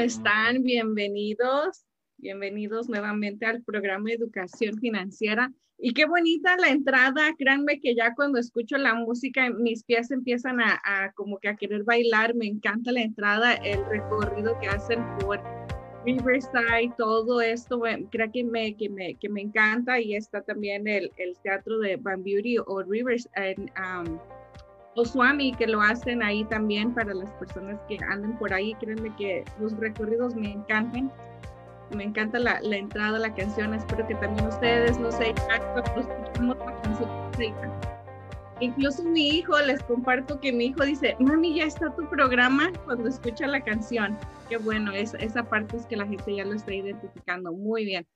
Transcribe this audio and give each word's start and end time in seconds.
Están? 0.00 0.62
Bienvenidos. 0.62 1.84
Bienvenidos 2.16 2.88
nuevamente 2.88 3.44
al 3.44 3.62
programa 3.62 4.10
Educación 4.10 4.78
Financiera. 4.78 5.52
Y 5.78 5.92
qué 5.92 6.06
bonita 6.06 6.56
la 6.56 6.68
entrada. 6.68 7.34
Créanme 7.38 7.80
que 7.80 7.94
ya 7.94 8.14
cuando 8.14 8.38
escucho 8.38 8.78
la 8.78 8.94
música, 8.94 9.50
mis 9.50 9.84
pies 9.84 10.10
empiezan 10.10 10.58
a, 10.60 11.12
como 11.14 11.38
que 11.38 11.48
a 11.48 11.56
querer 11.56 11.84
bailar. 11.84 12.34
Me 12.34 12.46
encanta 12.46 12.92
la 12.92 13.02
entrada, 13.02 13.54
el 13.54 13.84
recorrido 13.86 14.58
que 14.58 14.68
hacen 14.68 15.04
por 15.18 15.40
Riverside, 16.06 16.94
todo 16.96 17.42
esto, 17.42 17.82
creo 18.10 18.32
que 18.32 18.42
me, 18.42 18.74
que 18.74 18.88
me, 18.88 19.16
que 19.16 19.28
me 19.28 19.42
encanta. 19.42 20.00
Y 20.00 20.14
está 20.14 20.40
también 20.40 20.88
el, 20.88 21.12
el 21.18 21.36
teatro 21.42 21.78
de 21.78 21.96
Van 21.96 22.22
Beauty 22.22 22.56
o 22.58 22.82
Rivers. 22.82 23.28
Um, 23.76 24.18
o 24.96 25.04
Swami, 25.04 25.52
que 25.52 25.66
lo 25.66 25.80
hacen 25.80 26.22
ahí 26.22 26.44
también 26.44 26.92
para 26.94 27.14
las 27.14 27.30
personas 27.32 27.80
que 27.88 27.98
anden 28.08 28.36
por 28.38 28.52
ahí. 28.52 28.74
Créanme 28.74 29.14
que 29.16 29.44
los 29.60 29.76
recorridos 29.78 30.34
me 30.34 30.52
encantan. 30.52 31.10
Me 31.94 32.04
encanta 32.04 32.38
la, 32.38 32.60
la 32.60 32.76
entrada, 32.76 33.18
la 33.18 33.34
canción. 33.34 33.74
Espero 33.74 34.06
que 34.06 34.14
también 34.16 34.46
ustedes, 34.46 34.98
no 34.98 35.10
sé, 35.10 35.34
canción. 36.82 37.10
Incluso 38.60 39.02
mi 39.02 39.28
hijo, 39.28 39.58
les 39.60 39.82
comparto 39.84 40.38
que 40.38 40.52
mi 40.52 40.66
hijo 40.66 40.84
dice, 40.84 41.16
mami, 41.18 41.54
ya 41.54 41.64
está 41.64 41.94
tu 41.94 42.08
programa 42.10 42.70
cuando 42.84 43.08
escucha 43.08 43.46
la 43.46 43.60
canción. 43.62 44.18
Qué 44.50 44.58
bueno, 44.58 44.92
es, 44.92 45.14
esa 45.14 45.42
parte 45.42 45.78
es 45.78 45.86
que 45.86 45.96
la 45.96 46.06
gente 46.06 46.36
ya 46.36 46.44
lo 46.44 46.52
está 46.52 46.74
identificando. 46.74 47.52
Muy 47.52 47.86
bien. 47.86 48.06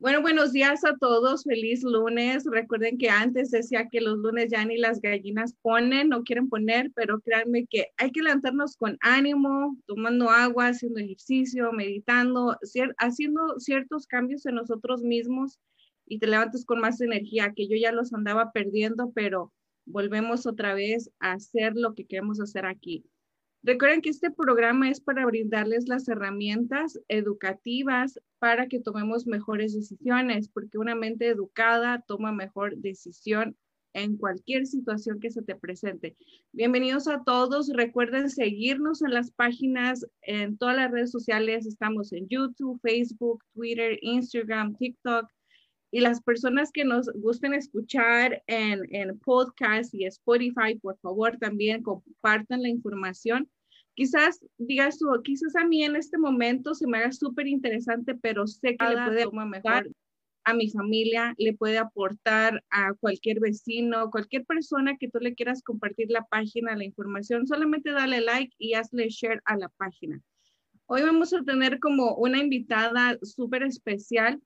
Bueno, 0.00 0.22
buenos 0.22 0.52
días 0.52 0.84
a 0.84 0.96
todos. 0.96 1.42
Feliz 1.42 1.82
lunes. 1.82 2.44
Recuerden 2.48 2.98
que 2.98 3.10
antes 3.10 3.50
decía 3.50 3.88
que 3.90 4.00
los 4.00 4.16
lunes 4.18 4.48
ya 4.48 4.64
ni 4.64 4.78
las 4.78 5.00
gallinas 5.00 5.54
ponen, 5.60 6.08
no 6.08 6.22
quieren 6.22 6.48
poner, 6.48 6.92
pero 6.94 7.18
créanme 7.20 7.66
que 7.66 7.88
hay 7.96 8.12
que 8.12 8.22
levantarnos 8.22 8.76
con 8.76 8.96
ánimo, 9.00 9.76
tomando 9.86 10.30
agua, 10.30 10.68
haciendo 10.68 11.00
ejercicio, 11.00 11.72
meditando, 11.72 12.56
haciendo 12.98 13.58
ciertos 13.58 14.06
cambios 14.06 14.46
en 14.46 14.54
nosotros 14.54 15.02
mismos 15.02 15.58
y 16.06 16.20
te 16.20 16.28
levantas 16.28 16.64
con 16.64 16.80
más 16.80 17.00
energía, 17.00 17.52
que 17.56 17.66
yo 17.66 17.76
ya 17.76 17.90
los 17.90 18.14
andaba 18.14 18.52
perdiendo, 18.52 19.10
pero 19.12 19.52
volvemos 19.84 20.46
otra 20.46 20.74
vez 20.74 21.10
a 21.18 21.32
hacer 21.32 21.72
lo 21.74 21.94
que 21.94 22.06
queremos 22.06 22.40
hacer 22.40 22.66
aquí. 22.66 23.04
Recuerden 23.68 24.00
que 24.00 24.08
este 24.08 24.30
programa 24.30 24.88
es 24.88 24.98
para 24.98 25.26
brindarles 25.26 25.88
las 25.88 26.08
herramientas 26.08 26.98
educativas 27.08 28.18
para 28.38 28.66
que 28.66 28.80
tomemos 28.80 29.26
mejores 29.26 29.74
decisiones, 29.74 30.48
porque 30.48 30.78
una 30.78 30.94
mente 30.94 31.28
educada 31.28 32.02
toma 32.08 32.32
mejor 32.32 32.78
decisión 32.78 33.58
en 33.92 34.16
cualquier 34.16 34.66
situación 34.66 35.20
que 35.20 35.30
se 35.30 35.42
te 35.42 35.54
presente. 35.54 36.16
Bienvenidos 36.52 37.08
a 37.08 37.24
todos. 37.24 37.68
Recuerden 37.68 38.30
seguirnos 38.30 39.02
en 39.02 39.12
las 39.12 39.32
páginas, 39.32 40.06
en 40.22 40.56
todas 40.56 40.76
las 40.76 40.90
redes 40.90 41.10
sociales. 41.10 41.66
Estamos 41.66 42.14
en 42.14 42.26
YouTube, 42.26 42.80
Facebook, 42.80 43.44
Twitter, 43.52 43.98
Instagram, 44.00 44.76
TikTok. 44.78 45.28
Y 45.90 46.00
las 46.00 46.22
personas 46.22 46.72
que 46.72 46.86
nos 46.86 47.10
gusten 47.12 47.52
escuchar 47.52 48.42
en, 48.46 48.82
en 48.94 49.18
podcast 49.18 49.92
y 49.94 50.06
Spotify, 50.06 50.78
por 50.80 50.98
favor, 51.00 51.36
también 51.36 51.82
compartan 51.82 52.62
la 52.62 52.70
información. 52.70 53.46
Quizás 53.98 54.38
digas 54.58 54.96
tú, 54.96 55.08
quizás 55.24 55.56
a 55.56 55.64
mí 55.64 55.82
en 55.82 55.96
este 55.96 56.18
momento 56.18 56.72
se 56.72 56.86
me 56.86 56.98
haga 56.98 57.10
súper 57.10 57.48
interesante, 57.48 58.14
pero 58.14 58.46
sé 58.46 58.76
que 58.76 58.88
le 58.88 58.94
puede 59.04 59.26
mejor 59.46 59.90
a 60.44 60.54
mi 60.54 60.70
familia, 60.70 61.34
le 61.36 61.54
puede 61.54 61.78
aportar 61.78 62.62
a 62.70 62.94
cualquier 62.94 63.40
vecino, 63.40 64.08
cualquier 64.10 64.44
persona 64.46 64.96
que 64.98 65.10
tú 65.10 65.18
le 65.18 65.34
quieras 65.34 65.64
compartir 65.64 66.12
la 66.12 66.24
página, 66.26 66.76
la 66.76 66.84
información, 66.84 67.48
solamente 67.48 67.90
dale 67.90 68.20
like 68.20 68.54
y 68.56 68.74
hazle 68.74 69.08
share 69.08 69.42
a 69.46 69.56
la 69.56 69.68
página. 69.70 70.22
Hoy 70.86 71.02
vamos 71.02 71.34
a 71.34 71.42
tener 71.42 71.80
como 71.80 72.14
una 72.14 72.38
invitada 72.38 73.18
súper 73.24 73.64
especial 73.64 74.40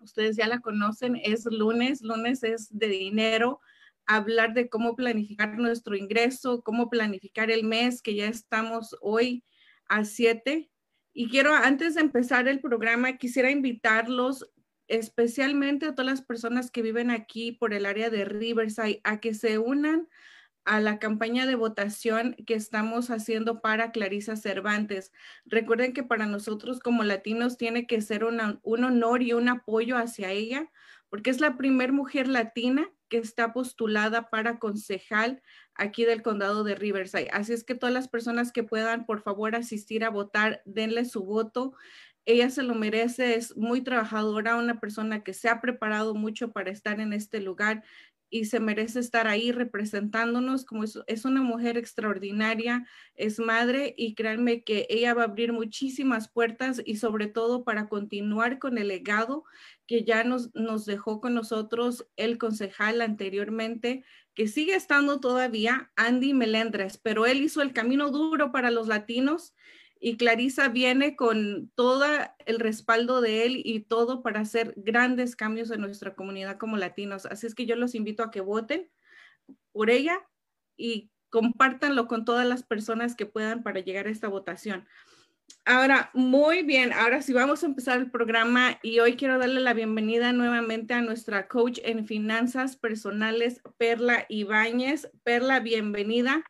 ustedes 0.00 0.36
ya 0.36 0.46
la 0.46 0.60
conocen, 0.60 1.16
es 1.16 1.44
lunes, 1.46 2.00
lunes 2.02 2.44
es 2.44 2.68
de 2.70 2.86
dinero, 2.86 3.60
hablar 4.08 4.54
de 4.54 4.68
cómo 4.68 4.96
planificar 4.96 5.56
nuestro 5.58 5.94
ingreso, 5.94 6.62
cómo 6.62 6.90
planificar 6.90 7.50
el 7.50 7.62
mes, 7.62 8.02
que 8.02 8.16
ya 8.16 8.26
estamos 8.26 8.96
hoy 9.00 9.44
a 9.86 10.04
7. 10.04 10.70
Y 11.12 11.28
quiero, 11.28 11.54
antes 11.54 11.94
de 11.94 12.00
empezar 12.00 12.48
el 12.48 12.60
programa, 12.60 13.18
quisiera 13.18 13.50
invitarlos 13.50 14.50
especialmente 14.88 15.86
a 15.86 15.94
todas 15.94 16.10
las 16.10 16.22
personas 16.22 16.70
que 16.70 16.80
viven 16.80 17.10
aquí 17.10 17.52
por 17.52 17.74
el 17.74 17.84
área 17.84 18.08
de 18.08 18.24
Riverside 18.24 19.02
a 19.04 19.20
que 19.20 19.34
se 19.34 19.58
unan 19.58 20.08
a 20.64 20.80
la 20.80 20.98
campaña 20.98 21.46
de 21.46 21.54
votación 21.54 22.34
que 22.46 22.54
estamos 22.54 23.10
haciendo 23.10 23.60
para 23.60 23.90
Clarisa 23.90 24.36
Cervantes. 24.36 25.12
Recuerden 25.44 25.92
que 25.92 26.02
para 26.02 26.26
nosotros 26.26 26.80
como 26.80 27.04
latinos 27.04 27.56
tiene 27.56 27.86
que 27.86 28.00
ser 28.00 28.24
un 28.24 28.40
honor 28.62 29.22
y 29.22 29.32
un 29.32 29.48
apoyo 29.48 29.96
hacia 29.96 30.30
ella, 30.30 30.70
porque 31.10 31.30
es 31.30 31.40
la 31.40 31.56
primera 31.56 31.92
mujer 31.92 32.28
latina 32.28 32.90
que 33.08 33.18
está 33.18 33.52
postulada 33.52 34.28
para 34.30 34.58
concejal 34.58 35.42
aquí 35.74 36.04
del 36.04 36.22
condado 36.22 36.64
de 36.64 36.74
Riverside. 36.74 37.30
Así 37.32 37.52
es 37.52 37.64
que 37.64 37.74
todas 37.74 37.94
las 37.94 38.08
personas 38.08 38.52
que 38.52 38.62
puedan, 38.62 39.06
por 39.06 39.22
favor, 39.22 39.54
asistir 39.54 40.04
a 40.04 40.10
votar, 40.10 40.62
denle 40.66 41.04
su 41.04 41.24
voto. 41.24 41.74
Ella 42.26 42.50
se 42.50 42.62
lo 42.62 42.74
merece, 42.74 43.36
es 43.36 43.56
muy 43.56 43.80
trabajadora, 43.80 44.56
una 44.56 44.80
persona 44.80 45.24
que 45.24 45.32
se 45.32 45.48
ha 45.48 45.62
preparado 45.62 46.14
mucho 46.14 46.52
para 46.52 46.70
estar 46.70 47.00
en 47.00 47.14
este 47.14 47.40
lugar 47.40 47.82
y 48.30 48.44
se 48.44 48.60
merece 48.60 49.00
estar 49.00 49.26
ahí 49.26 49.52
representándonos 49.52 50.64
como 50.64 50.84
es, 50.84 51.24
una 51.24 51.42
mujer 51.42 51.76
extraordinaria, 51.78 52.86
es 53.14 53.38
madre 53.38 53.94
y 53.96 54.14
créanme 54.14 54.62
que 54.62 54.86
ella 54.90 55.14
va 55.14 55.22
a 55.22 55.26
abrir 55.26 55.52
muchísimas 55.52 56.28
puertas 56.28 56.82
y 56.84 56.96
sobre 56.96 57.26
todo 57.26 57.64
para 57.64 57.88
continuar 57.88 58.58
con 58.58 58.78
el 58.78 58.88
legado 58.88 59.44
que 59.86 60.04
ya 60.04 60.24
nos, 60.24 60.54
nos 60.54 60.84
dejó 60.84 61.20
con 61.20 61.34
nosotros 61.34 62.06
el 62.16 62.38
concejal 62.38 63.00
anteriormente, 63.00 64.04
que 64.34 64.46
sigue 64.46 64.74
estando 64.74 65.20
todavía, 65.20 65.90
Andy 65.96 66.34
Melendres, 66.34 66.98
pero 66.98 67.26
él 67.26 67.42
hizo 67.42 67.62
el 67.62 67.72
camino 67.72 68.10
duro 68.10 68.52
para 68.52 68.70
los 68.70 68.86
latinos 68.86 69.54
y 70.00 70.16
Clarisa 70.16 70.68
viene 70.68 71.16
con 71.16 71.70
todo 71.74 72.04
el 72.46 72.60
respaldo 72.60 73.20
de 73.20 73.44
él 73.44 73.62
y 73.64 73.80
todo 73.80 74.22
para 74.22 74.40
hacer 74.40 74.74
grandes 74.76 75.36
cambios 75.36 75.70
en 75.70 75.80
nuestra 75.80 76.14
comunidad 76.14 76.58
como 76.58 76.76
latinos. 76.76 77.26
Así 77.26 77.46
es 77.46 77.54
que 77.54 77.66
yo 77.66 77.76
los 77.76 77.94
invito 77.94 78.22
a 78.22 78.30
que 78.30 78.40
voten 78.40 78.90
por 79.72 79.90
ella 79.90 80.18
y 80.76 81.10
compártanlo 81.30 82.06
con 82.06 82.24
todas 82.24 82.46
las 82.46 82.62
personas 82.62 83.14
que 83.14 83.26
puedan 83.26 83.62
para 83.62 83.80
llegar 83.80 84.06
a 84.06 84.10
esta 84.10 84.28
votación. 84.28 84.86
Ahora, 85.64 86.10
muy 86.14 86.62
bien, 86.62 86.92
ahora 86.92 87.20
sí 87.22 87.32
vamos 87.32 87.62
a 87.62 87.66
empezar 87.66 87.98
el 87.98 88.10
programa 88.10 88.78
y 88.82 89.00
hoy 89.00 89.16
quiero 89.16 89.38
darle 89.38 89.60
la 89.60 89.74
bienvenida 89.74 90.32
nuevamente 90.32 90.94
a 90.94 91.02
nuestra 91.02 91.48
coach 91.48 91.78
en 91.84 92.06
finanzas 92.06 92.76
personales, 92.76 93.60
Perla 93.76 94.26
Ibáñez. 94.28 95.10
Perla, 95.24 95.60
bienvenida. 95.60 96.44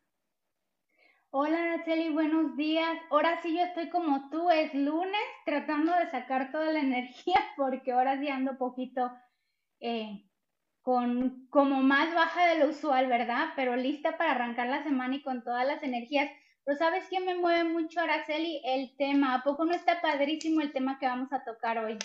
Hola 1.30 1.62
Araceli, 1.62 2.08
buenos 2.08 2.56
días. 2.56 2.98
Ahora 3.10 3.42
sí 3.42 3.54
yo 3.54 3.60
estoy 3.60 3.90
como 3.90 4.30
tú, 4.30 4.48
es 4.50 4.72
lunes, 4.72 5.20
tratando 5.44 5.92
de 5.94 6.10
sacar 6.10 6.50
toda 6.50 6.72
la 6.72 6.80
energía 6.80 7.36
porque 7.54 7.92
ahora 7.92 8.18
sí 8.18 8.28
ando 8.28 8.56
poquito 8.56 9.10
eh, 9.80 10.24
con 10.80 11.46
como 11.50 11.82
más 11.82 12.14
baja 12.14 12.46
de 12.46 12.60
lo 12.60 12.70
usual, 12.70 13.08
¿verdad? 13.08 13.48
Pero 13.56 13.76
lista 13.76 14.16
para 14.16 14.32
arrancar 14.32 14.68
la 14.68 14.82
semana 14.84 15.16
y 15.16 15.22
con 15.22 15.44
todas 15.44 15.66
las 15.66 15.82
energías. 15.82 16.30
Pero 16.64 16.78
¿sabes 16.78 17.04
qué 17.10 17.20
me 17.20 17.34
mueve 17.34 17.64
mucho, 17.64 18.00
Araceli? 18.00 18.62
El 18.64 18.96
tema. 18.96 19.34
¿A 19.34 19.44
poco 19.44 19.66
no 19.66 19.72
está 19.72 20.00
padrísimo 20.00 20.62
el 20.62 20.72
tema 20.72 20.98
que 20.98 21.06
vamos 21.06 21.30
a 21.34 21.44
tocar 21.44 21.76
hoy? 21.76 21.98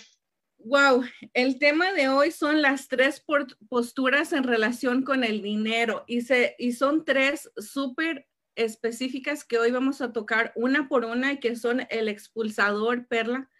Wow, 0.58 1.02
el 1.32 1.58
tema 1.58 1.92
de 1.94 2.08
hoy 2.08 2.30
son 2.30 2.60
las 2.60 2.88
tres 2.88 3.24
posturas 3.70 4.34
en 4.34 4.44
relación 4.44 5.02
con 5.02 5.24
el 5.24 5.40
dinero 5.40 6.04
y, 6.06 6.20
se, 6.20 6.56
y 6.58 6.72
son 6.72 7.06
tres 7.06 7.50
súper 7.56 8.26
específicas 8.56 9.44
que 9.44 9.58
hoy 9.58 9.70
vamos 9.70 10.00
a 10.00 10.12
tocar 10.12 10.52
una 10.54 10.88
por 10.88 11.04
una 11.04 11.32
y 11.32 11.40
que 11.40 11.56
son 11.56 11.86
el 11.90 12.08
expulsador, 12.08 13.06
perla, 13.06 13.50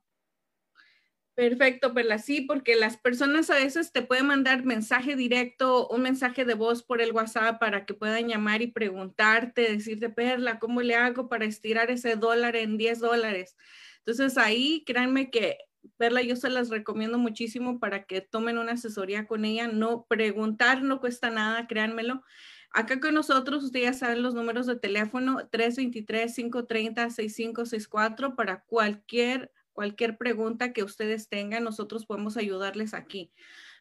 Perfecto, 1.37 1.93
Perla, 1.93 2.17
sí, 2.17 2.41
porque 2.41 2.75
las 2.75 2.97
personas 2.97 3.51
a 3.51 3.57
veces 3.57 3.91
te 3.91 4.01
pueden 4.01 4.25
mandar 4.25 4.65
mensaje 4.65 5.15
directo, 5.15 5.87
un 5.87 6.01
mensaje 6.01 6.45
de 6.45 6.55
voz 6.55 6.81
por 6.81 6.99
el 6.99 7.11
WhatsApp 7.11 7.59
para 7.59 7.85
que 7.85 7.93
puedan 7.93 8.27
llamar 8.27 8.63
y 8.63 8.71
preguntarte, 8.71 9.71
decirte, 9.71 10.09
Perla, 10.09 10.57
¿cómo 10.57 10.81
le 10.81 10.95
hago 10.95 11.29
para 11.29 11.45
estirar 11.45 11.91
ese 11.91 12.15
dólar 12.15 12.55
en 12.55 12.79
10 12.79 12.99
dólares? 12.99 13.55
Entonces 13.99 14.35
ahí, 14.39 14.83
créanme 14.87 15.29
que 15.29 15.59
Perla, 15.97 16.23
yo 16.23 16.35
se 16.35 16.49
las 16.49 16.69
recomiendo 16.69 17.19
muchísimo 17.19 17.79
para 17.79 18.05
que 18.05 18.21
tomen 18.21 18.57
una 18.57 18.71
asesoría 18.71 19.27
con 19.27 19.45
ella. 19.45 19.67
No 19.67 20.07
preguntar 20.09 20.81
no 20.81 20.99
cuesta 20.99 21.29
nada, 21.29 21.67
créanmelo. 21.67 22.23
Acá 22.71 22.99
con 22.99 23.13
nosotros, 23.13 23.63
ustedes 23.63 23.85
ya 23.85 23.93
saben 23.93 24.23
los 24.23 24.33
números 24.33 24.65
de 24.65 24.79
teléfono 24.79 25.47
323-530-6564 25.51 28.35
para 28.35 28.63
cualquier 28.63 29.51
cualquier 29.77 30.17
pregunta 30.17 30.73
que 30.73 30.81
ustedes 30.81 31.29
tengan, 31.29 31.63
nosotros 31.63 32.07
podemos 32.07 32.35
ayudarles 32.35 32.95
aquí. 32.95 33.31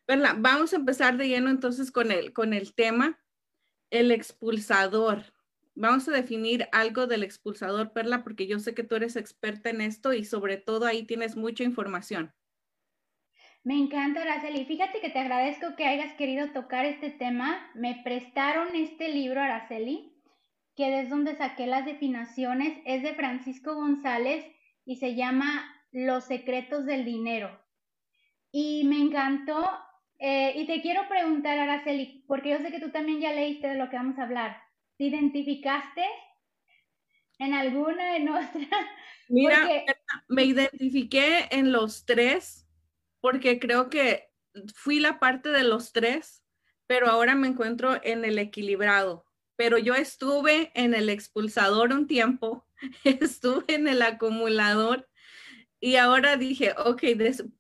¿Verdad? 0.07 0.35
Vamos 0.37 0.75
a 0.75 0.76
empezar 0.76 1.17
de 1.17 1.26
lleno 1.26 1.49
entonces 1.49 1.91
con 1.91 2.12
el, 2.12 2.35
con 2.35 2.53
el 2.53 2.75
tema, 2.75 3.19
el 3.88 4.12
expulsador. 4.12 5.33
Vamos 5.75 6.07
a 6.07 6.12
definir 6.12 6.69
algo 6.73 7.07
del 7.07 7.23
expulsador, 7.23 7.95
Perla, 7.95 8.25
porque 8.25 8.47
yo 8.47 8.59
sé 8.59 8.75
que 8.75 8.83
tú 8.83 8.95
eres 8.95 9.17
experta 9.17 9.71
en 9.71 9.81
esto 9.81 10.12
y 10.12 10.26
sobre 10.26 10.59
todo 10.59 10.85
ahí 10.85 11.05
tienes 11.05 11.35
mucha 11.35 11.65
información. 11.65 12.35
Me 13.65 13.79
encanta, 13.79 14.21
Araceli. 14.21 14.67
Fíjate 14.67 15.00
que 15.00 15.09
te 15.09 15.19
agradezco 15.19 15.76
que 15.76 15.87
hayas 15.87 16.12
querido 16.12 16.50
tocar 16.50 16.85
este 16.85 17.09
tema. 17.09 17.71
Me 17.75 18.03
prestaron 18.05 18.76
este 18.76 19.09
libro, 19.09 19.41
Araceli, 19.41 20.12
que 20.76 21.00
es 21.00 21.09
donde 21.09 21.37
saqué 21.37 21.67
las 21.67 21.87
definiciones. 21.87 22.83
Es 22.85 23.03
de 23.03 23.15
Francisco 23.15 23.75
González 23.75 24.45
y 24.85 24.97
se 24.97 25.15
llama 25.15 25.73
los 25.97 26.25
secretos 26.25 26.85
del 26.85 27.07
dinero. 27.07 27.59
Y 28.53 28.85
me 28.85 28.99
encantó. 28.99 29.67
Eh, 30.19 30.53
y 30.57 30.67
te 30.67 30.83
quiero 30.83 31.09
preguntar, 31.09 31.59
Araceli, 31.59 32.23
porque 32.26 32.50
yo 32.50 32.59
sé 32.59 32.71
que 32.71 32.81
tú 32.81 32.91
también 32.91 33.21
ya 33.21 33.33
leíste 33.33 33.69
de 33.69 33.76
lo 33.76 33.88
que 33.88 33.97
vamos 33.97 34.19
a 34.19 34.25
hablar. 34.25 34.62
¿Te 34.99 35.05
identificaste 35.05 36.05
en 37.38 37.55
alguna, 37.55 38.17
en 38.17 38.29
otra? 38.29 38.47
Mira, 39.29 39.69
me 40.29 40.45
identifiqué 40.45 41.49
en 41.50 41.73
los 41.73 42.05
tres 42.05 42.69
porque 43.21 43.59
creo 43.59 43.88
que 43.88 44.29
fui 44.75 45.00
la 45.00 45.19
parte 45.19 45.49
de 45.49 45.65
los 45.65 45.93
tres, 45.93 46.45
pero 46.87 47.09
ahora 47.09 47.35
me 47.35 47.49
encuentro 47.49 47.99
en 48.05 48.25
el 48.25 48.38
equilibrado. 48.38 49.25
Pero 49.57 49.79
yo 49.79 49.95
estuve 49.95 50.71
en 50.75 50.95
el 50.95 51.09
expulsador 51.09 51.93
un 51.93 52.07
tiempo, 52.07 52.67
estuve 53.05 53.75
en 53.75 53.88
el 53.88 54.03
acumulador 54.03 55.09
y 55.87 55.95
ahora 55.95 56.37
dije, 56.37 56.75
ok, 56.85 57.00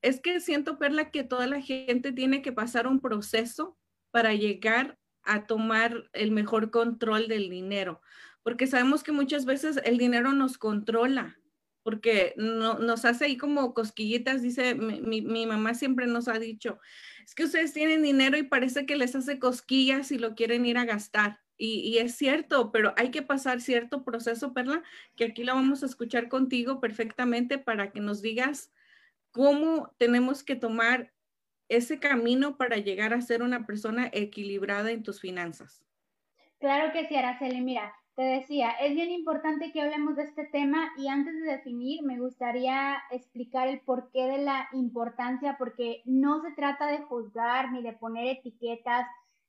es 0.02 0.20
que 0.20 0.40
siento, 0.40 0.78
Perla, 0.78 1.12
que 1.12 1.22
toda 1.22 1.46
la 1.46 1.60
gente 1.60 2.10
tiene 2.10 2.42
que 2.42 2.50
pasar 2.50 2.88
un 2.88 2.98
proceso 2.98 3.78
para 4.10 4.34
llegar 4.34 4.98
a 5.22 5.46
tomar 5.46 6.10
el 6.12 6.32
mejor 6.32 6.72
control 6.72 7.28
del 7.28 7.48
dinero, 7.48 8.00
porque 8.42 8.66
sabemos 8.66 9.04
que 9.04 9.12
muchas 9.12 9.44
veces 9.44 9.78
el 9.84 9.96
dinero 9.96 10.32
nos 10.32 10.58
controla, 10.58 11.38
porque 11.84 12.34
no, 12.36 12.80
nos 12.80 13.04
hace 13.04 13.26
ahí 13.26 13.36
como 13.36 13.72
cosquillitas, 13.74 14.42
dice, 14.42 14.74
mi, 14.74 15.20
mi, 15.22 15.46
mamá 15.46 15.74
siempre 15.74 16.08
nos 16.08 16.26
ha 16.26 16.40
dicho, 16.40 16.80
es 17.24 17.32
que 17.32 17.44
ustedes 17.44 17.74
tienen 17.74 18.02
dinero 18.02 18.36
y 18.36 18.42
parece 18.42 18.86
que 18.86 18.96
les 18.96 19.14
hace 19.14 19.38
cosquillas 19.38 20.10
y 20.10 20.18
lo 20.18 20.34
quieren 20.34 20.66
ir 20.66 20.78
a 20.78 20.84
gastar. 20.84 21.38
Y, 21.58 21.98
es 21.98 22.14
cierto, 22.16 22.70
pero 22.70 22.92
hay 22.96 23.10
que 23.10 23.22
pasar 23.22 23.60
cierto 23.60 24.04
proceso, 24.04 24.52
Perla, 24.52 24.82
que 25.16 25.24
aquí 25.24 25.42
la 25.42 25.54
vamos 25.54 25.82
a 25.82 25.86
escuchar 25.86 26.28
contigo 26.28 26.80
perfectamente 26.80 27.58
para 27.58 27.92
que 27.92 28.00
nos 28.00 28.20
digas 28.20 28.72
cómo 29.30 29.94
tenemos 29.98 30.44
que 30.44 30.56
tomar 30.56 31.12
ese 31.68 31.98
camino 31.98 32.56
para 32.56 32.76
llegar 32.76 33.14
a 33.14 33.22
ser 33.22 33.42
una 33.42 33.66
persona 33.66 34.10
equilibrada 34.12 34.90
en 34.90 35.02
tus 35.02 35.20
finanzas. 35.20 35.84
Claro 36.58 36.92
que 36.92 37.06
sí, 37.08 37.16
Araceli. 37.16 37.60
Mira, 37.60 37.92
te 38.16 38.22
decía, 38.22 38.70
es 38.80 38.94
bien 38.94 39.10
importante 39.10 39.72
que 39.72 39.82
hablemos 39.82 40.16
de 40.16 40.24
este 40.24 40.44
tema 40.46 40.90
y 40.96 41.08
antes 41.08 41.34
de 41.34 41.52
definir 41.52 42.02
me 42.02 42.18
gustaría 42.18 42.96
explicar 43.10 43.68
el 43.68 43.80
porqué 43.80 44.22
de 44.24 44.38
la 44.38 44.68
importancia, 44.72 45.56
porque 45.58 46.02
no 46.06 46.40
se 46.40 46.52
trata 46.52 46.86
de 46.86 46.98
juzgar 46.98 47.72
ni 47.72 47.82
de 47.82 47.92
poner 47.92 48.26
etiquetas 48.26 49.06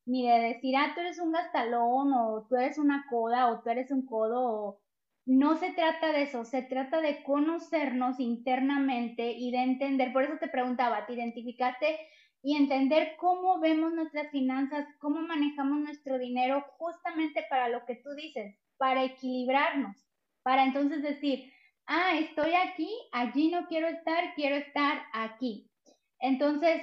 ni 0.08 0.26
de 0.26 0.40
decir, 0.40 0.76
ah, 0.78 0.94
tú 0.96 1.02
eres 1.02 1.20
un 1.20 1.34
gastalón 1.34 2.14
o 2.14 2.48
tú 2.48 2.56
eres 2.56 2.78
una 2.78 3.06
coda 3.10 3.52
o 3.52 3.60
tú 3.62 3.70
eres 3.70 3.92
un 3.92 4.06
codo. 4.06 4.80
No 5.26 5.58
se 5.58 5.72
trata 5.74 6.14
de 6.14 6.24
eso, 6.24 6.46
se 6.46 6.62
trata 6.62 7.02
de 7.02 7.22
conocernos 7.24 8.18
internamente 8.22 9.34
y 9.34 9.52
de 9.52 9.58
entender, 9.58 10.14
por 10.14 10.24
eso 10.24 10.38
te 10.40 10.48
preguntaba, 10.48 11.06
¿te 11.06 11.14
identificaste? 11.14 12.00
Y 12.42 12.56
entender 12.56 13.18
cómo 13.18 13.60
vemos 13.60 13.94
nuestras 13.94 14.32
finanzas, 14.32 14.88
cómo 15.00 15.22
manejamos 15.22 15.80
nuestro 15.80 16.18
dinero 16.18 16.64
justamente 16.78 17.44
para 17.50 17.68
lo 17.68 17.86
que 17.86 17.96
tú 17.96 18.12
dices, 18.16 18.58
para 18.78 19.04
equilibrarnos, 19.04 19.98
para 20.42 20.64
entonces 20.64 21.04
decir, 21.04 21.52
ah, 21.86 22.18
estoy 22.18 22.54
aquí, 22.54 22.90
allí 23.12 23.52
no 23.52 23.68
quiero 23.68 23.88
estar, 23.90 24.34
quiero 24.36 24.56
estar 24.56 25.02
aquí. 25.12 25.70
Entonces, 26.20 26.82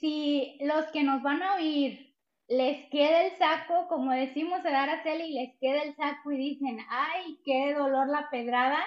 si 0.00 0.56
los 0.62 0.86
que 0.86 1.02
nos 1.02 1.22
van 1.22 1.42
a 1.42 1.56
oír 1.56 2.05
les 2.48 2.88
queda 2.90 3.22
el 3.22 3.36
saco, 3.38 3.88
como 3.88 4.12
decimos 4.12 4.64
a 4.64 4.82
Araceli, 4.82 5.32
les 5.32 5.58
queda 5.58 5.82
el 5.82 5.96
saco 5.96 6.30
y 6.30 6.38
dicen, 6.38 6.78
ay, 6.88 7.40
qué 7.44 7.74
dolor 7.74 8.08
la 8.08 8.30
pedrada, 8.30 8.78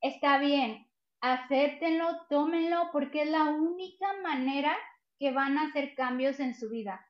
está 0.00 0.38
bien, 0.38 0.86
acéptenlo, 1.20 2.26
tómenlo, 2.28 2.90
porque 2.92 3.22
es 3.22 3.30
la 3.30 3.44
única 3.44 4.12
manera 4.22 4.76
que 5.18 5.32
van 5.32 5.56
a 5.56 5.68
hacer 5.68 5.94
cambios 5.94 6.40
en 6.40 6.54
su 6.54 6.68
vida. 6.68 7.06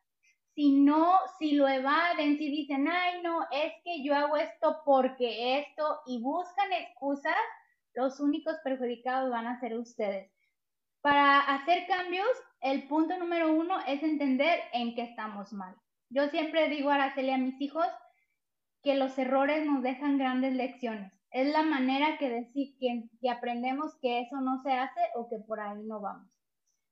Si 0.54 0.73
no, 0.73 1.16
si 1.38 1.52
lo 1.52 1.68
evaden, 1.68 2.38
si 2.38 2.50
dicen, 2.50 2.88
ay, 2.88 3.23
no, 3.23 3.42
es 3.50 3.73
que 3.85 4.02
yo 4.04 4.14
hago 4.14 4.37
esto 4.37 4.82
porque 4.85 5.61
esto, 5.61 6.00
y 6.06 6.20
buscan 6.23 6.73
excusas, 6.73 7.37
los 7.94 8.20
únicos 8.20 8.56
perjudicados 8.62 9.30
van 9.30 9.47
a 9.47 9.59
ser 9.59 9.76
ustedes. 9.76 10.30
Para 11.00 11.40
hacer 11.40 11.87
cambios, 11.87 12.28
el 12.61 12.87
punto 12.88 13.16
número 13.16 13.52
uno 13.52 13.80
es 13.87 14.02
entender 14.02 14.61
en 14.73 14.94
qué 14.94 15.02
estamos 15.02 15.52
mal. 15.52 15.75
Yo 16.10 16.28
siempre 16.28 16.68
digo 16.68 16.90
a 16.90 16.96
Araceli 16.96 17.30
a 17.30 17.38
mis 17.38 17.60
hijos 17.60 17.86
que 18.82 18.96
los 18.96 19.16
errores 19.16 19.64
nos 19.64 19.82
dejan 19.82 20.18
grandes 20.18 20.54
lecciones. 20.54 21.12
Es 21.30 21.52
la 21.52 21.62
manera 21.62 22.18
que 22.18 22.28
decir 22.28 22.76
que, 22.78 23.30
aprendemos 23.30 23.96
que 24.00 24.20
eso 24.20 24.40
no 24.40 24.60
se 24.62 24.72
hace 24.72 25.00
o 25.14 25.28
que 25.28 25.38
por 25.38 25.60
ahí 25.60 25.82
no 25.84 26.00
vamos. 26.00 26.28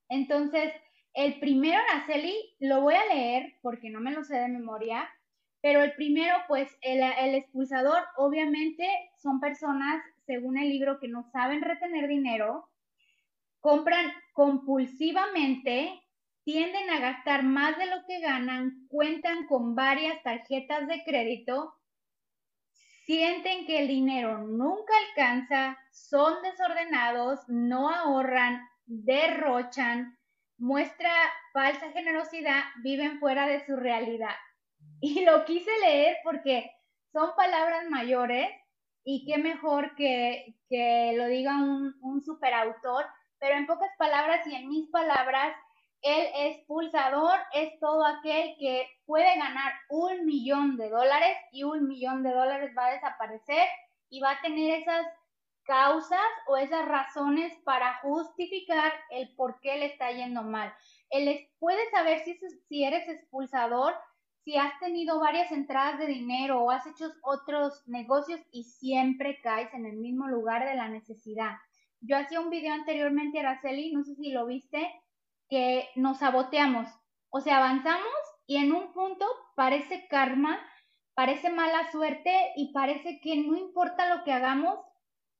Entonces, 0.09 0.73
el 1.15 1.41
primero, 1.41 1.81
Araceli, 1.91 2.35
lo 2.61 2.83
voy 2.83 2.95
a 2.95 3.07
leer 3.13 3.55
porque 3.61 3.91
no 3.91 4.01
me 4.01 4.13
lo 4.13 4.23
sé 4.23 4.37
de 4.37 4.49
memoria, 4.49 5.09
pero 5.61 5.83
el 5.83 5.93
primero, 5.95 6.37
pues 6.47 6.71
el, 6.83 7.03
expulsador, 7.35 8.05
obviamente 8.17 8.87
son 9.17 9.41
personas, 9.41 10.01
según 10.25 10.57
el 10.57 10.69
libro, 10.69 11.01
que 11.01 11.09
no 11.09 11.25
saben 11.33 11.63
retener 11.63 12.07
dinero, 12.07 12.69
compran 13.59 14.13
compulsivamente, 14.33 16.01
tienden 16.49 16.89
a 16.89 16.99
gastar 16.99 17.43
más 17.43 17.77
de 17.77 17.85
lo 17.85 18.07
que 18.07 18.21
ganan, 18.21 18.87
cuentan 18.89 19.47
con 19.49 19.75
varias 19.75 20.23
tarjetas 20.23 20.89
de 20.89 21.05
crédito, 21.05 21.75
sienten 23.05 23.67
que 23.67 23.81
el 23.81 23.89
dinero 23.89 24.39
nunca 24.39 24.95
alcanza, 25.11 25.77
son 25.93 26.41
desordenados, 26.41 27.41
no 27.49 27.91
ahorran, 27.91 28.67
derrochan, 28.87 30.17
muestra 30.57 31.13
falsa 31.53 31.93
generosidad, 31.93 32.63
viven 32.83 33.21
fuera 33.21 33.47
de 33.47 33.67
su 33.67 33.77
realidad. 33.77 34.35
Y 35.03 35.27
lo 35.27 35.45
quise 35.45 35.71
leer 35.83 36.17
porque 36.25 36.71
son 37.13 37.29
palabras 37.37 37.91
mayores 37.91 38.49
y 39.05 39.27
qué 39.27 39.37
mejor 39.37 39.95
que, 39.97 40.57
que 40.71 41.13
lo 41.15 41.27
diga 41.27 41.59
un, 41.59 41.95
un 42.01 42.23
superautor, 42.23 43.05
pero 43.39 43.55
en 43.55 43.67
pocas 43.67 43.91
palabras 43.99 44.47
y 44.47 44.55
en 44.55 44.67
mis 44.71 44.89
palabras, 44.89 45.55
el 46.03 46.53
expulsador 46.53 47.39
es 47.53 47.79
todo 47.81 48.05
aquel 48.05 48.57
que 48.59 48.89
puede 49.05 49.37
ganar 49.37 49.73
un 49.91 50.27
millón 50.27 50.77
de 50.77 50.89
dólares 50.89 51.37
y 51.53 51.65
un 51.65 51.89
millón 51.89 52.23
de 52.23 52.33
dólares 52.33 52.73
va 52.77 52.87
a 52.87 52.93
desaparecer 52.93 53.67
y 54.09 54.21
va 54.21 54.33
a 54.33 54.41
tener 54.41 54.81
esas 54.81 55.07
causas 55.65 56.21
o 56.47 56.57
esas 56.57 56.87
razones 56.89 57.53
para 57.65 57.99
justificar 58.01 58.93
el 59.11 59.35
por 59.35 59.61
qué 59.61 59.77
le 59.77 59.87
está 59.87 60.11
yendo 60.11 60.43
mal. 60.43 60.73
Él 61.11 61.47
puede 61.59 61.91
saber 61.91 62.21
si, 62.21 62.39
si 62.69 62.85
eres 62.85 63.07
expulsador, 63.09 63.95
si 64.45 64.57
has 64.57 64.79
tenido 64.81 65.21
varias 65.21 65.53
entradas 65.53 65.99
de 65.99 66.07
dinero 66.07 66.63
o 66.63 66.71
has 66.71 66.87
hecho 66.87 67.13
otros 67.23 67.87
negocios 67.87 68.41
y 68.51 68.65
siempre 68.65 69.41
caes 69.43 69.73
en 69.75 69.85
el 69.85 69.97
mismo 69.97 70.27
lugar 70.27 70.67
de 70.67 70.75
la 70.75 70.89
necesidad. 70.89 71.57
Yo 72.01 72.17
hacía 72.17 72.41
un 72.41 72.49
video 72.49 72.73
anteriormente, 72.73 73.41
Araceli, 73.41 73.93
no 73.93 74.05
sé 74.05 74.15
si 74.15 74.31
lo 74.31 74.47
viste, 74.47 74.91
que 75.49 75.89
nos 75.97 76.19
saboteamos. 76.19 76.87
O 77.31 77.41
sea, 77.41 77.59
avanzamos 77.59 78.13
y 78.47 78.57
en 78.57 78.73
un 78.73 78.93
punto 78.93 79.27
parece 79.55 80.07
karma, 80.09 80.59
parece 81.15 81.51
mala 81.51 81.91
suerte 81.91 82.33
y 82.57 82.73
parece 82.73 83.21
que 83.21 83.37
no 83.37 83.57
importa 83.57 84.15
lo 84.15 84.25
que 84.25 84.33
hagamos, 84.33 84.79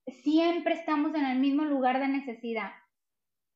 siempre 0.07 0.73
estamos 0.73 1.15
en 1.15 1.25
el 1.25 1.39
mismo 1.39 1.63
lugar 1.63 1.99
de 1.99 2.07
necesidad. 2.07 2.71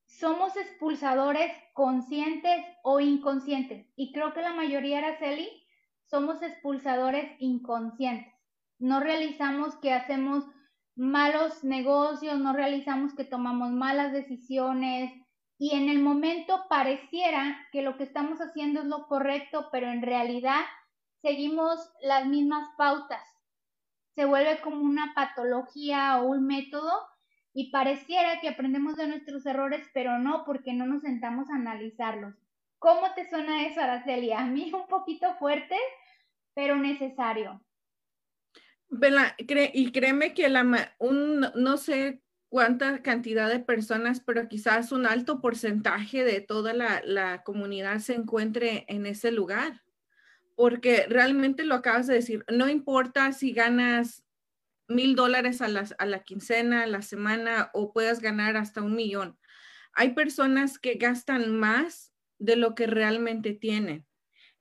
Somos 0.05 0.55
expulsadores 0.55 1.51
conscientes 1.73 2.65
o 2.83 2.99
inconscientes. 2.99 3.87
Y 3.95 4.13
creo 4.13 4.33
que 4.33 4.41
la 4.41 4.53
mayoría, 4.53 4.99
Araceli, 4.99 5.49
somos 6.05 6.41
expulsadores 6.43 7.35
inconscientes. 7.39 8.33
No 8.77 8.99
realizamos 8.99 9.75
que 9.77 9.93
hacemos 9.93 10.43
malos 10.95 11.63
negocios, 11.63 12.39
no 12.39 12.53
realizamos 12.53 13.15
que 13.15 13.23
tomamos 13.23 13.71
malas 13.71 14.13
decisiones 14.13 15.11
y 15.57 15.75
en 15.75 15.89
el 15.89 15.99
momento 15.99 16.65
pareciera 16.69 17.67
que 17.71 17.81
lo 17.81 17.97
que 17.97 18.03
estamos 18.03 18.39
haciendo 18.39 18.81
es 18.81 18.87
lo 18.87 19.07
correcto, 19.07 19.69
pero 19.71 19.89
en 19.89 20.01
realidad 20.01 20.61
seguimos 21.21 21.91
las 22.01 22.25
mismas 22.25 22.67
pautas 22.77 23.21
se 24.15 24.25
vuelve 24.25 24.61
como 24.61 24.81
una 24.81 25.13
patología 25.15 26.21
o 26.21 26.27
un 26.27 26.45
método 26.45 26.91
y 27.53 27.71
pareciera 27.71 28.39
que 28.41 28.49
aprendemos 28.49 28.95
de 28.95 29.07
nuestros 29.07 29.45
errores, 29.45 29.87
pero 29.93 30.19
no, 30.19 30.43
porque 30.45 30.73
no 30.73 30.85
nos 30.85 31.01
sentamos 31.01 31.49
a 31.49 31.55
analizarlos. 31.55 32.33
¿Cómo 32.79 33.13
te 33.15 33.29
suena 33.29 33.65
eso, 33.65 33.79
Araceli? 33.79 34.33
A 34.33 34.45
mí 34.45 34.71
un 34.73 34.87
poquito 34.87 35.35
fuerte, 35.35 35.77
pero 36.53 36.75
necesario. 36.75 37.61
y 39.73 39.91
créeme 39.91 40.33
que 40.33 40.51
un, 40.99 41.39
no 41.55 41.77
sé 41.77 42.21
cuánta 42.53 43.01
cantidad 43.01 43.49
de 43.49 43.59
personas, 43.59 44.19
pero 44.19 44.47
quizás 44.47 44.91
un 44.91 45.07
alto 45.07 45.41
porcentaje 45.41 46.23
de 46.23 46.39
toda 46.39 46.73
la, 46.73 47.01
la 47.03 47.41
comunidad 47.41 47.97
se 47.97 48.13
encuentre 48.13 48.85
en 48.89 49.07
ese 49.07 49.31
lugar 49.31 49.81
porque 50.55 51.05
realmente 51.09 51.63
lo 51.63 51.75
acabas 51.75 52.07
de 52.07 52.15
decir, 52.15 52.45
no 52.51 52.69
importa 52.69 53.31
si 53.31 53.53
ganas 53.53 54.23
mil 54.87 55.15
dólares 55.15 55.61
a 55.61 55.67
la, 55.67 56.23
quincena, 56.23 56.83
a 56.83 56.87
la 56.87 57.01
semana 57.01 57.71
o 57.73 57.91
puedas 57.93 58.19
ganar 58.19 58.57
hasta 58.57 58.81
un 58.81 58.95
millón. 58.95 59.39
Hay 59.93 60.13
personas 60.13 60.77
que 60.77 60.95
gastan 60.95 61.57
más 61.57 62.13
de 62.37 62.55
lo 62.55 62.75
que 62.75 62.87
realmente 62.87 63.53
tienen. 63.53 64.05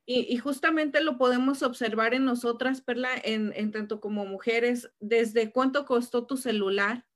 Y, 0.04 0.36
justamente 0.38 1.00
lo 1.02 1.16
podemos 1.16 1.62
observar 1.62 2.12
en 2.14 2.24
nosotras, 2.24 2.80
Perla, 2.80 3.10
en 3.22 3.70
tanto 3.70 4.00
como 4.00 4.26
mujeres, 4.26 4.90
desde 4.98 5.52
cuánto 5.52 5.86
costó 5.86 6.26
tu 6.26 6.36
celular, 6.36 7.06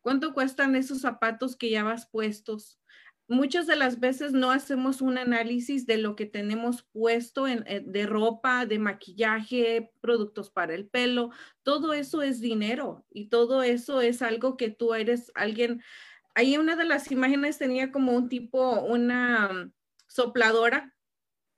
cuánto 0.00 0.34
cuestan 0.34 0.76
esos 0.76 1.00
zapatos 1.00 1.56
que 1.56 1.70
ya 1.70 1.84
vas 1.84 2.08
puestos, 2.10 2.80
muchas 3.30 3.68
de 3.68 3.76
las 3.76 4.00
veces 4.00 4.32
no 4.32 4.50
hacemos 4.50 5.00
un 5.00 5.16
análisis 5.16 5.86
de 5.86 5.98
lo 5.98 6.16
que 6.16 6.26
tenemos 6.26 6.82
puesto 6.82 7.46
en, 7.46 7.64
eh, 7.66 7.80
de 7.84 8.04
ropa, 8.04 8.66
de 8.66 8.80
maquillaje, 8.80 9.92
productos 10.00 10.50
para 10.50 10.74
el 10.74 10.88
pelo. 10.88 11.30
Todo 11.62 11.92
eso 11.92 12.22
es 12.22 12.40
dinero 12.40 13.06
y 13.08 13.28
todo 13.28 13.62
eso 13.62 14.00
es 14.00 14.20
algo 14.20 14.56
que 14.56 14.68
tú 14.68 14.94
eres 14.94 15.30
alguien. 15.36 15.80
Ahí 16.34 16.58
una 16.58 16.74
de 16.74 16.84
las 16.84 17.10
imágenes 17.12 17.56
tenía 17.56 17.92
como 17.92 18.12
un 18.12 18.28
tipo, 18.28 18.80
una 18.80 19.72
sopladora 20.08 20.92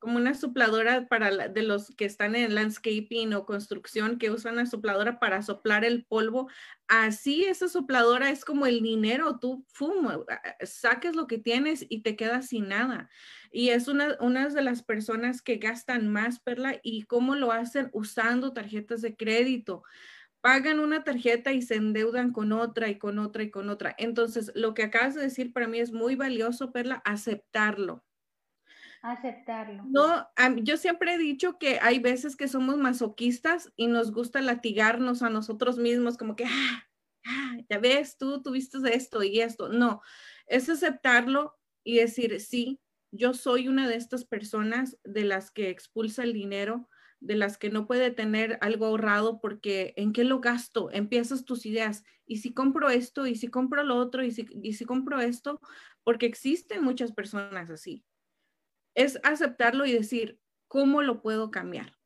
como 0.02 0.16
una 0.16 0.34
sopladora 0.34 1.06
para 1.06 1.46
de 1.46 1.62
los 1.62 1.94
que 1.94 2.06
están 2.06 2.34
en 2.34 2.56
landscaping 2.56 3.34
o 3.34 3.46
construcción 3.46 4.18
que 4.18 4.32
usan 4.32 4.56
la 4.56 4.66
sopladora 4.66 5.20
para 5.20 5.42
soplar 5.42 5.84
el 5.84 6.04
polvo. 6.04 6.50
Así 6.88 7.44
esa 7.44 7.68
sopladora 7.68 8.30
es 8.30 8.44
como 8.44 8.66
el 8.66 8.82
dinero, 8.82 9.38
tú 9.38 9.64
fuma, 9.68 10.18
saques 10.64 11.14
lo 11.14 11.28
que 11.28 11.38
tienes 11.38 11.86
y 11.88 12.02
te 12.02 12.16
quedas 12.16 12.48
sin 12.48 12.68
nada. 12.68 13.10
Y 13.52 13.68
es 13.68 13.86
una, 13.86 14.16
una 14.18 14.48
de 14.48 14.62
las 14.62 14.82
personas 14.82 15.40
que 15.40 15.58
gastan 15.58 16.08
más, 16.08 16.40
Perla, 16.40 16.80
y 16.82 17.04
cómo 17.04 17.36
lo 17.36 17.52
hacen 17.52 17.88
usando 17.92 18.52
tarjetas 18.52 19.02
de 19.02 19.14
crédito 19.14 19.84
pagan 20.40 20.80
una 20.80 21.04
tarjeta 21.04 21.52
y 21.52 21.62
se 21.62 21.76
endeudan 21.76 22.32
con 22.32 22.50
otra 22.50 22.88
y 22.88 22.98
con 22.98 23.20
otra 23.20 23.44
y 23.44 23.52
con 23.52 23.70
otra. 23.70 23.94
Entonces, 23.96 24.50
lo 24.56 24.74
que 24.74 24.82
acabas 24.82 25.14
de 25.14 25.22
decir 25.22 25.52
para 25.52 25.68
mí 25.68 25.78
es 25.78 25.92
muy 25.92 26.16
valioso, 26.16 26.72
Perla, 26.72 27.00
aceptarlo 27.04 28.02
aceptarlo. 29.02 29.82
No, 29.88 30.28
yo 30.62 30.76
siempre 30.76 31.14
he 31.14 31.18
dicho 31.18 31.58
que 31.58 31.78
hay 31.82 31.98
veces 31.98 32.36
que 32.36 32.48
somos 32.48 32.76
masoquistas 32.78 33.72
y 33.76 33.88
nos 33.88 34.12
gusta 34.12 34.40
latigarnos 34.40 35.22
a 35.22 35.30
nosotros 35.30 35.76
mismos, 35.76 36.16
como 36.16 36.36
que, 36.36 36.44
ah, 36.44 36.88
ah, 37.26 37.56
ya 37.68 37.78
ves, 37.78 38.16
tú 38.16 38.42
tuviste 38.42 38.78
esto 38.94 39.22
y 39.24 39.40
esto. 39.40 39.68
No, 39.68 40.02
es 40.46 40.68
aceptarlo 40.68 41.58
y 41.84 41.96
decir, 41.96 42.40
sí, 42.40 42.80
yo 43.10 43.34
soy 43.34 43.68
una 43.68 43.88
de 43.88 43.96
estas 43.96 44.24
personas 44.24 44.98
de 45.04 45.24
las 45.24 45.50
que 45.50 45.68
expulsa 45.68 46.22
el 46.22 46.32
dinero, 46.32 46.88
de 47.18 47.34
las 47.34 47.58
que 47.58 47.70
no 47.70 47.86
puede 47.86 48.10
tener 48.10 48.58
algo 48.62 48.86
ahorrado 48.86 49.40
porque 49.40 49.94
¿en 49.96 50.12
qué 50.12 50.24
lo 50.24 50.40
gasto? 50.40 50.90
Empiezas 50.92 51.44
tus 51.44 51.66
ideas. 51.66 52.04
¿Y 52.24 52.38
si 52.38 52.54
compro 52.54 52.88
esto? 52.88 53.26
¿Y 53.26 53.34
si 53.34 53.48
compro 53.48 53.82
lo 53.82 53.96
otro? 53.96 54.24
¿Y 54.24 54.30
si, 54.30 54.46
y 54.62 54.74
si 54.74 54.84
compro 54.84 55.20
esto? 55.20 55.60
Porque 56.04 56.26
existen 56.26 56.82
muchas 56.82 57.12
personas 57.12 57.68
así 57.68 58.04
es 58.94 59.20
aceptarlo 59.24 59.86
y 59.86 59.92
decir, 59.92 60.40
¿cómo 60.68 61.02
lo 61.02 61.22
puedo 61.22 61.50
cambiar? 61.50 61.96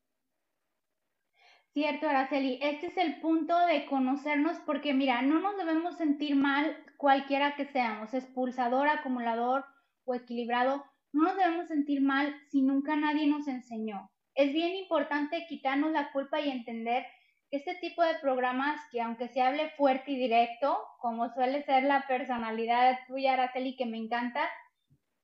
Cierto, 1.73 2.09
Araceli, 2.09 2.57
este 2.61 2.87
es 2.87 2.97
el 2.97 3.19
punto 3.19 3.55
de 3.67 3.85
conocernos 3.85 4.57
porque 4.65 4.93
mira, 4.93 5.21
no 5.21 5.39
nos 5.39 5.57
debemos 5.57 5.95
sentir 5.97 6.35
mal 6.35 6.75
cualquiera 6.97 7.55
que 7.55 7.65
seamos, 7.65 8.13
expulsador, 8.15 8.87
acumulador 8.87 9.63
o 10.03 10.15
equilibrado, 10.15 10.83
no 11.13 11.23
nos 11.23 11.37
debemos 11.37 11.67
sentir 11.67 12.01
mal 12.01 12.35
si 12.49 12.63
nunca 12.63 12.95
nadie 12.95 13.27
nos 13.27 13.47
enseñó. 13.47 14.09
Es 14.33 14.53
bien 14.53 14.75
importante 14.75 15.45
quitarnos 15.47 15.91
la 15.91 16.11
culpa 16.11 16.41
y 16.41 16.49
entender 16.49 17.05
que 17.49 17.57
este 17.57 17.75
tipo 17.75 18.01
de 18.03 18.15
programas 18.21 18.81
que 18.91 19.01
aunque 19.01 19.27
se 19.27 19.41
hable 19.41 19.69
fuerte 19.77 20.11
y 20.11 20.17
directo, 20.17 20.77
como 20.99 21.29
suele 21.29 21.63
ser 21.63 21.83
la 21.83 22.05
personalidad 22.07 22.97
tuya, 23.07 23.33
Araceli, 23.33 23.75
que 23.75 23.85
me 23.85 23.97
encanta, 23.97 24.49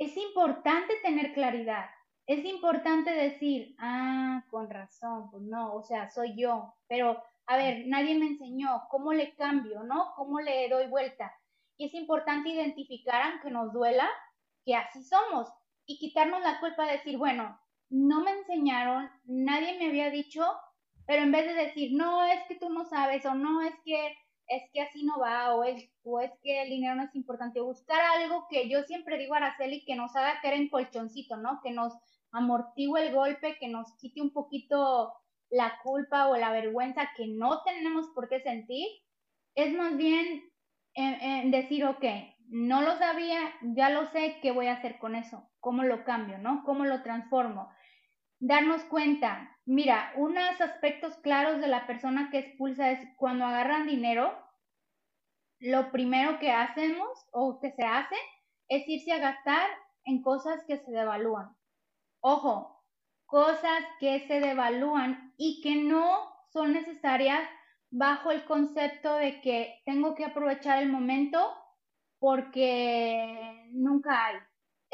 es 0.05 0.17
importante 0.17 0.93
tener 1.01 1.33
claridad. 1.33 1.85
Es 2.25 2.45
importante 2.45 3.11
decir, 3.11 3.75
ah, 3.79 4.43
con 4.49 4.69
razón, 4.69 5.29
pues 5.29 5.43
no, 5.43 5.73
o 5.75 5.83
sea, 5.83 6.09
soy 6.09 6.35
yo, 6.39 6.73
pero 6.87 7.21
a 7.45 7.57
ver, 7.57 7.83
nadie 7.87 8.15
me 8.15 8.27
enseñó 8.27 8.83
cómo 8.89 9.11
le 9.13 9.35
cambio, 9.35 9.83
¿no? 9.83 10.13
¿Cómo 10.15 10.39
le 10.39 10.69
doy 10.69 10.87
vuelta? 10.87 11.33
Y 11.77 11.87
es 11.87 11.93
importante 11.93 12.49
identificar, 12.49 13.21
aunque 13.23 13.51
nos 13.51 13.73
duela, 13.73 14.09
que 14.65 14.75
así 14.75 15.03
somos 15.03 15.49
y 15.85 15.99
quitarnos 15.99 16.41
la 16.41 16.59
culpa 16.59 16.85
de 16.85 16.93
decir, 16.93 17.17
bueno, 17.17 17.59
no 17.89 18.21
me 18.21 18.31
enseñaron, 18.31 19.09
nadie 19.25 19.77
me 19.77 19.87
había 19.87 20.09
dicho, 20.09 20.45
pero 21.05 21.23
en 21.23 21.31
vez 21.31 21.45
de 21.45 21.53
decir, 21.53 21.91
no, 21.93 22.23
es 22.23 22.41
que 22.47 22.55
tú 22.55 22.69
no 22.69 22.85
sabes 22.85 23.25
o 23.25 23.35
no, 23.35 23.61
es 23.61 23.75
que 23.83 24.15
es 24.47 24.63
que 24.73 24.81
así 24.81 25.03
no 25.03 25.19
va 25.19 25.55
o 25.55 25.63
es, 25.63 25.89
o 26.03 26.19
es 26.19 26.31
que 26.41 26.63
el 26.63 26.69
dinero 26.69 26.95
no 26.95 27.03
es 27.03 27.15
importante. 27.15 27.61
Buscar 27.61 28.01
algo 28.01 28.47
que 28.49 28.69
yo 28.69 28.83
siempre 28.83 29.17
digo 29.17 29.33
a 29.33 29.37
Araceli 29.37 29.85
que 29.85 29.95
nos 29.95 30.15
haga 30.15 30.39
caer 30.41 30.55
en 30.55 30.69
colchoncito, 30.69 31.37
¿no? 31.37 31.59
Que 31.63 31.71
nos 31.71 31.93
amortigue 32.31 33.07
el 33.07 33.13
golpe, 33.13 33.57
que 33.59 33.67
nos 33.67 33.95
quite 33.97 34.21
un 34.21 34.31
poquito 34.31 35.13
la 35.49 35.79
culpa 35.83 36.27
o 36.27 36.35
la 36.35 36.51
vergüenza 36.51 37.11
que 37.15 37.27
no 37.27 37.61
tenemos 37.63 38.07
por 38.15 38.27
qué 38.27 38.41
sentir. 38.41 38.87
Es 39.55 39.73
más 39.73 39.95
bien 39.95 40.43
en, 40.95 41.51
decir, 41.51 41.85
ok, 41.85 42.03
no 42.49 42.81
lo 42.81 42.97
sabía, 42.97 43.39
ya 43.61 43.89
lo 43.89 44.07
sé, 44.07 44.39
¿qué 44.41 44.51
voy 44.51 44.67
a 44.67 44.73
hacer 44.73 44.97
con 44.99 45.15
eso? 45.15 45.49
¿Cómo 45.59 45.83
lo 45.83 46.03
cambio, 46.03 46.37
no? 46.39 46.63
¿Cómo 46.65 46.85
lo 46.85 47.03
transformo? 47.03 47.69
Darnos 48.45 48.83
cuenta, 48.83 49.57
mira, 49.65 50.11
unos 50.17 50.59
aspectos 50.59 51.15
claros 51.19 51.61
de 51.61 51.67
la 51.67 51.87
persona 51.87 52.29
que 52.29 52.39
expulsa 52.39 52.91
es 52.91 52.99
cuando 53.15 53.45
agarran 53.45 53.87
dinero, 53.87 54.37
lo 55.59 55.93
primero 55.93 56.39
que 56.39 56.51
hacemos 56.51 57.07
o 57.31 57.61
que 57.61 57.71
se 57.71 57.85
hace 57.85 58.17
es 58.67 58.85
irse 58.85 59.13
a 59.13 59.19
gastar 59.19 59.69
en 60.03 60.21
cosas 60.21 60.61
que 60.67 60.75
se 60.75 60.91
devalúan. 60.91 61.55
Ojo, 62.19 62.83
cosas 63.27 63.81
que 64.01 64.27
se 64.27 64.41
devalúan 64.41 65.33
y 65.37 65.61
que 65.61 65.75
no 65.75 66.29
son 66.51 66.73
necesarias 66.73 67.47
bajo 67.91 68.29
el 68.31 68.43
concepto 68.43 69.15
de 69.15 69.39
que 69.39 69.81
tengo 69.85 70.15
que 70.15 70.25
aprovechar 70.25 70.83
el 70.83 70.91
momento 70.91 71.39
porque 72.19 73.69
nunca 73.71 74.25
hay. 74.25 74.35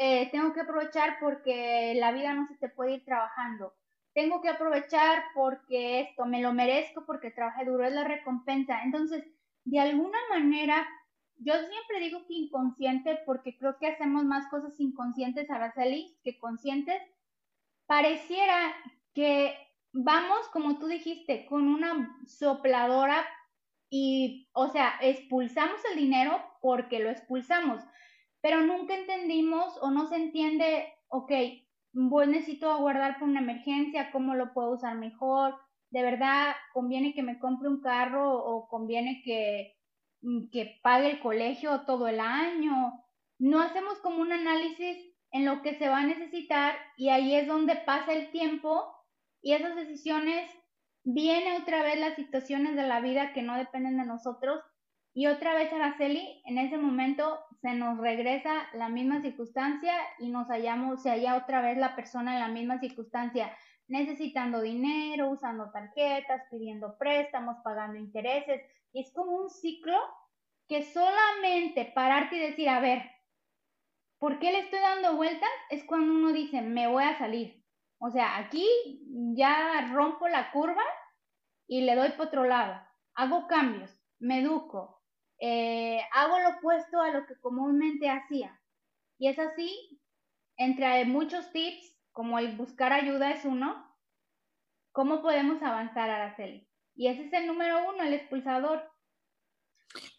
Eh, 0.02 0.30
tengo 0.32 0.54
que 0.54 0.62
aprovechar 0.62 1.18
porque 1.20 1.94
la 1.94 2.10
vida 2.10 2.32
no 2.32 2.46
se 2.46 2.56
te 2.56 2.70
puede 2.70 2.94
ir 2.94 3.04
trabajando. 3.04 3.74
Tengo 4.14 4.40
que 4.40 4.48
aprovechar 4.48 5.24
porque 5.34 6.00
esto, 6.00 6.24
me 6.24 6.40
lo 6.40 6.54
merezco 6.54 7.04
porque 7.04 7.30
trabajé 7.30 7.66
duro, 7.66 7.84
es 7.84 7.92
la 7.92 8.04
recompensa. 8.04 8.82
Entonces, 8.82 9.22
de 9.64 9.78
alguna 9.78 10.16
manera, 10.30 10.88
yo 11.36 11.52
siempre 11.52 12.00
digo 12.00 12.24
que 12.26 12.32
inconsciente 12.32 13.18
porque 13.26 13.58
creo 13.58 13.76
que 13.78 13.88
hacemos 13.88 14.24
más 14.24 14.48
cosas 14.48 14.80
inconscientes, 14.80 15.50
Araceli, 15.50 16.18
que 16.24 16.38
conscientes. 16.38 17.02
Pareciera 17.84 18.74
que 19.12 19.54
vamos, 19.92 20.48
como 20.48 20.78
tú 20.78 20.86
dijiste, 20.86 21.44
con 21.44 21.68
una 21.68 22.18
sopladora 22.26 23.26
y, 23.90 24.48
o 24.54 24.68
sea, 24.68 24.94
expulsamos 25.02 25.78
el 25.92 25.98
dinero 25.98 26.42
porque 26.62 27.00
lo 27.00 27.10
expulsamos, 27.10 27.82
pero 28.40 28.62
nunca 28.62 28.96
entendimos 28.96 29.76
o 29.82 29.90
no 29.90 30.08
se 30.08 30.16
entiende, 30.16 30.92
ok, 31.08 31.32
necesito 31.92 32.78
guardar 32.78 33.18
por 33.18 33.28
una 33.28 33.40
emergencia, 33.40 34.10
cómo 34.12 34.34
lo 34.34 34.52
puedo 34.52 34.72
usar 34.72 34.96
mejor, 34.96 35.56
de 35.90 36.02
verdad 36.02 36.54
conviene 36.72 37.14
que 37.14 37.22
me 37.22 37.38
compre 37.38 37.68
un 37.68 37.80
carro 37.80 38.32
o 38.32 38.68
conviene 38.68 39.22
que, 39.24 39.76
mm, 40.22 40.50
que 40.50 40.78
pague 40.82 41.10
el 41.10 41.20
colegio 41.20 41.82
todo 41.84 42.08
el 42.08 42.20
año. 42.20 42.92
No 43.38 43.60
hacemos 43.60 43.98
como 43.98 44.20
un 44.20 44.32
análisis 44.32 44.96
en 45.32 45.44
lo 45.44 45.62
que 45.62 45.74
se 45.78 45.88
va 45.88 45.98
a 45.98 46.06
necesitar 46.06 46.76
y 46.96 47.08
ahí 47.08 47.34
es 47.34 47.46
donde 47.46 47.76
pasa 47.76 48.12
el 48.12 48.30
tiempo 48.30 48.94
y 49.42 49.52
esas 49.52 49.74
decisiones 49.76 50.50
viene 51.02 51.56
otra 51.58 51.82
vez 51.82 51.98
las 51.98 52.14
situaciones 52.14 52.76
de 52.76 52.86
la 52.86 53.00
vida 53.00 53.32
que 53.32 53.42
no 53.42 53.56
dependen 53.56 53.96
de 53.96 54.06
nosotros 54.06 54.60
y 55.12 55.26
otra 55.26 55.54
vez 55.54 55.72
Araceli, 55.72 56.42
en 56.44 56.58
ese 56.58 56.78
momento 56.78 57.40
se 57.60 57.74
nos 57.74 57.98
regresa 57.98 58.68
la 58.72 58.88
misma 58.88 59.20
circunstancia 59.20 59.92
y 60.18 60.30
nos 60.30 60.48
hallamos, 60.48 61.02
se 61.02 61.10
halla 61.10 61.36
otra 61.36 61.60
vez 61.60 61.76
la 61.76 61.94
persona 61.94 62.34
en 62.34 62.40
la 62.40 62.48
misma 62.48 62.78
circunstancia, 62.78 63.54
necesitando 63.86 64.60
dinero, 64.60 65.30
usando 65.30 65.70
tarjetas, 65.70 66.42
pidiendo 66.50 66.96
préstamos, 66.96 67.56
pagando 67.62 67.98
intereses. 67.98 68.62
Y 68.92 69.02
es 69.02 69.12
como 69.12 69.32
un 69.32 69.50
ciclo 69.50 69.96
que 70.68 70.82
solamente 70.82 71.92
pararte 71.94 72.36
y 72.36 72.40
decir, 72.40 72.68
a 72.68 72.80
ver, 72.80 73.02
¿por 74.18 74.38
qué 74.38 74.52
le 74.52 74.60
estoy 74.60 74.78
dando 74.78 75.16
vueltas? 75.16 75.50
Es 75.68 75.84
cuando 75.84 76.12
uno 76.12 76.32
dice, 76.32 76.62
me 76.62 76.86
voy 76.86 77.04
a 77.04 77.18
salir. 77.18 77.62
O 77.98 78.10
sea, 78.10 78.38
aquí 78.38 78.66
ya 79.34 79.90
rompo 79.92 80.28
la 80.28 80.50
curva 80.52 80.84
y 81.66 81.82
le 81.82 81.94
doy 81.94 82.10
por 82.12 82.28
otro 82.28 82.44
lado. 82.44 82.80
Hago 83.14 83.46
cambios, 83.46 83.94
me 84.18 84.40
educo, 84.40 84.99
eh, 85.40 86.02
hago 86.12 86.38
lo 86.38 86.58
opuesto 86.58 87.00
a 87.00 87.10
lo 87.10 87.26
que 87.26 87.34
comúnmente 87.40 88.08
hacía. 88.08 88.60
Y 89.18 89.28
es 89.28 89.38
así, 89.38 90.00
entre 90.56 91.04
muchos 91.06 91.50
tips, 91.52 91.96
como 92.12 92.38
el 92.38 92.56
buscar 92.56 92.92
ayuda 92.92 93.30
es 93.30 93.44
uno, 93.44 93.96
¿cómo 94.92 95.22
podemos 95.22 95.62
avanzar, 95.62 96.10
Araceli? 96.10 96.68
Y 96.94 97.06
ese 97.08 97.26
es 97.26 97.32
el 97.32 97.46
número 97.46 97.88
uno, 97.88 98.02
el 98.02 98.12
expulsador. 98.12 98.82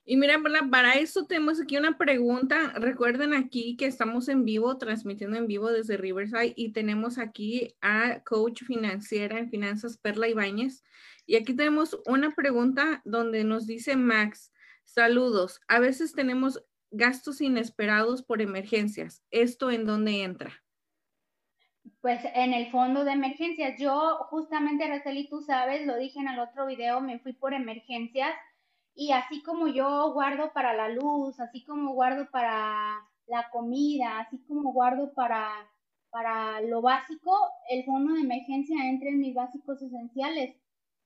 Y 0.04 0.18
mira, 0.18 0.42
para 0.70 0.94
eso 0.94 1.26
tenemos 1.26 1.62
aquí 1.62 1.78
una 1.78 1.98
pregunta. 1.98 2.74
Recuerden 2.76 3.34
aquí 3.34 3.78
que 3.78 3.86
estamos 3.86 4.28
en 4.28 4.44
vivo, 4.44 4.78
transmitiendo 4.78 5.38
en 5.38 5.48
vivo 5.48 5.72
desde 5.72 5.98
Riverside 5.98 6.54
y 6.56 6.72
tenemos 6.74 7.18
aquí 7.18 7.76
a 7.82 8.22
coach 8.24 8.64
financiera 8.64 9.38
en 9.38 9.50
finanzas 9.50 9.98
Perla 9.98 10.28
Ibáñez. 10.28 10.84
Y 11.26 11.36
aquí 11.36 11.54
tenemos 11.54 12.00
una 12.06 12.32
pregunta 12.32 13.02
donde 13.06 13.44
nos 13.44 13.68
dice 13.68 13.96
Max, 13.96 14.51
saludos, 14.84 15.60
a 15.68 15.80
veces 15.80 16.14
tenemos 16.14 16.64
gastos 16.92 17.42
inesperados 17.42 18.24
por 18.24 18.42
emergencias. 18.42 19.24
¿Esto 19.32 19.72
en 19.72 19.86
dónde 19.86 20.24
entra? 20.24 20.52
Pues 22.02 22.20
en 22.36 22.54
el 22.54 22.70
fondo 22.72 23.04
de 23.04 23.14
emergencias. 23.14 23.80
Yo 23.80 24.18
justamente, 24.30 24.84
Araceli, 24.84 25.30
tú 25.30 25.42
sabes, 25.42 25.86
lo 25.88 25.98
dije 25.98 26.20
en 26.20 26.28
el 26.28 26.40
otro 26.40 26.66
video, 26.68 27.00
me 27.02 27.20
fui 27.20 27.34
por 27.34 27.54
emergencias 27.54 28.34
y 28.94 29.12
así 29.12 29.42
como 29.44 29.68
yo 29.68 30.12
guardo 30.14 30.52
para 30.54 30.74
la 30.74 30.90
luz, 30.90 31.40
así 31.40 31.64
como 31.64 31.94
guardo 31.94 32.30
para 32.30 32.92
la 33.28 33.50
comida, 33.52 34.20
así 34.20 34.44
como 34.48 34.74
guardo 34.74 35.14
para, 35.14 35.50
para 36.10 36.62
lo 36.62 36.82
básico, 36.82 37.32
el 37.70 37.86
fondo 37.86 38.14
de 38.14 38.22
emergencia 38.22 38.90
entra 38.90 39.10
en 39.10 39.20
mis 39.20 39.34
básicos 39.34 39.82
esenciales, 39.82 40.56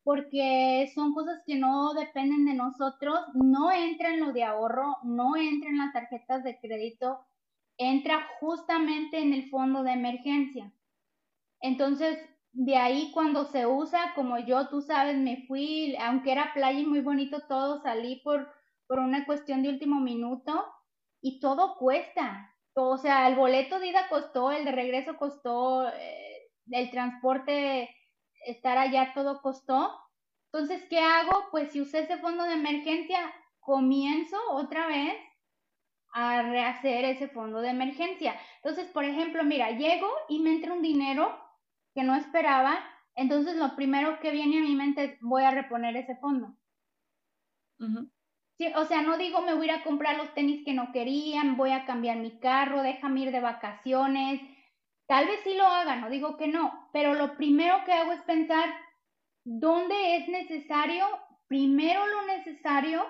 porque 0.06 0.92
son 0.94 1.16
cosas 1.16 1.42
que 1.48 1.56
no 1.56 1.96
dependen 1.96 2.46
de 2.46 2.54
nosotros, 2.54 3.20
no 3.34 3.72
entra 3.72 4.14
en 4.14 4.20
lo 4.20 4.34
de 4.34 4.44
ahorro, 4.44 4.98
no 5.04 5.36
entra 5.36 5.72
en 5.72 5.80
las 5.80 5.94
tarjetas 5.94 6.44
de 6.44 6.60
crédito, 6.60 7.26
entra 7.76 8.28
justamente 8.40 9.18
en 9.18 9.34
el 9.34 9.50
fondo 9.50 9.82
de 9.82 9.94
emergencia. 9.94 10.72
Entonces, 11.60 12.20
de 12.52 12.78
ahí 12.78 13.10
cuando 13.16 13.46
se 13.46 13.66
usa, 13.66 14.14
como 14.14 14.38
yo, 14.38 14.70
tú 14.70 14.84
sabes, 14.84 15.18
me 15.18 15.44
fui, 15.48 15.96
aunque 16.00 16.34
era 16.34 16.54
playa 16.54 16.80
y 16.80 16.86
muy 16.86 17.02
bonito 17.02 17.40
todo, 17.50 17.82
salí 17.82 18.18
por, 18.18 18.48
por 18.86 19.00
una 19.00 19.26
cuestión 19.26 19.64
de 19.64 19.70
último 19.70 20.02
minuto 20.02 20.68
y 21.20 21.40
todo 21.40 21.78
cuesta. 21.78 22.54
O 22.76 23.00
sea, 23.00 23.28
el 23.28 23.36
boleto 23.36 23.80
de 23.80 23.88
ida 23.88 24.08
costó, 24.08 24.52
el 24.52 24.66
de 24.66 24.72
regreso 24.72 25.18
costó, 25.18 25.90
eh, 25.90 26.52
el 26.70 26.92
transporte, 26.92 27.90
estar 28.46 28.78
allá, 28.78 29.12
todo 29.14 29.42
costó. 29.42 30.00
Entonces, 30.52 30.84
¿qué 30.90 31.00
hago? 31.00 31.48
Pues 31.52 31.72
si 31.72 31.82
usé 31.82 32.00
ese 32.00 32.18
fondo 32.18 32.44
de 32.44 32.54
emergencia, 32.54 33.20
comienzo 33.60 34.38
otra 34.52 34.88
vez 34.88 35.16
a 36.14 36.42
rehacer 36.44 37.04
ese 37.04 37.28
fondo 37.28 37.60
de 37.60 37.70
emergencia. 37.70 38.40
Entonces, 38.58 38.88
por 38.92 39.04
ejemplo, 39.04 39.44
mira, 39.44 39.72
llego 39.72 40.08
y 40.30 40.40
me 40.40 40.52
entra 40.52 40.74
un 40.74 40.82
dinero 40.82 41.38
que 41.94 42.04
no 42.04 42.16
esperaba, 42.16 42.78
entonces 43.16 43.58
lo 43.58 43.76
primero 43.76 44.20
que 44.20 44.32
viene 44.32 44.60
a 44.60 44.62
mi 44.62 44.76
mente 44.76 45.04
es 45.04 45.18
voy 45.22 45.44
a 45.44 45.52
reponer 45.52 45.96
ese 45.98 46.16
fondo. 46.16 46.56
sí, 48.58 48.72
o 48.76 48.86
sea, 48.86 49.02
no 49.02 49.18
digo 49.18 49.42
me 49.42 49.54
voy 49.54 49.70
a 49.70 49.74
ir 49.74 49.80
a 49.80 49.84
comprar 49.84 50.18
los 50.18 50.34
tenis 50.34 50.64
que 50.64 50.74
no 50.74 50.92
querían, 50.92 51.58
voy 51.58 51.72
a 51.72 51.86
cambiar 51.86 52.18
mi 52.18 52.40
carro, 52.40 52.82
déjame 52.82 53.22
ir 53.22 53.32
de 53.32 53.42
vacaciones. 53.42 54.42
Tal 55.08 55.28
vez 55.28 55.42
sí 55.44 55.54
lo 55.56 55.66
haga, 55.66 55.98
no 55.98 56.10
digo 56.10 56.38
que 56.38 56.48
no, 56.48 56.85
pero 56.96 57.14
lo 57.14 57.36
primero 57.36 57.84
que 57.86 57.92
hago 57.92 58.14
es 58.14 58.22
pensar 58.22 58.70
dónde 59.44 60.16
es 60.16 60.30
necesario, 60.30 61.06
primero 61.46 62.08
lo 62.08 62.26
necesario 62.26 63.06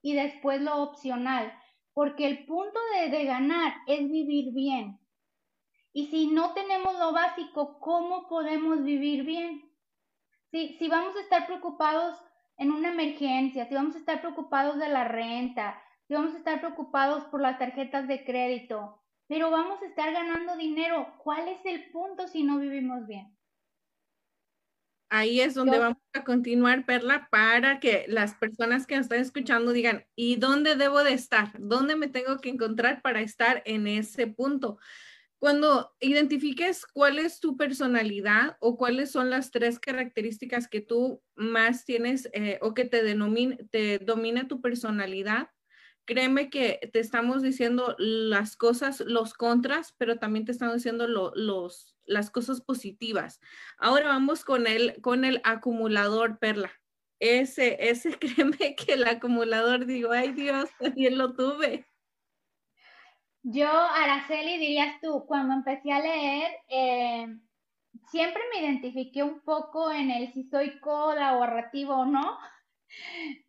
y 0.00 0.14
después 0.14 0.62
lo 0.62 0.82
opcional, 0.82 1.52
porque 1.92 2.26
el 2.26 2.46
punto 2.46 2.80
de, 2.94 3.24
ganar 3.26 3.74
es 3.86 4.10
vivir 4.10 4.54
bien. 4.54 4.98
Y 5.92 6.06
si 6.06 6.28
no 6.28 6.54
tenemos 6.54 6.98
lo 6.98 7.12
básico, 7.12 7.78
¿cómo 7.78 8.26
podemos 8.26 8.82
vivir 8.82 9.24
bien? 9.24 9.70
Si, 10.50 10.78
si 10.78 10.88
vamos 10.88 11.14
a 11.16 11.20
estar 11.20 11.46
preocupados 11.46 12.18
en 12.56 12.70
una 12.70 12.88
emergencia, 12.88 13.66
si 13.66 13.74
vamos 13.74 13.96
a 13.96 13.98
estar 13.98 14.22
preocupados 14.22 14.78
de 14.78 14.88
la 14.88 15.04
renta, 15.04 15.78
si 16.08 16.14
vamos 16.14 16.32
a 16.32 16.38
estar 16.38 16.58
preocupados 16.60 17.24
por 17.24 17.42
las 17.42 17.58
tarjetas 17.58 18.08
de 18.08 18.24
crédito, 18.24 19.02
pero 19.28 19.50
vamos 19.50 19.82
a 19.82 19.86
estar 19.86 20.12
ganando 20.12 20.56
dinero, 20.56 21.14
¿cuál 21.22 21.48
es 21.48 21.64
el 21.64 21.90
punto 21.90 22.28
si 22.28 22.42
no 22.42 22.58
vivimos 22.58 23.06
bien? 23.06 23.36
Ahí 25.08 25.40
es 25.40 25.54
donde 25.54 25.78
vamos 25.78 26.02
a 26.14 26.24
continuar, 26.24 26.84
Perla, 26.84 27.28
para 27.30 27.78
que 27.78 28.06
las 28.08 28.34
personas 28.34 28.86
que 28.86 28.96
nos 28.96 29.04
están 29.04 29.20
escuchando 29.20 29.72
digan, 29.72 30.04
¿y 30.16 30.36
dónde 30.36 30.74
debo 30.74 31.04
de 31.04 31.12
estar? 31.12 31.52
¿Dónde 31.58 31.94
me 31.94 32.08
tengo 32.08 32.38
que 32.38 32.48
encontrar 32.48 33.02
para 33.02 33.20
estar 33.20 33.62
en 33.66 33.86
ese 33.86 34.26
punto? 34.26 34.78
Cuando 35.38 35.94
identifiques 36.00 36.84
cuál 36.86 37.20
es 37.20 37.38
tu 37.38 37.56
personalidad 37.56 38.56
o 38.58 38.76
cuáles 38.76 39.12
son 39.12 39.30
las 39.30 39.52
tres 39.52 39.78
características 39.78 40.66
que 40.66 40.80
tú 40.80 41.22
más 41.36 41.84
tienes 41.84 42.28
eh, 42.32 42.58
o 42.60 42.74
que 42.74 42.84
te, 42.84 43.02
te 43.70 43.98
domina 43.98 44.48
tu 44.48 44.60
personalidad, 44.60 45.50
créeme 46.06 46.48
que 46.48 46.88
te 46.92 47.00
estamos 47.00 47.42
diciendo 47.42 47.94
las 47.98 48.56
cosas, 48.56 49.00
los 49.00 49.34
contras, 49.34 49.94
pero 49.98 50.18
también 50.18 50.44
te 50.44 50.52
estamos 50.52 50.76
diciendo 50.76 51.06
los, 51.08 51.96
las 52.04 52.30
cosas 52.30 52.60
positivas. 52.60 53.40
Ahora 53.78 54.06
vamos 54.08 54.44
con 54.44 54.66
el, 54.66 55.00
con 55.02 55.24
el 55.24 55.40
acumulador, 55.44 56.38
Perla. 56.38 56.70
Ese, 57.18 57.76
ese, 57.90 58.18
créeme 58.18 58.74
que 58.76 58.94
el 58.94 59.06
acumulador, 59.06 59.86
digo, 59.86 60.12
ay 60.12 60.32
Dios, 60.32 60.70
también 60.78 61.18
lo 61.18 61.34
tuve. 61.34 61.86
Yo, 63.42 63.68
Araceli, 63.68 64.58
dirías 64.58 65.00
tú, 65.00 65.24
cuando 65.26 65.54
empecé 65.54 65.92
a 65.92 66.00
leer, 66.00 66.50
eh, 66.68 67.26
siempre 68.10 68.42
me 68.52 68.60
identifiqué 68.60 69.22
un 69.22 69.40
poco 69.40 69.92
en 69.92 70.10
el 70.10 70.32
si 70.32 70.48
soy 70.48 70.80
colaborativo 70.80 71.94
o 71.94 72.04
no, 72.04 72.38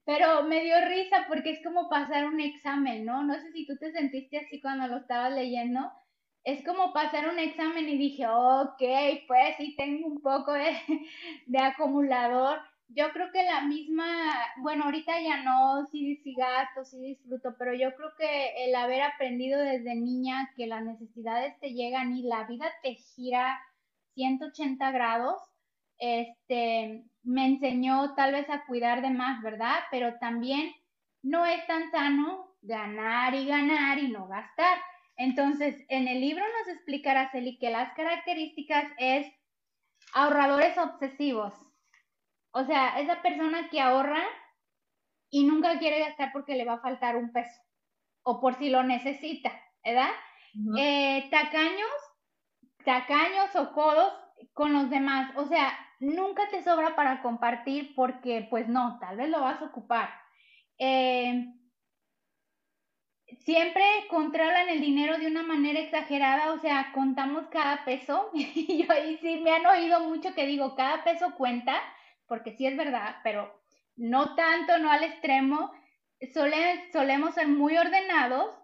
pero 0.05 0.43
me 0.43 0.63
dio 0.63 0.75
risa 0.87 1.25
porque 1.27 1.51
es 1.51 1.63
como 1.63 1.89
pasar 1.89 2.25
un 2.25 2.39
examen, 2.39 3.05
¿no? 3.05 3.23
No 3.23 3.35
sé 3.35 3.51
si 3.51 3.65
tú 3.65 3.77
te 3.77 3.91
sentiste 3.91 4.39
así 4.39 4.61
cuando 4.61 4.87
lo 4.87 4.97
estabas 4.97 5.33
leyendo. 5.33 5.91
Es 6.43 6.63
como 6.63 6.93
pasar 6.93 7.27
un 7.29 7.39
examen 7.39 7.89
y 7.89 7.97
dije, 7.97 8.25
ok, 8.27 8.81
pues 9.27 9.57
sí 9.57 9.75
tengo 9.77 10.07
un 10.07 10.21
poco 10.21 10.53
de, 10.53 10.77
de 11.45 11.59
acumulador. 11.59 12.59
Yo 12.89 13.11
creo 13.11 13.31
que 13.33 13.43
la 13.43 13.61
misma, 13.61 14.05
bueno, 14.61 14.85
ahorita 14.85 15.19
ya 15.21 15.43
no, 15.43 15.85
sí, 15.91 16.15
sí 16.23 16.33
gasto, 16.35 16.85
sí 16.85 16.99
disfruto, 16.99 17.55
pero 17.59 17.73
yo 17.73 17.93
creo 17.95 18.11
que 18.17 18.65
el 18.65 18.75
haber 18.75 19.01
aprendido 19.01 19.59
desde 19.59 19.93
niña 19.95 20.49
que 20.55 20.67
las 20.67 20.83
necesidades 20.85 21.59
te 21.59 21.73
llegan 21.73 22.15
y 22.15 22.23
la 22.23 22.45
vida 22.45 22.71
te 22.81 22.95
gira 22.95 23.59
180 24.13 24.91
grados, 24.91 25.41
este, 25.99 27.03
me 27.27 27.45
enseñó 27.45 28.15
tal 28.15 28.31
vez 28.31 28.49
a 28.49 28.65
cuidar 28.65 29.01
de 29.01 29.09
más, 29.09 29.41
¿verdad? 29.43 29.79
Pero 29.91 30.17
también 30.17 30.73
no 31.21 31.45
es 31.45 31.65
tan 31.67 31.91
sano 31.91 32.55
ganar 32.61 33.35
y 33.35 33.45
ganar 33.45 33.99
y 33.99 34.07
no 34.07 34.27
gastar. 34.27 34.77
Entonces, 35.17 35.83
en 35.89 36.07
el 36.07 36.21
libro 36.21 36.43
nos 36.59 36.73
explica 36.73 37.11
Araceli 37.11 37.57
que 37.57 37.69
las 37.69 37.93
características 37.93 38.85
es 38.97 39.27
ahorradores 40.13 40.77
obsesivos. 40.77 41.53
O 42.51 42.63
sea, 42.63 42.97
esa 42.99 43.21
persona 43.21 43.69
que 43.69 43.81
ahorra 43.81 44.23
y 45.29 45.43
nunca 45.43 45.79
quiere 45.79 45.99
gastar 45.99 46.31
porque 46.31 46.55
le 46.55 46.63
va 46.63 46.75
a 46.75 46.81
faltar 46.81 47.17
un 47.17 47.33
peso 47.33 47.59
o 48.23 48.39
por 48.39 48.55
si 48.55 48.69
lo 48.69 48.83
necesita, 48.83 49.51
¿verdad? 49.83 50.11
eh, 50.77 51.27
tacaños, 51.29 51.91
tacaños 52.85 53.53
o 53.55 53.73
codos 53.73 54.13
con 54.53 54.73
los 54.73 54.89
demás. 54.89 55.31
O 55.37 55.45
sea, 55.45 55.77
nunca 55.99 56.47
te 56.49 56.63
sobra 56.63 56.95
para 56.95 57.21
compartir 57.21 57.93
porque, 57.95 58.47
pues 58.49 58.67
no, 58.67 58.97
tal 58.99 59.17
vez 59.17 59.29
lo 59.29 59.41
vas 59.41 59.61
a 59.61 59.65
ocupar. 59.65 60.09
Eh, 60.79 61.53
siempre 63.39 63.83
controlan 64.09 64.69
el 64.69 64.81
dinero 64.81 65.17
de 65.17 65.27
una 65.27 65.43
manera 65.43 65.79
exagerada, 65.79 66.53
o 66.53 66.59
sea, 66.59 66.91
contamos 66.93 67.47
cada 67.51 67.83
peso. 67.85 68.29
y 68.33 68.83
yo 68.83 68.91
ahí 68.91 69.17
sí 69.21 69.41
me 69.41 69.51
han 69.51 69.65
oído 69.65 70.01
mucho 70.01 70.33
que 70.33 70.45
digo, 70.45 70.75
cada 70.75 71.03
peso 71.03 71.35
cuenta, 71.35 71.81
porque 72.27 72.55
sí 72.55 72.65
es 72.65 72.77
verdad, 72.77 73.17
pero 73.23 73.61
no 73.95 74.35
tanto, 74.35 74.77
no 74.79 74.91
al 74.91 75.03
extremo. 75.03 75.71
solemos 76.91 77.33
ser 77.33 77.47
muy 77.47 77.77
ordenados. 77.77 78.55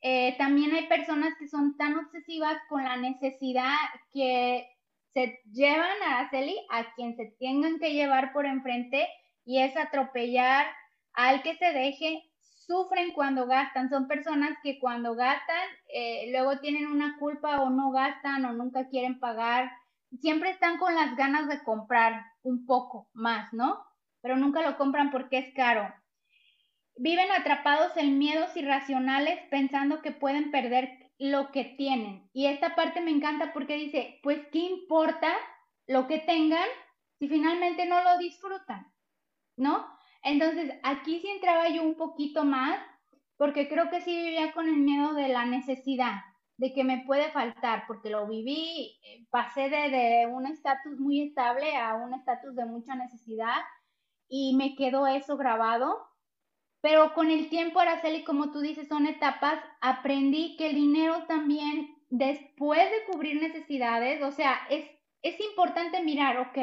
Eh, 0.00 0.36
también 0.38 0.72
hay 0.74 0.86
personas 0.86 1.34
que 1.38 1.48
son 1.48 1.76
tan 1.76 1.96
obsesivas 1.98 2.56
con 2.68 2.84
la 2.84 2.96
necesidad 2.96 3.74
que 4.12 4.68
se 5.12 5.40
llevan 5.52 6.02
a 6.02 6.18
Araceli 6.18 6.56
a 6.70 6.92
quien 6.94 7.16
se 7.16 7.34
tengan 7.38 7.78
que 7.78 7.92
llevar 7.92 8.32
por 8.32 8.46
enfrente 8.46 9.08
y 9.44 9.60
es 9.60 9.76
atropellar 9.76 10.66
al 11.14 11.42
que 11.42 11.56
se 11.56 11.72
deje, 11.72 12.22
sufren 12.40 13.12
cuando 13.12 13.46
gastan, 13.46 13.88
son 13.88 14.06
personas 14.06 14.58
que 14.62 14.78
cuando 14.78 15.14
gastan 15.14 15.68
eh, 15.92 16.28
luego 16.30 16.58
tienen 16.58 16.86
una 16.86 17.16
culpa 17.18 17.62
o 17.62 17.70
no 17.70 17.90
gastan 17.90 18.44
o 18.44 18.52
nunca 18.52 18.88
quieren 18.88 19.18
pagar, 19.18 19.70
siempre 20.20 20.50
están 20.50 20.78
con 20.78 20.94
las 20.94 21.16
ganas 21.16 21.48
de 21.48 21.62
comprar 21.64 22.22
un 22.42 22.66
poco 22.66 23.08
más, 23.14 23.52
¿no? 23.52 23.82
Pero 24.20 24.36
nunca 24.36 24.62
lo 24.62 24.76
compran 24.76 25.10
porque 25.10 25.38
es 25.38 25.54
caro. 25.54 25.92
Viven 26.96 27.30
atrapados 27.30 27.96
en 27.96 28.18
miedos 28.18 28.56
irracionales 28.56 29.38
pensando 29.50 30.02
que 30.02 30.10
pueden 30.10 30.50
perder 30.50 30.97
lo 31.18 31.50
que 31.50 31.64
tienen. 31.64 32.28
Y 32.32 32.46
esta 32.46 32.74
parte 32.74 33.00
me 33.00 33.10
encanta 33.10 33.52
porque 33.52 33.76
dice, 33.76 34.20
pues, 34.22 34.46
¿qué 34.52 34.60
importa 34.60 35.32
lo 35.86 36.06
que 36.06 36.18
tengan 36.18 36.68
si 37.18 37.28
finalmente 37.28 37.86
no 37.86 38.02
lo 38.02 38.18
disfrutan? 38.18 38.92
¿No? 39.56 39.86
Entonces, 40.22 40.72
aquí 40.82 41.20
sí 41.20 41.28
entraba 41.28 41.68
yo 41.68 41.82
un 41.82 41.96
poquito 41.96 42.44
más 42.44 42.80
porque 43.36 43.68
creo 43.68 43.88
que 43.90 44.00
sí 44.00 44.16
vivía 44.16 44.52
con 44.52 44.68
el 44.68 44.78
miedo 44.78 45.14
de 45.14 45.28
la 45.28 45.46
necesidad, 45.46 46.22
de 46.56 46.72
que 46.72 46.82
me 46.82 47.04
puede 47.06 47.30
faltar, 47.30 47.84
porque 47.86 48.10
lo 48.10 48.26
viví, 48.26 48.98
eh, 49.04 49.26
pasé 49.30 49.70
de, 49.70 49.90
de 49.90 50.26
un 50.26 50.44
estatus 50.46 50.98
muy 50.98 51.22
estable 51.22 51.76
a 51.76 51.94
un 51.94 52.14
estatus 52.14 52.56
de 52.56 52.64
mucha 52.66 52.96
necesidad 52.96 53.58
y 54.28 54.56
me 54.56 54.74
quedó 54.74 55.06
eso 55.06 55.36
grabado 55.36 56.08
pero 56.80 57.12
con 57.14 57.30
el 57.30 57.48
tiempo, 57.48 57.80
Araceli, 57.80 58.22
como 58.22 58.52
tú 58.52 58.60
dices, 58.60 58.88
son 58.88 59.06
etapas, 59.06 59.58
aprendí 59.80 60.56
que 60.56 60.70
el 60.70 60.76
dinero 60.76 61.24
también, 61.26 61.96
después 62.08 62.78
de 62.78 63.12
cubrir 63.12 63.40
necesidades, 63.40 64.22
o 64.22 64.30
sea, 64.30 64.60
es, 64.70 64.88
es 65.22 65.40
importante 65.40 66.02
mirar, 66.02 66.38
ok, 66.38 66.58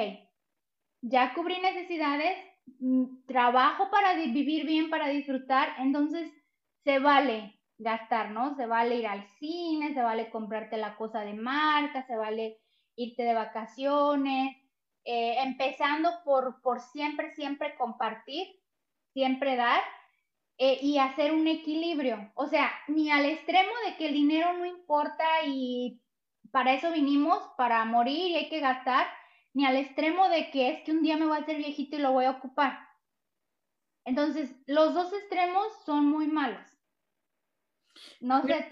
ya 1.02 1.34
cubrí 1.34 1.60
necesidades, 1.60 2.38
mm, 2.80 3.26
trabajo 3.28 3.90
para 3.92 4.16
vivir 4.16 4.66
bien, 4.66 4.90
para 4.90 5.10
disfrutar, 5.10 5.76
entonces 5.80 6.32
se 6.84 7.00
vale 7.00 7.60
gastar, 7.78 8.32
¿no? 8.32 8.56
Se 8.56 8.66
vale 8.66 8.96
ir 8.96 9.08
al 9.08 9.28
cine, 9.38 9.94
se 9.94 10.02
vale 10.02 10.30
comprarte 10.30 10.78
la 10.78 10.96
cosa 10.96 11.22
de 11.22 11.34
marca, 11.34 12.06
se 12.08 12.16
vale 12.16 12.60
irte 12.96 13.24
de 13.24 13.34
vacaciones, 13.34 14.56
eh, 15.04 15.36
empezando 15.44 16.10
por, 16.24 16.62
por 16.62 16.80
siempre, 16.80 17.36
siempre 17.36 17.76
compartir, 17.76 18.48
siempre 19.14 19.58
dar 19.58 19.82
eh, 20.58 20.80
y 20.82 20.98
hacer 20.98 21.34
un 21.34 21.48
equilibrio. 21.48 22.32
O 22.36 22.48
sea, 22.48 22.72
ni 22.88 23.12
al 23.12 23.26
extremo 23.26 23.72
de 23.86 23.98
que 23.98 24.08
el 24.08 24.14
dinero 24.14 24.54
no 24.58 24.66
importa 24.66 25.26
y 25.46 26.02
para 26.52 26.74
eso 26.74 26.92
vinimos, 26.92 27.40
para 27.58 27.84
morir 27.86 28.32
y 28.32 28.36
hay 28.36 28.50
que 28.50 28.62
gastar, 28.62 29.08
ni 29.54 29.66
al 29.66 29.76
extremo 29.76 30.30
de 30.30 30.52
que 30.52 30.70
es 30.70 30.84
que 30.84 30.92
un 30.92 31.02
día 31.02 31.18
me 31.18 31.26
voy 31.26 31.38
a 31.38 31.42
hacer 31.42 31.58
viejito 31.58 31.98
y 31.98 32.00
lo 32.00 32.12
voy 32.12 32.26
a 32.26 32.32
ocupar. 32.32 32.80
Entonces, 34.06 34.56
los 34.68 34.94
dos 34.94 35.12
extremos 35.14 35.68
son 35.86 36.06
muy 36.06 36.28
malos. 36.28 36.62
No 38.20 38.44
sé 38.44 38.70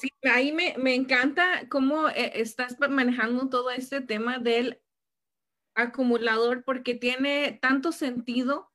Sí, 0.00 0.08
ahí 0.32 0.52
me, 0.52 0.74
me 0.78 0.94
encanta 0.94 1.68
cómo 1.68 2.08
eh, 2.08 2.32
estás 2.36 2.78
manejando 2.80 3.50
todo 3.50 3.70
este 3.70 4.00
tema 4.00 4.38
del 4.38 4.80
acumulador 5.74 6.64
porque 6.64 6.94
tiene 6.94 7.58
tanto 7.60 7.92
sentido 7.92 8.72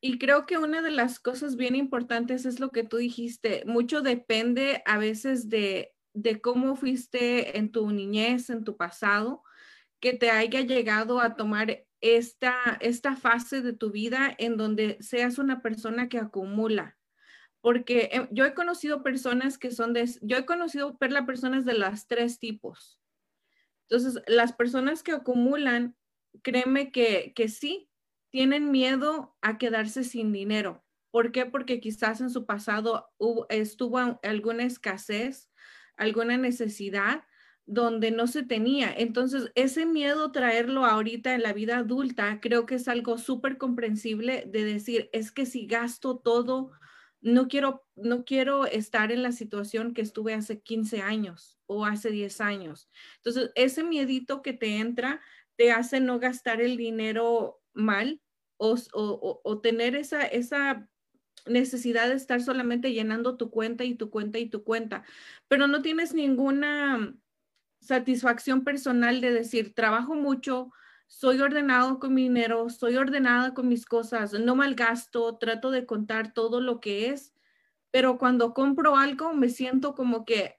y 0.00 0.18
creo 0.18 0.46
que 0.46 0.58
una 0.58 0.80
de 0.80 0.90
las 0.90 1.18
cosas 1.18 1.56
bien 1.56 1.74
importantes 1.74 2.46
es 2.46 2.60
lo 2.60 2.70
que 2.70 2.84
tú 2.84 2.98
dijiste. 2.98 3.64
Mucho 3.66 4.00
depende 4.00 4.82
a 4.86 4.96
veces 4.98 5.48
de, 5.48 5.92
de 6.14 6.40
cómo 6.40 6.76
fuiste 6.76 7.58
en 7.58 7.72
tu 7.72 7.90
niñez, 7.90 8.48
en 8.50 8.64
tu 8.64 8.76
pasado, 8.76 9.42
que 10.00 10.12
te 10.12 10.30
haya 10.30 10.60
llegado 10.60 11.20
a 11.20 11.34
tomar 11.34 11.84
esta, 12.00 12.78
esta 12.80 13.16
fase 13.16 13.60
de 13.60 13.72
tu 13.72 13.90
vida 13.90 14.32
en 14.38 14.56
donde 14.56 14.98
seas 15.00 15.38
una 15.38 15.62
persona 15.62 16.08
que 16.08 16.18
acumula. 16.18 16.96
Porque 17.60 18.28
yo 18.30 18.44
he 18.44 18.54
conocido 18.54 19.02
personas 19.02 19.58
que 19.58 19.72
son 19.72 19.92
de, 19.92 20.08
yo 20.22 20.36
he 20.36 20.46
conocido 20.46 20.96
ver 21.00 21.10
las 21.10 21.26
personas 21.26 21.64
de 21.64 21.74
las 21.74 22.06
tres 22.06 22.38
tipos. 22.38 23.00
Entonces, 23.88 24.22
las 24.28 24.52
personas 24.52 25.02
que 25.02 25.10
acumulan, 25.10 25.96
créeme 26.42 26.92
que, 26.92 27.32
que 27.34 27.48
sí, 27.48 27.88
tienen 28.30 28.70
miedo 28.70 29.36
a 29.42 29.58
quedarse 29.58 30.04
sin 30.04 30.32
dinero. 30.32 30.84
¿Por 31.10 31.32
qué? 31.32 31.46
Porque 31.46 31.80
quizás 31.80 32.20
en 32.20 32.30
su 32.30 32.46
pasado 32.46 33.10
estuvo 33.48 33.98
alguna 34.22 34.64
escasez, 34.64 35.50
alguna 35.96 36.36
necesidad 36.36 37.24
donde 37.66 38.10
no 38.10 38.26
se 38.26 38.42
tenía. 38.42 38.92
Entonces, 38.96 39.52
ese 39.54 39.84
miedo 39.84 40.32
traerlo 40.32 40.86
ahorita 40.86 41.34
en 41.34 41.42
la 41.42 41.52
vida 41.52 41.78
adulta, 41.78 42.40
creo 42.40 42.64
que 42.64 42.76
es 42.76 42.88
algo 42.88 43.18
súper 43.18 43.58
comprensible 43.58 44.44
de 44.46 44.64
decir, 44.64 45.10
es 45.12 45.32
que 45.32 45.44
si 45.44 45.66
gasto 45.66 46.18
todo, 46.18 46.70
no 47.20 47.48
quiero, 47.48 47.84
no 47.94 48.24
quiero 48.24 48.64
estar 48.64 49.12
en 49.12 49.22
la 49.22 49.32
situación 49.32 49.92
que 49.92 50.02
estuve 50.02 50.34
hace 50.34 50.62
15 50.62 51.02
años 51.02 51.58
o 51.66 51.84
hace 51.84 52.10
10 52.10 52.40
años. 52.40 52.88
Entonces, 53.16 53.50
ese 53.54 53.82
miedito 53.84 54.40
que 54.40 54.54
te 54.54 54.78
entra 54.78 55.20
te 55.56 55.72
hace 55.72 56.00
no 56.00 56.18
gastar 56.20 56.62
el 56.62 56.76
dinero 56.76 57.57
mal 57.74 58.20
o, 58.56 59.60
tener 59.62 59.94
esa, 59.94 60.22
esa 60.22 60.88
necesidad 61.46 62.08
de 62.08 62.14
estar 62.14 62.40
solamente 62.40 62.92
llenando 62.92 63.36
tu 63.36 63.50
cuenta 63.50 63.84
y 63.84 63.94
tu 63.94 64.10
cuenta 64.10 64.38
y 64.38 64.48
tu 64.48 64.64
cuenta, 64.64 65.04
pero 65.46 65.66
no 65.66 65.82
tienes 65.82 66.14
ninguna 66.14 67.14
satisfacción 67.80 68.64
personal 68.64 69.20
de 69.20 69.32
decir, 69.32 69.74
trabajo 69.74 70.14
mucho, 70.14 70.72
soy 71.06 71.40
ordenado 71.40 71.98
con 71.98 72.14
mi 72.14 72.24
dinero, 72.24 72.68
soy 72.68 72.96
ordenada 72.96 73.54
con 73.54 73.68
mis 73.68 73.86
cosas, 73.86 74.32
no 74.32 74.56
malgasto, 74.56 75.38
trato 75.38 75.70
de 75.70 75.86
contar 75.86 76.34
todo 76.34 76.60
lo 76.60 76.80
que 76.80 77.10
es, 77.10 77.34
pero 77.90 78.18
cuando 78.18 78.52
compro 78.52 78.96
algo 78.96 79.32
me 79.32 79.48
siento 79.48 79.94
como 79.94 80.24
que, 80.24 80.58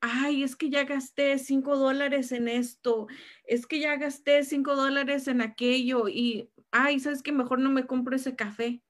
ay, 0.00 0.42
es 0.42 0.56
que 0.56 0.70
ya 0.70 0.84
gasté 0.84 1.38
cinco 1.38 1.76
dólares 1.76 2.32
en 2.32 2.48
esto, 2.48 3.06
es 3.44 3.66
que 3.66 3.80
ya 3.80 3.96
gasté 3.96 4.44
cinco 4.44 4.76
dólares 4.76 5.28
en 5.28 5.40
aquello 5.42 6.08
y, 6.08 6.50
ay, 6.70 7.00
¿sabes 7.00 7.22
que 7.22 7.32
Mejor 7.32 7.58
no 7.60 7.70
me 7.70 7.86
compro 7.86 8.16
ese 8.16 8.36
café. 8.36 8.82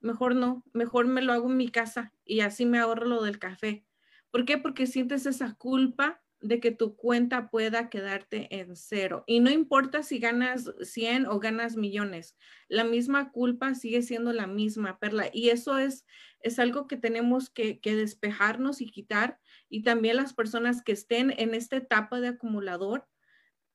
mejor 0.00 0.34
no, 0.34 0.64
mejor 0.72 1.06
me 1.06 1.22
lo 1.22 1.32
hago 1.32 1.50
en 1.50 1.56
mi 1.56 1.68
casa 1.68 2.14
y 2.24 2.40
así 2.40 2.66
me 2.66 2.78
ahorro 2.78 3.06
lo 3.06 3.22
del 3.22 3.38
café. 3.38 3.84
¿Por 4.30 4.44
qué? 4.44 4.58
Porque 4.58 4.86
sientes 4.86 5.26
esa 5.26 5.54
culpa 5.54 6.22
de 6.40 6.58
que 6.58 6.70
tu 6.70 6.96
cuenta 6.96 7.50
pueda 7.50 7.90
quedarte 7.90 8.48
en 8.60 8.74
cero. 8.74 9.24
Y 9.26 9.40
no 9.40 9.50
importa 9.50 10.02
si 10.02 10.18
ganas 10.18 10.72
100 10.80 11.26
o 11.26 11.38
ganas 11.38 11.76
millones, 11.76 12.36
la 12.68 12.84
misma 12.84 13.30
culpa 13.30 13.74
sigue 13.74 14.00
siendo 14.02 14.32
la 14.32 14.46
misma, 14.46 14.98
Perla. 14.98 15.28
Y 15.32 15.50
eso 15.50 15.78
es, 15.78 16.06
es 16.40 16.58
algo 16.58 16.86
que 16.86 16.96
tenemos 16.96 17.50
que, 17.50 17.80
que 17.80 17.94
despejarnos 17.94 18.80
y 18.80 18.90
quitar. 18.90 19.38
Y 19.70 19.82
también 19.82 20.16
las 20.16 20.34
personas 20.34 20.82
que 20.82 20.92
estén 20.92 21.32
en 21.38 21.54
esta 21.54 21.76
etapa 21.76 22.20
de 22.20 22.28
acumulador, 22.28 23.08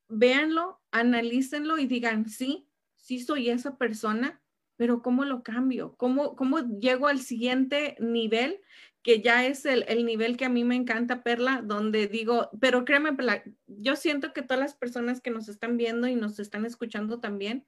véanlo, 0.07 0.81
analícenlo 0.91 1.79
y 1.79 1.87
digan, 1.87 2.29
sí, 2.29 2.69
sí 2.97 3.19
soy 3.19 3.49
esa 3.49 3.77
persona, 3.77 4.43
pero 4.75 5.01
¿cómo 5.01 5.25
lo 5.25 5.41
cambio? 5.41 5.95
¿Cómo, 5.95 6.35
cómo 6.35 6.59
llego 6.59 7.07
al 7.07 7.19
siguiente 7.19 7.95
nivel 7.99 8.61
que 9.05 9.21
ya 9.21 9.45
es 9.45 9.65
el, 9.67 9.85
nivel 10.03 10.35
que 10.35 10.45
a 10.45 10.49
mí 10.49 10.63
me 10.63 10.75
encanta, 10.75 11.21
Perla, 11.21 11.61
donde 11.63 12.07
digo, 12.07 12.49
pero 12.59 12.85
créeme, 12.85 13.13
Perla, 13.13 13.43
yo 13.67 13.95
siento 13.95 14.33
que 14.33 14.41
todas 14.41 14.59
las 14.59 14.73
personas 14.73 15.21
que 15.21 15.29
nos 15.29 15.47
están 15.47 15.77
viendo 15.77 16.07
y 16.07 16.15
nos 16.15 16.39
están 16.39 16.65
escuchando 16.65 17.19
también, 17.19 17.67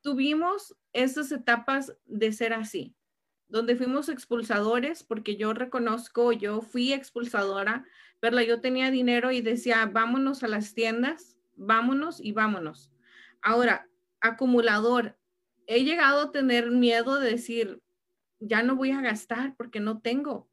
tuvimos 0.00 0.76
esas 0.92 1.30
etapas 1.30 1.96
de 2.06 2.32
ser 2.32 2.54
así, 2.54 2.96
donde 3.52 3.76
fuimos 3.76 4.08
expulsadores, 4.08 5.02
porque 5.04 5.36
yo 5.36 5.52
reconozco, 5.52 6.32
yo 6.32 6.62
fui 6.62 6.94
expulsadora, 6.94 7.84
Perla, 8.18 8.42
yo 8.44 8.62
tenía 8.62 8.90
dinero 8.90 9.30
y 9.30 9.42
decía, 9.42 9.84
vámonos 9.84 10.42
a 10.42 10.48
las 10.48 10.72
tiendas, 10.72 11.36
vámonos 11.54 12.18
y 12.18 12.32
vámonos. 12.32 12.90
Ahora, 13.42 13.86
acumulador, 14.22 15.18
he 15.66 15.84
llegado 15.84 16.22
a 16.22 16.32
tener 16.32 16.70
miedo 16.70 17.20
de 17.20 17.32
decir, 17.32 17.82
ya 18.40 18.62
no 18.62 18.74
voy 18.74 18.90
a 18.90 19.02
gastar 19.02 19.54
porque 19.54 19.80
no 19.80 20.00
tengo. 20.00 20.48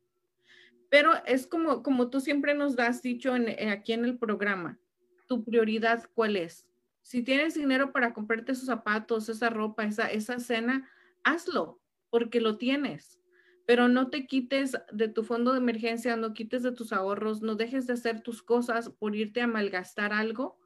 Pero 0.90 1.14
es 1.26 1.48
como, 1.48 1.82
como 1.84 2.10
tú 2.10 2.20
siempre 2.20 2.54
nos 2.54 2.78
has 2.80 3.02
dicho 3.02 3.34
en, 3.34 3.70
aquí 3.70 3.94
en 3.94 4.04
el 4.04 4.18
programa, 4.18 4.78
tu 5.26 5.46
prioridad 5.46 6.04
cuál 6.16 6.36
es. 6.36 6.68
Si 7.02 7.24
tienes 7.24 7.54
dinero 7.54 7.94
para 7.94 8.14
comprarte 8.14 8.52
esos 8.52 8.66
zapatos, 8.66 9.30
esa 9.30 9.50
ropa, 9.50 9.86
esa, 9.86 10.12
esa 10.12 10.38
cena, 10.40 10.90
hazlo 11.24 11.80
porque 12.10 12.42
lo 12.42 12.58
tienes. 12.58 13.20
Pero 13.66 13.88
no 13.88 14.10
te 14.10 14.26
quites 14.26 14.78
de 14.92 15.08
tu 15.10 15.24
fondo 15.24 15.52
de 15.52 15.60
emergencia, 15.60 16.16
no 16.16 16.34
quites 16.34 16.64
de 16.64 16.72
tus 16.72 16.92
ahorros, 16.92 17.42
no 17.42 17.56
dejes 17.56 17.86
de 17.88 17.94
hacer 17.94 18.22
tus 18.22 18.42
cosas 18.42 18.90
por 18.90 19.16
irte 19.16 19.42
a 19.42 19.48
malgastar 19.48 20.12
algo 20.12 20.58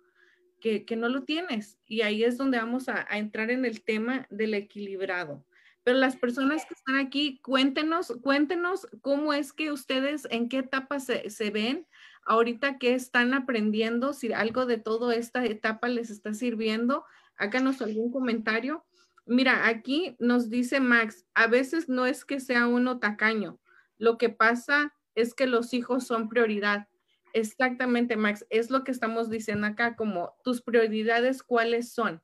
que, 0.59 0.85
no 0.95 1.09
lo 1.09 1.23
tienes. 1.23 1.77
Y 1.85 2.01
ahí 2.01 2.23
es 2.23 2.37
donde 2.37 2.57
vamos 2.57 2.87
a 2.87 3.05
entrar 3.11 3.51
en 3.51 3.65
el 3.65 3.83
tema 3.83 4.27
del 4.29 4.53
equilibrado. 4.53 5.45
Pero 5.83 5.97
las 5.97 6.15
personas 6.15 6.65
que 6.65 6.73
están 6.73 6.95
aquí, 6.95 7.39
cuéntenos, 7.41 8.13
cuéntenos 8.21 8.87
cómo 9.01 9.33
es 9.33 9.51
que 9.51 9.71
ustedes, 9.71 10.25
en 10.31 10.47
qué 10.47 10.59
etapa 10.59 10.99
se, 10.99 11.51
ven, 11.51 11.85
ahorita 12.25 12.77
que 12.77 12.93
están 12.93 13.33
aprendiendo, 13.33 14.13
si 14.13 14.31
algo 14.31 14.65
de 14.65 14.77
toda 14.77 15.13
esta 15.13 15.43
etapa 15.45 15.89
les 15.89 16.09
está 16.09 16.33
sirviendo, 16.33 17.03
háganos 17.35 17.81
algún 17.81 18.11
comentario. 18.11 18.85
Mira, 19.25 19.67
aquí 19.67 20.15
nos 20.19 20.49
dice 20.49 20.79
Max, 20.79 21.25
a 21.33 21.47
veces 21.47 21.87
no 21.89 22.05
es 22.05 22.25
que 22.25 22.39
sea 22.39 22.67
uno 22.67 22.99
tacaño, 22.99 23.59
lo 23.97 24.17
que 24.17 24.29
pasa 24.29 24.93
es 25.15 25.33
que 25.33 25.47
los 25.47 25.73
hijos 25.73 26.05
son 26.05 26.27
prioridad. 26.27 26.87
Exactamente, 27.33 28.15
Max, 28.15 28.45
es 28.49 28.69
lo 28.69 28.83
que 28.83 28.91
estamos 28.91 29.29
diciendo 29.29 29.67
acá, 29.67 29.95
como 29.95 30.35
tus 30.43 30.61
prioridades, 30.61 31.41
¿cuáles 31.41 31.93
son? 31.93 32.21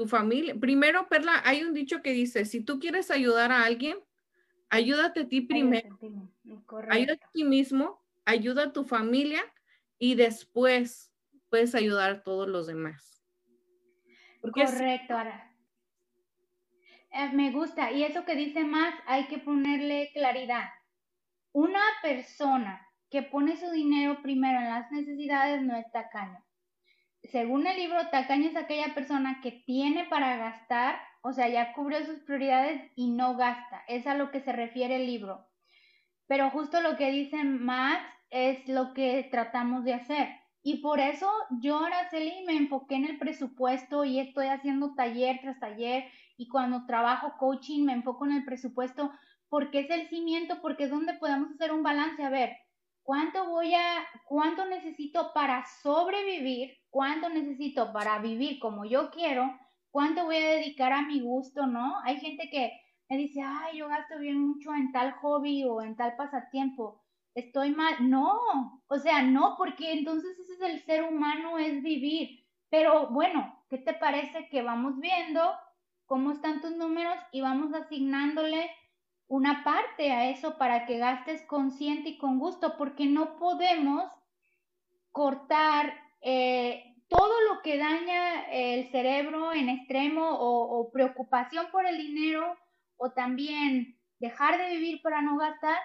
tu 0.00 0.08
familia. 0.08 0.54
Primero, 0.58 1.08
Perla, 1.10 1.42
hay 1.44 1.62
un 1.62 1.74
dicho 1.74 2.00
que 2.00 2.12
dice, 2.12 2.46
si 2.46 2.62
tú 2.62 2.78
quieres 2.78 3.10
ayudar 3.10 3.52
a 3.52 3.64
alguien, 3.64 3.98
ayúdate 4.70 5.20
a 5.20 5.28
ti 5.28 5.42
primero. 5.42 5.98
Ayúdate 6.88 7.22
a 7.22 7.30
ti 7.30 7.44
mismo, 7.44 8.02
ayuda 8.24 8.64
a 8.64 8.72
tu 8.72 8.84
familia 8.84 9.42
y 9.98 10.14
después 10.14 11.12
puedes 11.50 11.74
ayudar 11.74 12.10
a 12.10 12.22
todos 12.22 12.48
los 12.48 12.66
demás. 12.66 13.22
Correcto, 14.40 15.14
Ara. 15.14 15.49
Eh, 17.10 17.30
me 17.32 17.50
gusta. 17.50 17.92
Y 17.92 18.04
eso 18.04 18.24
que 18.24 18.34
dice 18.34 18.64
más, 18.64 18.94
hay 19.06 19.26
que 19.26 19.38
ponerle 19.38 20.10
claridad. 20.12 20.70
Una 21.52 21.82
persona 22.02 22.86
que 23.10 23.22
pone 23.22 23.56
su 23.56 23.70
dinero 23.70 24.22
primero 24.22 24.58
en 24.58 24.70
las 24.70 24.90
necesidades 24.92 25.62
no 25.62 25.76
es 25.76 25.90
tacaño 25.90 26.44
según 27.24 27.66
el 27.66 27.76
libro, 27.76 28.08
tacaño 28.10 28.48
es 28.48 28.56
aquella 28.56 28.94
persona 28.94 29.40
que 29.42 29.52
tiene 29.52 30.04
para 30.04 30.36
gastar, 30.36 31.00
o 31.22 31.32
sea, 31.32 31.48
ya 31.48 31.72
cubrió 31.74 32.04
sus 32.04 32.20
prioridades 32.20 32.90
y 32.96 33.10
no 33.10 33.36
gasta. 33.36 33.82
Es 33.88 34.06
a 34.06 34.14
lo 34.14 34.30
que 34.30 34.40
se 34.40 34.52
refiere 34.52 34.96
el 34.96 35.06
libro. 35.06 35.46
Pero 36.26 36.50
justo 36.50 36.80
lo 36.80 36.96
que 36.96 37.10
dice 37.10 37.42
Max 37.44 38.02
es 38.30 38.66
lo 38.68 38.94
que 38.94 39.28
tratamos 39.30 39.84
de 39.84 39.94
hacer. 39.94 40.28
Y 40.62 40.76
por 40.82 41.00
eso 41.00 41.30
yo, 41.60 41.84
Araceli, 41.84 42.44
me 42.46 42.56
enfoqué 42.56 42.96
en 42.96 43.06
el 43.06 43.18
presupuesto 43.18 44.04
y 44.04 44.20
estoy 44.20 44.46
haciendo 44.46 44.94
taller 44.94 45.40
tras 45.40 45.58
taller. 45.58 46.04
Y 46.40 46.48
cuando 46.48 46.86
trabajo 46.86 47.34
coaching, 47.38 47.84
me 47.84 47.92
enfoco 47.92 48.24
en 48.24 48.32
el 48.32 48.44
presupuesto 48.44 49.12
porque 49.48 49.80
es 49.80 49.90
el 49.90 50.08
cimiento, 50.08 50.60
porque 50.62 50.84
es 50.84 50.90
donde 50.90 51.14
podemos 51.14 51.50
hacer 51.50 51.72
un 51.72 51.82
balance. 51.82 52.22
A 52.22 52.30
ver, 52.30 52.56
¿cuánto 53.02 53.48
voy 53.48 53.74
a, 53.74 54.06
cuánto 54.26 54.64
necesito 54.66 55.32
para 55.34 55.64
sobrevivir? 55.82 56.80
cuánto 56.90 57.28
necesito 57.28 57.92
para 57.92 58.18
vivir 58.18 58.58
como 58.58 58.84
yo 58.84 59.10
quiero, 59.10 59.58
cuánto 59.90 60.24
voy 60.24 60.36
a 60.36 60.50
dedicar 60.50 60.92
a 60.92 61.02
mi 61.02 61.20
gusto, 61.20 61.66
¿no? 61.66 62.00
Hay 62.04 62.20
gente 62.20 62.50
que 62.50 62.72
me 63.08 63.16
dice, 63.16 63.40
ay, 63.42 63.78
yo 63.78 63.88
gasto 63.88 64.18
bien 64.18 64.38
mucho 64.38 64.74
en 64.74 64.92
tal 64.92 65.12
hobby 65.14 65.64
o 65.64 65.82
en 65.82 65.96
tal 65.96 66.14
pasatiempo, 66.16 67.02
estoy 67.34 67.70
mal. 67.70 68.08
No, 68.08 68.82
o 68.86 68.98
sea, 68.98 69.22
no, 69.22 69.54
porque 69.56 69.92
entonces 69.92 70.38
ese 70.38 70.54
es 70.54 70.60
el 70.60 70.80
ser 70.84 71.04
humano, 71.04 71.58
es 71.58 71.82
vivir. 71.82 72.44
Pero 72.68 73.08
bueno, 73.08 73.64
¿qué 73.68 73.78
te 73.78 73.94
parece 73.94 74.48
que 74.48 74.62
vamos 74.62 74.98
viendo 75.00 75.52
cómo 76.10 76.32
están 76.32 76.60
tus 76.60 76.72
números 76.72 77.14
y 77.30 77.40
vamos 77.40 77.72
asignándole 77.72 78.68
una 79.28 79.62
parte 79.62 80.10
a 80.10 80.28
eso 80.28 80.58
para 80.58 80.84
que 80.84 80.98
gastes 80.98 81.40
consciente 81.42 82.08
y 82.08 82.18
con 82.18 82.40
gusto, 82.40 82.76
porque 82.76 83.06
no 83.06 83.36
podemos 83.36 84.10
cortar 85.12 85.94
eh, 86.20 86.96
todo 87.06 87.32
lo 87.48 87.62
que 87.62 87.78
daña 87.78 88.42
el 88.50 88.90
cerebro 88.90 89.52
en 89.52 89.68
extremo 89.68 90.30
o, 90.32 90.90
preocupación 90.90 91.68
por 91.70 91.86
el 91.86 91.96
dinero 91.96 92.58
o 92.96 93.12
también 93.12 93.96
dejar 94.18 94.58
de 94.58 94.70
vivir 94.70 95.02
para 95.02 95.22
no 95.22 95.36
gastar, 95.36 95.78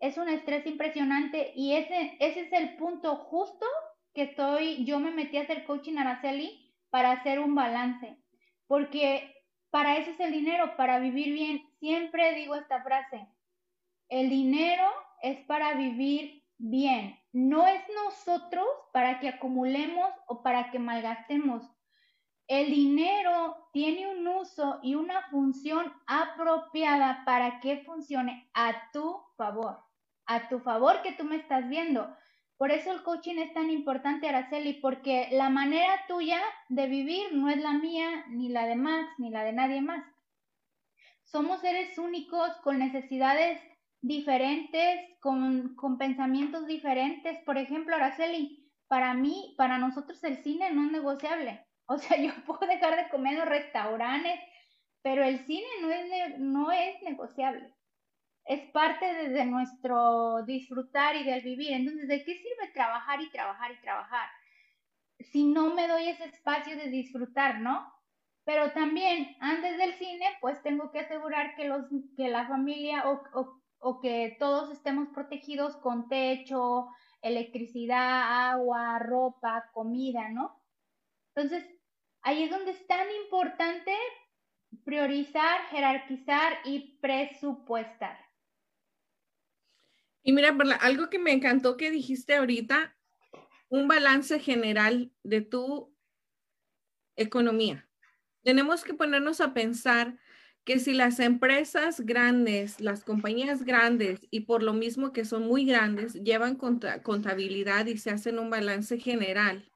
es 0.00 0.18
un 0.18 0.28
estrés 0.28 0.66
impresionante. 0.66 1.52
Y 1.56 1.72
ese, 1.72 2.18
ese 2.20 2.40
es 2.40 2.52
el 2.52 2.76
punto 2.76 3.16
justo 3.16 3.64
que 4.12 4.24
estoy, 4.24 4.84
yo 4.84 5.00
me 5.00 5.12
metí 5.12 5.38
a 5.38 5.44
hacer 5.44 5.64
coaching 5.64 5.96
Araceli 5.96 6.74
para 6.90 7.12
hacer 7.12 7.38
un 7.40 7.54
balance, 7.54 8.18
porque 8.66 9.32
para 9.70 9.96
eso 9.96 10.10
es 10.10 10.20
el 10.20 10.32
dinero, 10.32 10.76
para 10.76 10.98
vivir 10.98 11.32
bien. 11.32 11.68
Siempre 11.78 12.34
digo 12.34 12.54
esta 12.54 12.82
frase, 12.82 13.28
el 14.08 14.30
dinero 14.30 14.84
es 15.22 15.38
para 15.46 15.74
vivir 15.74 16.44
bien, 16.58 17.18
no 17.32 17.66
es 17.66 17.82
nosotros 18.04 18.66
para 18.92 19.20
que 19.20 19.28
acumulemos 19.28 20.10
o 20.26 20.42
para 20.42 20.70
que 20.70 20.78
malgastemos. 20.78 21.62
El 22.48 22.70
dinero 22.70 23.68
tiene 23.72 24.06
un 24.06 24.26
uso 24.28 24.78
y 24.82 24.94
una 24.94 25.28
función 25.30 25.92
apropiada 26.06 27.24
para 27.24 27.60
que 27.60 27.78
funcione 27.78 28.48
a 28.54 28.90
tu 28.92 29.20
favor, 29.36 29.82
a 30.26 30.48
tu 30.48 30.60
favor 30.60 31.02
que 31.02 31.12
tú 31.12 31.24
me 31.24 31.36
estás 31.36 31.68
viendo. 31.68 32.08
Por 32.58 32.70
eso 32.70 32.90
el 32.90 33.02
coaching 33.02 33.36
es 33.36 33.52
tan 33.52 33.70
importante, 33.70 34.28
Araceli, 34.28 34.74
porque 34.74 35.28
la 35.32 35.50
manera 35.50 36.06
tuya 36.08 36.40
de 36.68 36.86
vivir 36.86 37.32
no 37.32 37.50
es 37.50 37.58
la 37.58 37.74
mía, 37.74 38.24
ni 38.28 38.48
la 38.48 38.66
de 38.66 38.76
Max, 38.76 39.12
ni 39.18 39.30
la 39.30 39.44
de 39.44 39.52
nadie 39.52 39.82
más. 39.82 40.04
Somos 41.24 41.60
seres 41.60 41.98
únicos 41.98 42.50
con 42.62 42.78
necesidades 42.78 43.60
diferentes, 44.00 45.00
con, 45.20 45.74
con 45.74 45.98
pensamientos 45.98 46.66
diferentes. 46.66 47.38
Por 47.44 47.58
ejemplo, 47.58 47.96
Araceli, 47.96 48.72
para 48.88 49.12
mí, 49.12 49.54
para 49.58 49.78
nosotros 49.78 50.22
el 50.24 50.42
cine 50.42 50.70
no 50.72 50.86
es 50.86 50.92
negociable. 50.92 51.62
O 51.88 51.98
sea, 51.98 52.16
yo 52.16 52.32
puedo 52.44 52.66
dejar 52.66 52.96
de 52.96 53.08
comer 53.10 53.34
en 53.34 53.38
los 53.38 53.48
restaurantes, 53.48 54.40
pero 55.02 55.22
el 55.22 55.38
cine 55.46 55.68
no 55.80 55.90
es, 55.92 56.38
no 56.40 56.72
es 56.72 57.00
negociable. 57.02 57.75
Es 58.46 58.70
parte 58.70 59.28
de, 59.28 59.44
nuestro 59.44 60.42
disfrutar 60.44 61.16
y 61.16 61.24
del 61.24 61.42
vivir. 61.42 61.72
Entonces, 61.72 62.08
¿de 62.08 62.24
qué 62.24 62.34
sirve 62.36 62.72
trabajar 62.72 63.20
y 63.20 63.30
trabajar 63.30 63.72
y 63.72 63.80
trabajar? 63.80 64.28
Si 65.18 65.44
no 65.44 65.74
me 65.74 65.88
doy 65.88 66.08
ese 66.08 66.24
espacio 66.24 66.76
de 66.76 66.88
disfrutar, 66.88 67.60
¿no? 67.60 67.92
Pero 68.44 68.70
también, 68.72 69.36
antes 69.40 69.76
del 69.76 69.94
cine, 69.94 70.26
pues 70.40 70.62
tengo 70.62 70.92
que 70.92 71.00
asegurar 71.00 71.56
que, 71.56 71.66
los, 71.66 71.86
que 72.16 72.28
la 72.28 72.46
familia 72.46 73.02
o 73.08 73.60
o 73.78 74.00
que 74.00 74.36
todos 74.40 74.70
estemos 74.70 75.08
protegidos 75.10 75.76
con 75.76 76.08
techo, 76.08 76.88
electricidad, 77.22 78.50
agua, 78.50 78.98
ropa, 78.98 79.70
comida, 79.72 80.28
¿no? 80.28 80.60
Entonces, 81.34 81.64
ahí 82.22 82.42
es 82.44 82.50
donde 82.50 82.72
es 82.72 82.86
tan 82.86 83.06
importante 83.24 83.92
priorizar, 84.84 85.60
jerarquizar 85.70 86.54
y 86.64 86.98
presupuestar. 86.98 88.25
Y 90.26 90.32
mira, 90.32 90.56
algo 90.80 91.08
que 91.08 91.20
me 91.20 91.30
encantó 91.30 91.76
que 91.76 91.92
dijiste 91.92 92.34
ahorita, 92.34 92.96
un 93.68 93.86
balance 93.86 94.40
general 94.40 95.12
de 95.22 95.40
tu 95.40 95.94
economía. 97.14 97.88
Tenemos 98.42 98.82
que 98.82 98.92
ponernos 98.92 99.40
a 99.40 99.54
pensar 99.54 100.18
que 100.64 100.80
si 100.80 100.94
las 100.94 101.20
empresas 101.20 102.00
grandes, 102.00 102.80
las 102.80 103.04
compañías 103.04 103.62
grandes 103.62 104.18
y 104.32 104.40
por 104.40 104.64
lo 104.64 104.72
mismo 104.72 105.12
que 105.12 105.24
son 105.24 105.46
muy 105.46 105.64
grandes, 105.64 106.14
llevan 106.14 106.56
contabilidad 106.56 107.86
y 107.86 107.96
se 107.96 108.10
hacen 108.10 108.40
un 108.40 108.50
balance 108.50 108.98
general, 108.98 109.70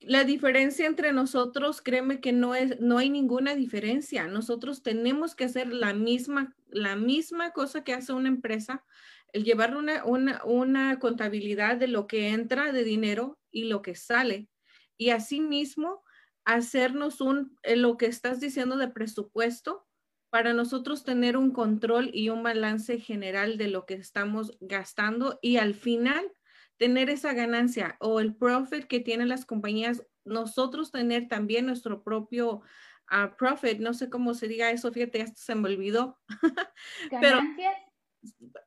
la 0.00 0.24
diferencia 0.24 0.86
entre 0.86 1.12
nosotros, 1.12 1.82
créeme 1.82 2.20
que 2.20 2.32
no 2.32 2.54
es, 2.54 2.80
no 2.80 2.98
hay 2.98 3.10
ninguna 3.10 3.54
diferencia. 3.54 4.26
Nosotros 4.26 4.82
tenemos 4.82 5.34
que 5.34 5.44
hacer 5.44 5.72
la 5.72 5.92
misma, 5.92 6.56
la 6.68 6.96
misma 6.96 7.52
cosa 7.52 7.84
que 7.84 7.92
hace 7.92 8.12
una 8.12 8.28
empresa, 8.28 8.82
el 9.32 9.44
llevar 9.44 9.76
una, 9.76 10.04
una, 10.44 10.98
contabilidad 10.98 11.76
de 11.76 11.88
lo 11.88 12.06
que 12.06 12.28
entra 12.28 12.72
de 12.72 12.84
dinero 12.84 13.38
y 13.50 13.64
lo 13.64 13.82
que 13.82 13.94
sale. 13.94 14.48
Y 14.96 15.10
asimismo, 15.10 16.02
hacernos 16.44 17.20
un, 17.20 17.58
eh, 17.62 17.76
lo 17.76 17.96
que 17.96 18.06
estás 18.06 18.40
diciendo 18.40 18.76
de 18.76 18.88
presupuesto, 18.88 19.86
para 20.30 20.54
nosotros 20.54 21.04
tener 21.04 21.36
un 21.36 21.50
control 21.50 22.10
y 22.12 22.28
un 22.28 22.42
balance 22.42 22.98
general 22.98 23.58
de 23.58 23.68
lo 23.68 23.84
que 23.84 23.94
estamos 23.94 24.56
gastando 24.60 25.38
y 25.42 25.56
al 25.56 25.74
final 25.74 26.32
tener 26.76 27.10
esa 27.10 27.34
ganancia 27.34 27.96
o 28.00 28.20
el 28.20 28.34
profit 28.34 28.84
que 28.84 29.00
tienen 29.00 29.28
las 29.28 29.44
compañías, 29.44 30.06
nosotros 30.24 30.92
tener 30.92 31.28
también 31.28 31.66
nuestro 31.66 32.02
propio 32.02 32.62
uh, 33.10 33.36
profit, 33.36 33.80
no 33.80 33.92
sé 33.92 34.08
cómo 34.08 34.34
se 34.34 34.48
diga 34.48 34.70
eso, 34.70 34.92
fíjate, 34.92 35.20
esto 35.20 35.42
se 35.42 35.54
me 35.56 35.68
olvidó. 35.68 36.18
¿Ganancias? 37.10 37.74
Pero 38.22 38.59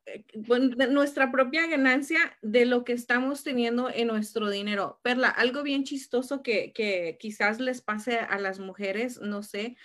nuestra 0.90 1.32
propia 1.32 1.68
ganancia 1.68 2.38
de 2.42 2.66
lo 2.66 2.84
que 2.84 2.94
estamos 2.94 3.44
teniendo 3.44 3.90
en 3.90 4.08
nuestro 4.08 4.50
dinero. 4.50 5.00
Perla, 5.04 5.30
algo 5.30 5.64
bien 5.64 5.84
chistoso 5.84 6.44
que, 6.44 6.74
que 6.74 7.18
quizás 7.20 7.60
les 7.60 7.82
pase 7.82 8.20
a 8.20 8.38
las 8.40 8.60
mujeres, 8.60 9.22
no 9.22 9.44
sé, 9.44 9.78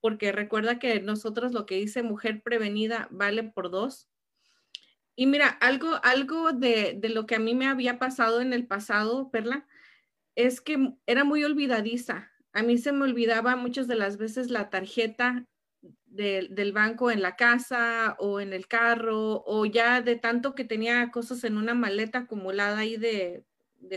porque 0.00 0.32
recuerda 0.32 0.78
que 0.78 1.00
nosotros 1.00 1.52
lo 1.52 1.66
que 1.66 1.76
dice 1.76 2.02
mujer 2.02 2.42
prevenida 2.42 3.08
vale 3.10 3.42
por 3.42 3.70
dos. 3.70 4.08
Y 5.16 5.26
mira, 5.26 5.48
algo, 5.48 5.98
algo 6.02 6.52
de, 6.52 7.00
lo 7.02 7.26
que 7.26 7.36
a 7.36 7.38
mí 7.38 7.54
me 7.54 7.66
había 7.66 7.98
pasado 7.98 8.42
en 8.42 8.52
el 8.52 8.66
pasado, 8.66 9.30
Perla, 9.30 9.66
es 10.34 10.60
que 10.60 10.92
era 11.06 11.24
muy 11.24 11.42
olvidadiza. 11.42 12.30
A 12.52 12.62
mí 12.62 12.76
se 12.76 12.92
me 12.92 13.04
olvidaba 13.04 13.56
muchas 13.56 13.88
de 13.88 13.96
las 13.96 14.18
veces 14.18 14.50
la 14.50 14.68
tarjeta 14.68 15.46
del 16.06 16.72
banco 16.72 17.10
en 17.10 17.22
la 17.22 17.36
casa 17.36 18.16
o 18.18 18.40
en 18.40 18.52
el 18.52 18.68
carro, 18.68 19.42
o 19.46 19.66
ya 19.66 20.00
de 20.00 20.16
tanto 20.16 20.54
que 20.54 20.64
tenía 20.64 21.10
cosas 21.10 21.44
en 21.44 21.58
una 21.58 21.74
maleta 21.74 22.20
acumulada 22.20 22.78
ahí 22.78 22.96
de, 22.96 23.44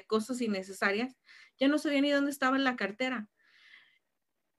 cosas 0.08 0.42
innecesarias, 0.42 1.16
ya 1.58 1.68
no 1.68 1.78
sabía 1.78 2.02
ni 2.02 2.12
dónde 2.12 2.32
estaba 2.32 2.58
la 2.58 2.76
cartera. 2.76 3.28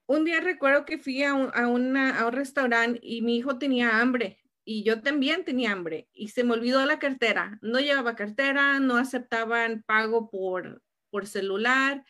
Un 0.07 0.25
día 0.25 0.41
recuerdo 0.41 0.85
que 0.85 0.97
fui 0.97 1.23
a 1.23 1.31
a 1.31 1.67
un 1.67 1.95
restaurante 2.31 2.99
y 3.01 3.21
mi 3.21 3.37
hijo 3.37 3.57
tenía 3.57 3.99
hambre 4.01 4.41
y 4.63 4.83
yo 4.83 5.01
también 5.01 5.43
tenía 5.43 5.71
hambre 5.71 6.07
y 6.13 6.29
se 6.29 6.43
me 6.43 6.53
olvidó 6.53 6.85
la 6.85 6.99
cartera. 6.99 7.59
No 7.61 7.79
llevaba 7.79 8.15
cartera, 8.15 8.79
no 8.79 8.97
aceptaban 8.97 9.83
pago 9.83 10.29
por, 10.29 10.83
por 11.09 11.27
celular 11.27 12.05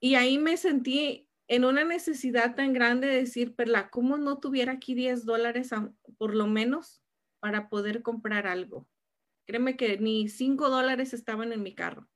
y 0.00 0.16
ahí 0.16 0.38
me 0.38 0.56
sentí 0.56 1.25
en 1.48 1.64
una 1.64 1.84
necesidad 1.84 2.54
tan 2.54 2.72
grande 2.72 3.06
de 3.06 3.16
decir, 3.16 3.54
Perla, 3.54 3.90
¿cómo 3.90 4.18
no 4.18 4.38
tuviera 4.38 4.72
aquí 4.72 4.94
10 4.94 5.24
dólares 5.24 5.70
por 6.18 6.34
lo 6.34 6.46
menos 6.46 7.02
para 7.40 7.68
poder 7.68 8.02
comprar 8.02 8.46
algo? 8.46 8.88
Créeme 9.46 9.76
que 9.76 9.98
ni 9.98 10.28
5 10.28 10.70
dólares 10.70 11.14
estaban 11.14 11.52
en 11.52 11.62
mi 11.62 11.74
carro 11.74 12.08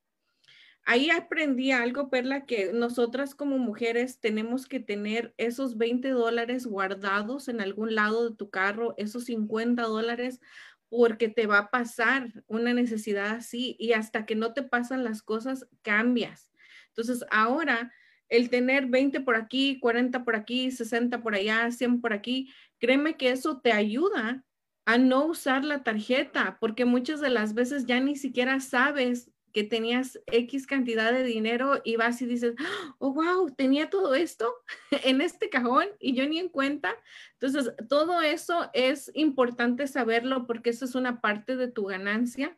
ahí 0.85 1.11
aprendí 1.11 1.71
algo, 1.73 2.11
Perla, 2.11 2.47
que 2.47 2.73
nosotras 2.73 3.35
como 3.35 3.59
mujeres 3.59 4.21
tenemos 4.21 4.67
que 4.67 4.81
tener 4.81 5.35
esos 5.37 5.77
20 5.77 6.11
dólares 6.11 6.67
guardados 6.67 7.49
en 7.49 7.61
algún 7.61 7.95
lado 7.95 8.29
de 8.29 8.37
tu 8.37 8.51
carro, 8.51 8.95
esos 8.97 9.27
50 9.27 9.83
dólares, 9.83 10.41
porque 10.89 11.29
te 11.29 11.47
va 11.47 11.59
a 11.59 11.71
pasar 11.71 12.43
una 12.49 12.75
necesidad 12.75 13.37
así 13.37 13.77
y 13.79 13.93
hasta 13.93 14.27
que 14.27 14.35
no 14.35 14.53
te 14.53 14.63
pasan 14.63 15.05
las 15.05 15.23
cosas, 15.23 15.69
cambias. 15.83 16.51
Entonces, 16.89 17.25
ahora 17.31 17.93
el 18.31 18.49
tener 18.49 18.87
20 18.87 19.21
por 19.21 19.37
aquí, 19.37 19.79
40 19.81 20.25
por 20.25 20.37
aquí, 20.37 20.71
60 20.71 21.23
por 21.23 21.35
allá, 21.35 21.71
100 21.71 22.01
por 22.01 22.13
aquí, 22.13 22.51
créeme 22.79 23.17
que 23.17 23.31
eso 23.31 23.61
te 23.61 23.73
ayuda 23.73 24.45
a 24.87 24.99
no 24.99 25.27
usar 25.27 25.65
la 25.65 25.83
tarjeta, 25.83 26.57
porque 26.59 26.85
muchas 26.85 27.21
de 27.21 27.29
las 27.31 27.55
veces 27.55 27.87
ya 27.87 28.01
ni 28.01 28.17
siquiera 28.17 28.61
sabes 28.61 29.31
que 29.53 29.65
tenías 29.65 30.19
X 30.27 30.67
cantidad 30.67 31.13
de 31.13 31.25
dinero 31.25 31.81
y 31.85 31.97
vas 31.97 32.23
y 32.23 32.27
dices, 32.27 32.55
oh, 32.99 33.13
wow, 33.13 33.51
tenía 33.55 33.91
todo 33.91 34.15
esto 34.15 34.53
en 35.05 35.21
este 35.21 35.51
cajón 35.51 35.87
y 35.99 36.15
yo 36.15 36.27
ni 36.29 36.39
en 36.39 36.49
cuenta. 36.49 36.95
Entonces, 37.33 37.75
todo 37.89 38.23
eso 38.23 38.71
es 38.73 39.11
importante 39.15 39.87
saberlo 39.87 40.47
porque 40.47 40.71
eso 40.71 40.85
es 40.85 40.95
una 40.95 41.21
parte 41.21 41.57
de 41.57 41.69
tu 41.69 41.87
ganancia 41.87 42.57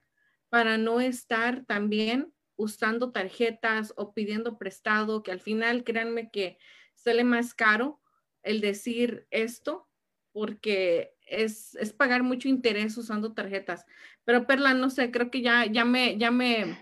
para 0.50 0.76
no 0.76 1.00
estar 1.00 1.64
también 1.64 2.32
usando 2.56 3.12
tarjetas 3.12 3.92
o 3.96 4.12
pidiendo 4.12 4.58
prestado, 4.58 5.22
que 5.22 5.32
al 5.32 5.40
final 5.40 5.84
créanme 5.84 6.30
que 6.30 6.58
sale 6.94 7.24
más 7.24 7.54
caro 7.54 8.00
el 8.42 8.60
decir 8.60 9.26
esto 9.30 9.88
porque 10.32 11.14
es, 11.26 11.74
es, 11.76 11.92
pagar 11.92 12.22
mucho 12.22 12.48
interés 12.48 12.96
usando 12.96 13.34
tarjetas. 13.34 13.86
Pero 14.24 14.46
Perla, 14.46 14.74
no 14.74 14.90
sé, 14.90 15.10
creo 15.10 15.30
que 15.30 15.42
ya, 15.42 15.66
ya 15.66 15.84
me, 15.84 16.16
ya 16.18 16.30
me, 16.30 16.78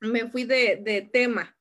me 0.00 0.26
fui 0.26 0.44
de, 0.44 0.76
de 0.76 1.02
tema. 1.02 1.56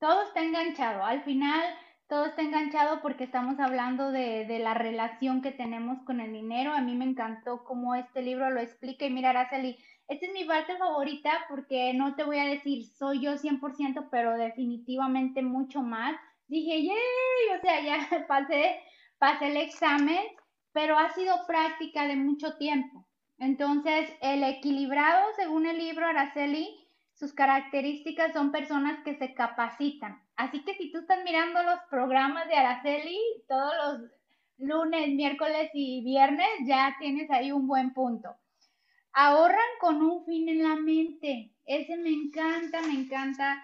Todo 0.00 0.22
está 0.22 0.42
enganchado. 0.42 1.04
Al 1.04 1.22
final, 1.22 1.62
todo 2.08 2.26
está 2.26 2.42
enganchado 2.42 3.00
porque 3.00 3.24
estamos 3.24 3.58
hablando 3.60 4.10
de, 4.10 4.44
de, 4.46 4.58
la 4.58 4.74
relación 4.74 5.42
que 5.42 5.52
tenemos 5.52 6.02
con 6.04 6.20
el 6.20 6.32
dinero. 6.32 6.72
A 6.72 6.80
mí 6.80 6.94
me 6.94 7.04
encantó 7.04 7.64
cómo 7.64 7.94
este 7.94 8.22
libro 8.22 8.50
lo 8.50 8.60
explica. 8.60 9.06
Y 9.06 9.10
mira, 9.10 9.30
Araceli, 9.30 9.78
esta 10.08 10.24
es 10.24 10.32
mi 10.32 10.44
parte 10.44 10.76
favorita 10.78 11.30
porque 11.50 11.92
no 11.92 12.16
te 12.16 12.24
voy 12.24 12.38
a 12.38 12.46
decir 12.46 12.86
soy 12.86 13.20
yo 13.20 13.36
100%, 13.36 14.08
pero 14.10 14.36
definitivamente 14.38 15.42
mucho 15.42 15.82
más. 15.82 16.16
Dije, 16.46 16.82
yay, 16.82 17.58
o 17.58 17.60
sea, 17.60 17.80
ya 17.82 18.26
pasé, 18.28 18.80
pasé 19.18 19.48
el 19.48 19.58
examen, 19.58 20.24
pero 20.72 20.96
ha 20.96 21.10
sido 21.10 21.34
práctica 21.46 22.06
de 22.06 22.16
mucho 22.16 22.56
tiempo. 22.56 23.06
Entonces, 23.38 24.10
el 24.22 24.42
equilibrado, 24.44 25.28
según 25.36 25.66
el 25.66 25.78
libro 25.78 26.06
Araceli, 26.06 26.74
sus 27.12 27.34
características 27.34 28.32
son 28.32 28.50
personas 28.50 29.00
que 29.04 29.14
se 29.16 29.34
capacitan. 29.34 30.22
Así 30.36 30.64
que 30.64 30.74
si 30.74 30.90
tú 30.90 31.00
estás 31.00 31.22
mirando 31.22 31.62
los 31.64 31.80
programas 31.90 32.48
de 32.48 32.54
Araceli 32.54 33.18
todos 33.46 33.74
los 33.84 34.10
lunes, 34.56 35.10
miércoles 35.10 35.70
y 35.74 36.02
viernes, 36.02 36.48
ya 36.64 36.96
tienes 36.98 37.30
ahí 37.30 37.52
un 37.52 37.66
buen 37.66 37.92
punto. 37.92 38.36
Ahorran 39.12 39.58
con 39.80 40.02
un 40.02 40.24
fin 40.24 40.48
en 40.48 40.62
la 40.62 40.76
mente. 40.76 41.54
Ese 41.64 41.96
me 41.96 42.10
encanta, 42.10 42.80
me 42.82 42.94
encanta. 42.94 43.62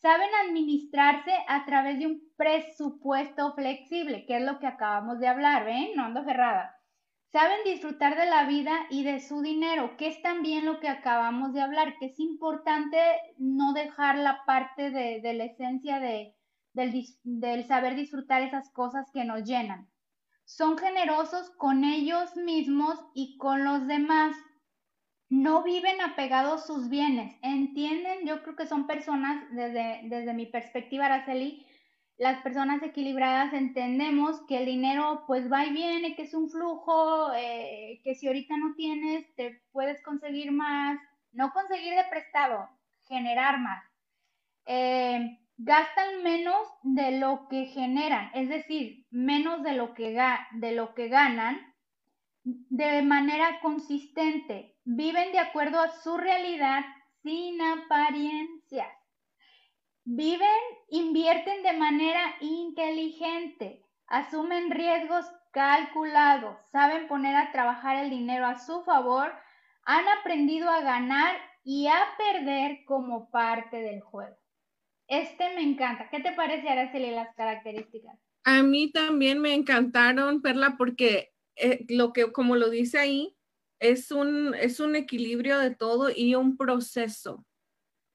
Saben 0.00 0.28
administrarse 0.44 1.32
a 1.46 1.64
través 1.64 1.98
de 1.98 2.06
un 2.06 2.22
presupuesto 2.36 3.54
flexible, 3.54 4.26
que 4.26 4.36
es 4.36 4.42
lo 4.42 4.58
que 4.58 4.66
acabamos 4.66 5.20
de 5.20 5.28
hablar, 5.28 5.64
¿ven? 5.64 5.90
No 5.94 6.04
ando 6.04 6.24
cerrada. 6.24 6.76
Saben 7.32 7.64
disfrutar 7.64 8.14
de 8.16 8.26
la 8.26 8.44
vida 8.44 8.72
y 8.90 9.04
de 9.04 9.18
su 9.20 9.40
dinero, 9.40 9.96
que 9.96 10.08
es 10.08 10.20
también 10.20 10.66
lo 10.66 10.80
que 10.80 10.88
acabamos 10.88 11.54
de 11.54 11.62
hablar, 11.62 11.96
que 11.98 12.06
es 12.06 12.20
importante 12.20 12.98
no 13.38 13.72
dejar 13.72 14.18
la 14.18 14.44
parte 14.44 14.90
de, 14.90 15.20
la 15.32 15.44
esencia 15.44 15.98
de, 15.98 16.36
del, 16.74 17.06
del 17.22 17.64
saber 17.64 17.94
disfrutar 17.94 18.42
esas 18.42 18.70
cosas 18.70 19.10
que 19.14 19.24
nos 19.24 19.44
llenan. 19.44 19.88
Son 20.44 20.76
generosos 20.76 21.48
con 21.56 21.84
ellos 21.84 22.36
mismos 22.36 22.98
y 23.14 23.38
con 23.38 23.64
los 23.64 23.86
demás. 23.86 24.36
No 25.32 25.62
viven 25.62 25.98
apegados 26.02 26.66
sus 26.66 26.90
bienes. 26.90 27.34
¿Entienden? 27.40 28.26
Yo 28.26 28.42
creo 28.42 28.54
que 28.54 28.66
son 28.66 28.86
personas, 28.86 29.42
desde, 29.52 30.02
desde 30.04 30.34
mi 30.34 30.44
perspectiva, 30.44 31.06
Araceli, 31.06 31.66
las 32.18 32.42
personas 32.42 32.82
equilibradas 32.82 33.54
entendemos 33.54 34.42
que 34.46 34.58
el 34.58 34.66
dinero 34.66 35.24
pues 35.26 35.50
va 35.50 35.64
y 35.64 35.72
viene, 35.72 36.14
que 36.16 36.24
es 36.24 36.34
un 36.34 36.50
flujo, 36.50 37.32
eh, 37.32 38.02
que 38.04 38.14
si 38.14 38.26
ahorita 38.26 38.58
no 38.58 38.74
tienes, 38.74 39.34
te 39.34 39.62
puedes 39.72 40.02
conseguir 40.02 40.52
más, 40.52 41.00
no 41.32 41.50
conseguir 41.54 41.94
de 41.94 42.04
prestado, 42.10 42.68
generar 43.08 43.58
más. 43.58 43.82
Eh, 44.66 45.38
gastan 45.56 46.22
menos 46.22 46.68
de 46.82 47.12
lo 47.12 47.48
que 47.48 47.64
generan, 47.68 48.30
es 48.34 48.50
decir, 48.50 49.06
menos 49.10 49.62
de 49.62 49.72
lo 49.72 49.94
que, 49.94 50.14
de 50.52 50.72
lo 50.72 50.92
que 50.92 51.08
ganan 51.08 51.71
de 52.44 53.02
manera 53.02 53.60
consistente. 53.60 54.76
Viven 54.84 55.32
de 55.32 55.38
acuerdo 55.38 55.80
a 55.80 55.90
su 55.90 56.16
realidad 56.16 56.84
sin 57.22 57.60
apariencias. 57.60 58.90
Viven, 60.04 60.48
invierten 60.88 61.62
de 61.62 61.72
manera 61.74 62.34
inteligente. 62.40 63.84
asumen 64.08 64.70
riesgos 64.70 65.24
calculados, 65.52 66.60
saben 66.70 67.08
poner 67.08 67.36
a 67.36 67.52
trabajar 67.52 67.96
el 67.96 68.10
dinero 68.10 68.46
a 68.46 68.58
su 68.58 68.82
favor, 68.82 69.32
han 69.84 70.04
aprendido 70.20 70.68
a 70.68 70.80
ganar 70.80 71.36
y 71.64 71.86
a 71.86 71.98
perder 72.18 72.84
como 72.84 73.30
parte 73.30 73.78
del 73.78 74.00
juego. 74.00 74.36
Este 75.06 75.54
me 75.54 75.62
encanta. 75.62 76.08
¿Qué 76.10 76.20
te 76.20 76.32
parece, 76.32 76.68
Araceli, 76.68 77.10
las 77.10 77.34
características? 77.34 78.18
A 78.44 78.62
mí 78.62 78.90
también 78.90 79.40
me 79.40 79.54
encantaron, 79.54 80.42
Perla, 80.42 80.74
porque 80.76 81.31
eh, 81.56 81.84
lo 81.88 82.12
que, 82.12 82.32
como 82.32 82.56
lo 82.56 82.70
dice 82.70 82.98
ahí, 82.98 83.36
es 83.80 84.10
un, 84.10 84.54
es 84.54 84.80
un 84.80 84.96
equilibrio 84.96 85.58
de 85.58 85.74
todo 85.74 86.10
y 86.14 86.34
un 86.34 86.56
proceso. 86.56 87.44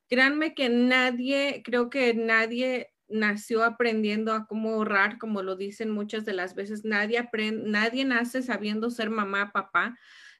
Créanme 0.10 0.56
que 0.56 0.70
nadie, 0.70 1.62
creo 1.64 1.90
que 1.90 2.14
nadie 2.14 2.94
nació 3.10 3.64
aprendiendo 3.64 4.34
a 4.34 4.48
cómo 4.48 4.70
ahorrar, 4.74 5.18
como 5.18 5.42
lo 5.42 5.56
dicen 5.56 5.92
muchas 5.92 6.26
de 6.26 6.34
las 6.34 6.56
veces. 6.56 6.86
Nadie 6.86 7.18
aprende, 7.18 7.70
nadie 7.70 8.06
nace 8.06 8.42
sabiendo 8.42 8.90
ser 8.90 9.10
mamá, 9.10 9.52
papá. 9.52 9.98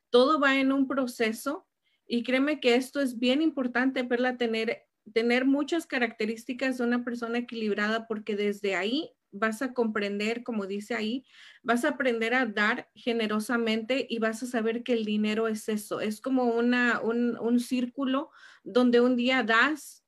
Todo 0.10 0.40
va 0.40 0.58
en 0.58 0.72
un 0.72 0.88
proceso 0.88 1.68
y 2.06 2.24
créeme 2.24 2.60
que 2.60 2.76
esto 2.76 3.02
es 3.02 3.20
bien 3.20 3.42
importante, 3.42 4.06
Perla, 4.06 4.38
tener, 4.38 4.84
tener 5.14 5.46
muchas 5.46 5.86
características 5.86 6.78
de 6.78 6.86
una 6.86 7.04
persona 7.04 7.40
equilibrada 7.40 8.08
porque 8.08 8.38
desde 8.38 8.76
ahí 8.76 9.12
vas 9.32 9.62
a 9.62 9.74
comprender, 9.74 10.44
como 10.44 10.66
dice 10.66 10.96
ahí, 10.96 11.26
vas 11.64 11.86
a 11.86 11.90
aprender 11.90 12.34
a 12.34 12.46
dar 12.46 12.90
generosamente 12.96 14.06
y 14.10 14.20
vas 14.20 14.44
a 14.44 14.48
saber 14.48 14.84
que 14.84 14.94
el 14.94 15.06
dinero 15.06 15.48
es 15.48 15.70
eso, 15.70 16.02
es 16.02 16.22
como 16.22 16.46
una, 16.46 17.02
un, 17.02 17.38
un 17.40 17.60
círculo 17.60 18.32
donde 18.64 19.02
un 19.02 19.16
día 19.16 19.44
das 19.44 20.06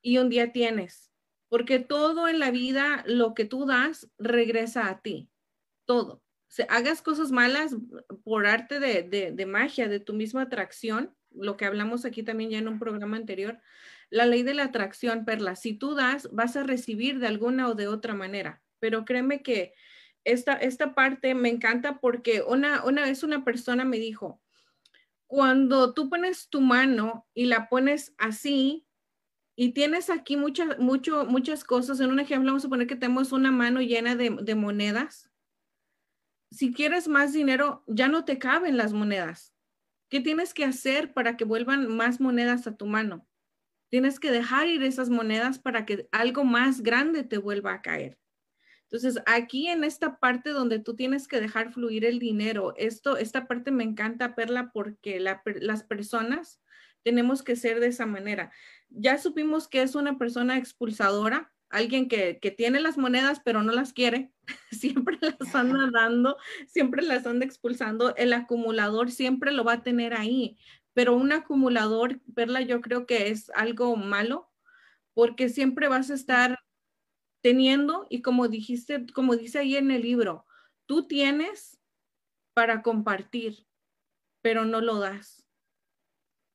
y 0.00 0.18
un 0.18 0.28
día 0.28 0.52
tienes 0.52 1.12
porque 1.52 1.78
todo 1.80 2.28
en 2.28 2.38
la 2.38 2.50
vida, 2.50 3.04
lo 3.06 3.34
que 3.34 3.44
tú 3.44 3.66
das, 3.66 4.10
regresa 4.16 4.88
a 4.88 5.02
ti, 5.02 5.28
todo. 5.84 6.22
Si 6.48 6.62
hagas 6.70 7.02
cosas 7.02 7.30
malas 7.30 7.76
por 8.24 8.46
arte 8.46 8.80
de, 8.80 9.46
magia, 9.46 9.86
de 9.86 10.00
tu 10.00 10.14
misma 10.14 10.40
atracción, 10.40 11.14
lo 11.30 11.58
que 11.58 11.66
hablamos 11.66 12.06
aquí 12.06 12.22
también 12.22 12.48
ya 12.48 12.56
en 12.56 12.68
un 12.68 12.78
programa 12.78 13.18
anterior, 13.18 13.60
la 14.12 14.26
ley 14.26 14.42
de 14.42 14.52
la 14.52 14.64
atracción, 14.64 15.24
Perla, 15.24 15.56
si 15.56 15.72
tú 15.72 15.94
das, 15.94 16.28
vas 16.32 16.54
a 16.56 16.64
recibir 16.64 17.18
de 17.18 17.26
alguna 17.26 17.68
o 17.68 17.74
de 17.74 17.88
otra 17.88 18.14
manera. 18.14 18.62
Pero 18.78 19.06
créeme 19.06 19.42
que 19.42 19.72
esta, 20.24 20.52
esta 20.52 20.94
parte 20.94 21.34
me 21.34 21.48
encanta 21.48 21.98
porque 21.98 22.42
una, 22.46 22.84
una 22.84 23.02
vez 23.02 23.22
una 23.22 23.42
persona 23.42 23.86
me 23.86 23.98
dijo, 23.98 24.42
cuando 25.26 25.94
tú 25.94 26.10
pones 26.10 26.50
tu 26.50 26.60
mano 26.60 27.26
y 27.32 27.46
la 27.46 27.70
pones 27.70 28.14
así, 28.18 28.86
y 29.56 29.70
tienes 29.72 30.10
aquí 30.10 30.36
muchas, 30.36 30.78
mucho, 30.78 31.24
muchas 31.24 31.64
cosas. 31.64 32.00
En 32.00 32.10
un 32.10 32.20
ejemplo, 32.20 32.50
vamos 32.50 32.64
a 32.64 32.68
poner 32.68 32.86
que 32.86 32.96
tenemos 32.96 33.32
una 33.32 33.50
mano 33.50 33.80
llena 33.80 34.14
de, 34.14 34.30
de 34.42 34.54
monedas. 34.54 35.30
Si 36.50 36.72
quieres 36.72 37.08
más 37.08 37.32
dinero, 37.32 37.82
ya 37.86 38.08
no 38.08 38.26
te 38.26 38.38
caben 38.38 38.76
las 38.76 38.92
monedas. 38.92 39.54
¿Qué 40.10 40.20
tienes 40.20 40.52
que 40.52 40.66
hacer 40.66 41.14
para 41.14 41.38
que 41.38 41.44
vuelvan 41.44 41.88
más 41.88 42.20
monedas 42.20 42.66
a 42.66 42.76
tu 42.76 42.86
mano? 42.86 43.26
Tienes 43.92 44.18
que 44.18 44.32
dejar 44.32 44.68
ir 44.68 44.82
esas 44.82 45.10
monedas 45.10 45.58
para 45.58 45.84
que 45.84 46.08
algo 46.12 46.44
más 46.44 46.80
grande 46.80 47.24
te 47.24 47.36
vuelva 47.36 47.74
a 47.74 47.82
caer. 47.82 48.18
Entonces, 48.84 49.22
aquí 49.26 49.68
en 49.68 49.84
esta 49.84 50.18
parte 50.18 50.48
donde 50.48 50.78
tú 50.78 50.96
tienes 50.96 51.28
que 51.28 51.42
dejar 51.42 51.74
fluir 51.74 52.06
el 52.06 52.18
dinero, 52.18 52.72
esto, 52.78 53.18
esta 53.18 53.46
parte 53.46 53.70
me 53.70 53.84
encanta, 53.84 54.34
Perla, 54.34 54.70
porque 54.72 55.20
las 55.20 55.82
personas 55.82 56.62
tenemos 57.02 57.42
que 57.42 57.54
ser 57.54 57.80
de 57.80 57.88
esa 57.88 58.06
manera. 58.06 58.50
Ya 58.88 59.18
supimos 59.18 59.68
que 59.68 59.82
es 59.82 59.94
una 59.94 60.16
persona 60.16 60.56
expulsadora, 60.56 61.52
alguien 61.68 62.08
que, 62.08 62.38
tiene 62.56 62.80
las 62.80 62.96
monedas 62.96 63.42
pero 63.44 63.62
no 63.62 63.72
las 63.72 63.92
quiere, 63.92 64.32
siempre 64.70 65.18
las 65.20 65.54
anda 65.54 65.90
dando, 65.92 66.38
siempre 66.66 67.02
las 67.02 67.26
anda 67.26 67.44
expulsando. 67.44 68.16
El 68.16 68.32
acumulador 68.32 69.10
siempre 69.10 69.52
lo 69.52 69.64
va 69.64 69.74
a 69.74 69.82
tener 69.82 70.14
ahí, 70.14 70.56
pero 70.94 71.16
un 71.16 71.32
acumulador, 71.32 72.20
Perla, 72.34 72.60
yo 72.60 72.80
creo 72.80 73.06
que 73.06 73.28
es 73.28 73.50
algo 73.54 73.96
malo 73.96 74.50
porque 75.14 75.48
siempre 75.48 75.88
vas 75.88 76.10
a 76.10 76.14
estar 76.14 76.58
teniendo 77.42 78.06
y 78.08 78.22
como 78.22 78.48
dijiste, 78.48 79.04
como 79.14 79.36
dice 79.36 79.58
ahí 79.58 79.76
en 79.76 79.90
el 79.90 80.02
libro, 80.02 80.46
tú 80.86 81.06
tienes 81.06 81.80
para 82.54 82.82
compartir, 82.82 83.66
pero 84.42 84.64
no 84.64 84.80
lo 84.80 84.98
das. 84.98 85.46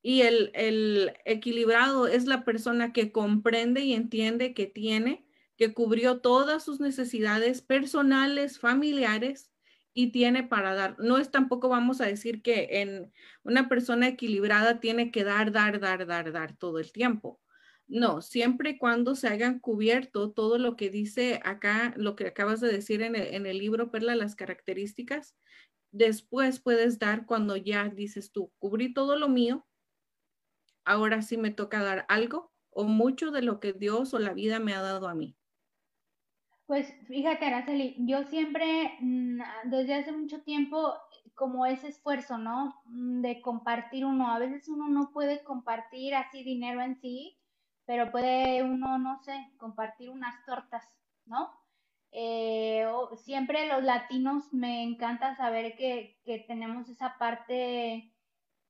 Y 0.01 0.21
el, 0.21 1.13
equilibrado 1.25 2.07
es 2.07 2.25
la 2.25 2.45
persona 2.45 2.93
que 2.93 3.11
comprende 3.11 3.81
y 3.81 3.93
entiende 3.93 4.53
que 4.53 4.65
tiene, 4.65 5.27
que 5.57 5.73
cubrió 5.73 6.21
todas 6.21 6.63
sus 6.63 6.79
necesidades 6.79 7.61
personales, 7.61 8.59
familiares 8.59 9.51
y 9.97 10.11
tiene 10.11 10.43
para 10.43 10.75
dar. 10.75 10.95
No 10.99 11.17
es 11.17 11.31
tampoco 11.31 11.69
vamos 11.69 12.01
a 12.01 12.05
decir 12.05 12.43
que 12.43 12.81
en 12.81 13.11
una 13.43 13.67
persona 13.67 14.07
equilibrada 14.07 14.79
tiene 14.79 15.11
que 15.11 15.23
dar, 15.23 15.51
dar, 15.51 15.79
dar, 15.79 16.05
dar, 16.05 16.31
dar 16.31 16.55
todo 16.55 16.77
el 16.77 16.91
tiempo. 16.91 17.41
No, 17.87 18.21
siempre 18.21 18.71
y 18.71 18.77
cuando 18.77 19.15
se 19.15 19.27
hayan 19.27 19.59
cubierto 19.59 20.31
todo 20.31 20.59
lo 20.59 20.75
que 20.75 20.91
dice 20.91 21.39
acá, 21.43 21.95
lo 21.97 22.15
que 22.15 22.27
acabas 22.27 22.61
de 22.61 22.71
decir 22.71 23.01
en 23.01 23.15
el, 23.15 23.33
en 23.33 23.47
el 23.47 23.57
libro, 23.57 23.89
Perla, 23.89 24.15
las 24.15 24.35
características, 24.35 25.35
después 25.91 26.59
puedes 26.59 26.99
dar 26.99 27.25
cuando 27.25 27.55
ya 27.55 27.89
dices 27.89 28.31
tú, 28.31 28.51
cubrí 28.59 28.93
todo 28.93 29.15
lo 29.15 29.29
mío, 29.29 29.65
ahora 30.85 31.23
sí 31.23 31.37
me 31.37 31.49
toca 31.49 31.81
dar 31.81 32.05
algo 32.07 32.53
o 32.69 32.83
mucho 32.83 33.31
de 33.31 33.41
lo 33.41 33.59
que 33.59 33.73
Dios 33.73 34.13
o 34.13 34.19
la 34.19 34.33
vida 34.33 34.59
me 34.59 34.75
ha 34.75 34.81
dado 34.81 35.07
a 35.07 35.15
mí. 35.15 35.36
Pues 36.67 36.93
fíjate, 37.07 37.45
Araceli, 37.45 37.95
yo 37.99 38.23
siempre, 38.25 38.97
mm, 38.99 39.39
desde 39.65 39.95
hace 39.95 40.11
mucho 40.11 40.41
tiempo, 40.43 40.93
como 41.33 41.65
ese 41.65 41.87
esfuerzo, 41.87 42.37
¿no? 42.37 42.81
Mm, 42.85 43.21
de 43.21 43.41
compartir 43.41 44.05
uno. 44.05 44.29
A 44.31 44.39
veces 44.39 44.67
uno 44.67 44.89
no 44.89 45.11
puede 45.13 45.43
compartir 45.43 46.13
así 46.15 46.43
dinero 46.43 46.81
en 46.81 46.99
sí, 46.99 47.37
pero 47.85 48.11
puede 48.11 48.63
uno, 48.63 48.97
no 48.99 49.17
sé, 49.23 49.33
compartir 49.57 50.09
unas 50.09 50.45
tortas, 50.45 50.83
¿no? 51.25 51.51
Eh, 52.11 52.85
siempre 53.17 53.67
los 53.67 53.83
latinos 53.83 54.53
me 54.53 54.83
encanta 54.83 55.35
saber 55.37 55.75
que, 55.77 56.19
que 56.25 56.39
tenemos 56.39 56.89
esa 56.89 57.17
parte 57.17 58.13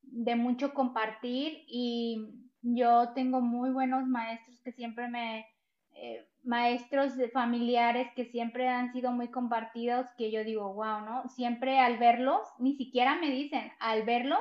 de 0.02 0.36
mucho 0.36 0.74
compartir 0.74 1.64
y 1.66 2.50
yo 2.62 3.12
tengo 3.14 3.40
muy 3.40 3.70
buenos 3.70 4.06
maestros 4.06 4.60
que 4.62 4.72
siempre 4.72 5.08
me, 5.08 5.46
eh, 5.92 6.27
maestros 6.42 7.14
familiares 7.32 8.08
que 8.14 8.26
siempre 8.26 8.68
han 8.68 8.92
sido 8.92 9.12
muy 9.12 9.28
compartidos, 9.28 10.06
que 10.16 10.30
yo 10.30 10.44
digo, 10.44 10.72
wow, 10.74 11.00
¿no? 11.00 11.28
Siempre 11.28 11.78
al 11.78 11.98
verlos, 11.98 12.40
ni 12.58 12.76
siquiera 12.76 13.16
me 13.16 13.30
dicen, 13.30 13.72
al 13.80 14.04
verlos, 14.04 14.40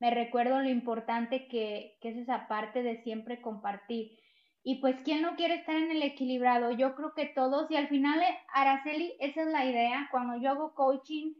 me 0.00 0.10
recuerdo 0.10 0.60
lo 0.60 0.68
importante 0.68 1.48
que, 1.48 1.96
que 2.00 2.10
es 2.10 2.16
esa 2.16 2.46
parte 2.48 2.82
de 2.82 3.02
siempre 3.02 3.40
compartir. 3.40 4.18
Y 4.66 4.80
pues, 4.80 4.96
¿quién 5.02 5.20
no 5.20 5.36
quiere 5.36 5.56
estar 5.56 5.76
en 5.76 5.90
el 5.90 6.02
equilibrado? 6.02 6.72
Yo 6.72 6.94
creo 6.94 7.12
que 7.14 7.26
todos, 7.26 7.70
y 7.70 7.76
al 7.76 7.88
final, 7.88 8.20
eh, 8.22 8.38
Araceli, 8.52 9.14
esa 9.20 9.42
es 9.42 9.48
la 9.48 9.66
idea. 9.66 10.08
Cuando 10.10 10.38
yo 10.38 10.50
hago 10.50 10.74
coaching, 10.74 11.34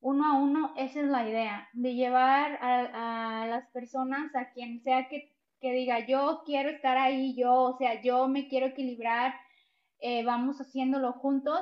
uno 0.00 0.26
a 0.26 0.38
uno, 0.38 0.74
esa 0.76 1.00
es 1.00 1.06
la 1.06 1.28
idea, 1.28 1.68
de 1.72 1.94
llevar 1.94 2.58
a, 2.62 3.46
las 3.46 3.66
personas, 3.70 4.34
a 4.34 4.50
quien 4.52 4.82
sea 4.82 5.08
que, 5.08 5.32
diga, 5.72 6.06
yo 6.06 6.42
quiero 6.44 6.70
estar 6.70 6.96
ahí, 6.96 7.34
yo, 7.34 7.54
o 7.54 7.76
sea, 7.78 8.00
yo 8.02 8.28
me 8.28 8.48
quiero 8.48 8.66
equilibrar, 8.66 9.34
eh, 10.00 10.24
vamos 10.24 10.60
haciéndolo 10.60 11.12
juntos. 11.12 11.60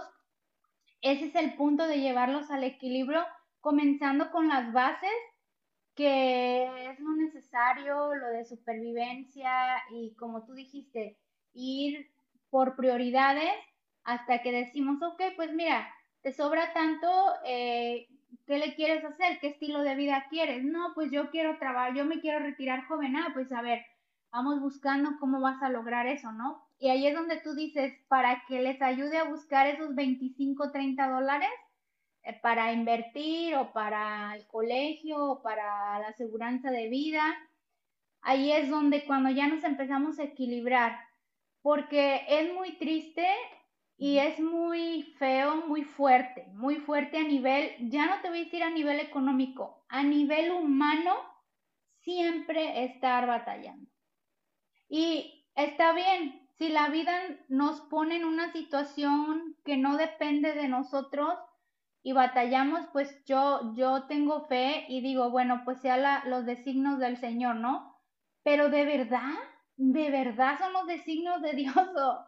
Ese 1.00 1.26
es 1.26 1.34
el 1.34 1.54
punto 1.54 1.86
de 1.86 2.00
llevarlos 2.00 2.50
al 2.50 2.64
equilibrio, 2.64 3.24
comenzando 3.60 4.30
con 4.30 4.48
las 4.48 4.72
bases, 4.72 5.10
que 5.94 6.64
es 6.90 6.98
lo 6.98 7.14
necesario, 7.16 8.14
lo 8.14 8.28
de 8.28 8.44
supervivencia 8.44 9.82
y 9.90 10.14
como 10.16 10.44
tú 10.44 10.54
dijiste, 10.54 11.18
ir 11.52 12.10
por 12.50 12.76
prioridades 12.76 13.52
hasta 14.02 14.42
que 14.42 14.52
decimos, 14.52 15.00
ok, 15.02 15.22
pues 15.36 15.52
mira, 15.52 15.88
te 16.22 16.32
sobra 16.32 16.72
tanto, 16.72 17.08
eh, 17.44 18.08
¿qué 18.46 18.58
le 18.58 18.74
quieres 18.74 19.04
hacer? 19.04 19.38
¿Qué 19.40 19.48
estilo 19.48 19.82
de 19.82 19.94
vida 19.94 20.26
quieres? 20.30 20.64
No, 20.64 20.92
pues 20.94 21.10
yo 21.10 21.30
quiero 21.30 21.58
trabajar, 21.58 21.94
yo 21.94 22.04
me 22.04 22.20
quiero 22.20 22.40
retirar 22.40 22.86
joven. 22.86 23.16
Ah, 23.16 23.30
pues 23.32 23.50
a 23.52 23.62
ver, 23.62 23.84
vamos 24.34 24.60
buscando 24.60 25.16
cómo 25.20 25.40
vas 25.40 25.62
a 25.62 25.68
lograr 25.68 26.08
eso, 26.08 26.32
¿no? 26.32 26.66
Y 26.80 26.88
ahí 26.88 27.06
es 27.06 27.14
donde 27.14 27.40
tú 27.40 27.54
dices, 27.54 27.94
para 28.08 28.42
que 28.48 28.60
les 28.62 28.82
ayude 28.82 29.16
a 29.16 29.28
buscar 29.28 29.68
esos 29.68 29.94
25, 29.94 30.72
30 30.72 31.08
dólares 31.08 31.48
eh, 32.24 32.36
para 32.42 32.72
invertir 32.72 33.54
o 33.54 33.72
para 33.72 34.34
el 34.34 34.44
colegio 34.48 35.24
o 35.24 35.42
para 35.42 36.00
la 36.00 36.08
aseguranza 36.08 36.72
de 36.72 36.88
vida. 36.88 37.22
Ahí 38.22 38.50
es 38.50 38.68
donde 38.68 39.04
cuando 39.06 39.30
ya 39.30 39.46
nos 39.46 39.62
empezamos 39.62 40.18
a 40.18 40.24
equilibrar, 40.24 40.98
porque 41.62 42.24
es 42.28 42.52
muy 42.52 42.76
triste 42.76 43.28
y 43.96 44.18
es 44.18 44.40
muy 44.40 45.14
feo, 45.16 45.64
muy 45.68 45.84
fuerte, 45.84 46.48
muy 46.54 46.76
fuerte 46.76 47.18
a 47.18 47.22
nivel, 47.22 47.70
ya 47.88 48.06
no 48.06 48.20
te 48.20 48.30
voy 48.30 48.40
a 48.40 48.44
decir 48.44 48.64
a 48.64 48.70
nivel 48.70 48.98
económico, 48.98 49.84
a 49.88 50.02
nivel 50.02 50.50
humano, 50.50 51.14
siempre 52.00 52.84
estar 52.84 53.28
batallando. 53.28 53.93
Y 54.96 55.44
está 55.56 55.92
bien, 55.92 56.48
si 56.56 56.68
la 56.68 56.88
vida 56.88 57.12
nos 57.48 57.80
pone 57.80 58.14
en 58.14 58.24
una 58.24 58.52
situación 58.52 59.56
que 59.64 59.76
no 59.76 59.96
depende 59.96 60.52
de 60.52 60.68
nosotros 60.68 61.36
y 62.04 62.12
batallamos, 62.12 62.86
pues 62.92 63.24
yo, 63.24 63.74
yo 63.74 64.04
tengo 64.04 64.46
fe 64.46 64.86
y 64.88 65.00
digo, 65.00 65.30
bueno, 65.30 65.62
pues 65.64 65.80
sea 65.80 66.22
los 66.26 66.46
designios 66.46 67.00
del 67.00 67.16
Señor, 67.16 67.56
¿no? 67.56 67.92
Pero 68.44 68.68
de 68.68 68.84
verdad, 68.84 69.32
de 69.74 70.12
verdad 70.12 70.60
son 70.60 70.72
los 70.72 70.86
designios 70.86 71.42
de 71.42 71.52
Dios 71.54 71.74
o, 71.76 72.24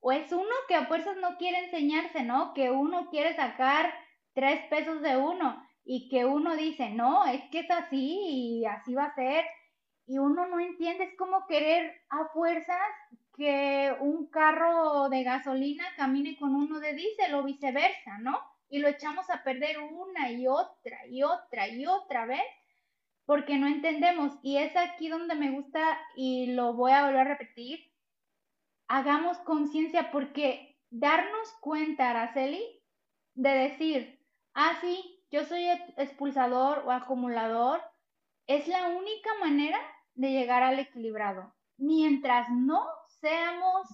o 0.00 0.10
es 0.10 0.32
uno 0.32 0.56
que 0.66 0.74
a 0.74 0.86
fuerzas 0.86 1.16
no 1.18 1.36
quiere 1.36 1.66
enseñarse, 1.66 2.24
¿no? 2.24 2.52
Que 2.52 2.72
uno 2.72 3.10
quiere 3.10 3.36
sacar 3.36 3.94
tres 4.34 4.66
pesos 4.70 5.02
de 5.02 5.16
uno 5.16 5.64
y 5.84 6.08
que 6.08 6.24
uno 6.24 6.56
dice, 6.56 6.90
no, 6.90 7.26
es 7.26 7.42
que 7.52 7.60
es 7.60 7.70
así 7.70 8.18
y 8.24 8.64
así 8.66 8.92
va 8.92 9.04
a 9.04 9.14
ser. 9.14 9.44
Y 10.08 10.16
uno 10.16 10.46
no 10.46 10.58
entiende, 10.58 11.04
es 11.04 11.16
como 11.18 11.46
querer 11.46 12.00
a 12.08 12.28
fuerzas 12.32 12.80
que 13.36 13.94
un 14.00 14.26
carro 14.28 15.10
de 15.10 15.22
gasolina 15.22 15.84
camine 15.96 16.38
con 16.38 16.54
uno 16.54 16.80
de 16.80 16.94
diésel 16.94 17.34
o 17.34 17.42
viceversa, 17.42 18.16
¿no? 18.22 18.40
Y 18.70 18.78
lo 18.78 18.88
echamos 18.88 19.28
a 19.28 19.44
perder 19.44 19.78
una 19.78 20.32
y 20.32 20.48
otra 20.48 21.06
y 21.08 21.22
otra 21.22 21.68
y 21.68 21.86
otra 21.86 22.24
vez 22.24 22.42
porque 23.26 23.58
no 23.58 23.66
entendemos. 23.66 24.32
Y 24.42 24.56
es 24.56 24.74
aquí 24.76 25.10
donde 25.10 25.34
me 25.34 25.50
gusta 25.50 25.98
y 26.16 26.54
lo 26.54 26.72
voy 26.72 26.92
a 26.92 27.04
volver 27.04 27.20
a 27.20 27.24
repetir. 27.24 27.92
Hagamos 28.86 29.36
conciencia 29.40 30.10
porque 30.10 30.80
darnos 30.88 31.52
cuenta, 31.60 32.08
Araceli, 32.08 32.64
de 33.34 33.50
decir, 33.50 34.24
ah, 34.54 34.72
sí, 34.80 35.22
yo 35.30 35.44
soy 35.44 35.66
expulsador 35.98 36.78
o 36.86 36.92
acumulador, 36.92 37.82
es 38.46 38.66
la 38.66 38.86
única 38.86 39.28
manera 39.40 39.78
de 40.18 40.32
llegar 40.32 40.62
al 40.64 40.80
equilibrado. 40.80 41.54
Mientras 41.76 42.50
no 42.50 42.84
seamos, 43.20 43.86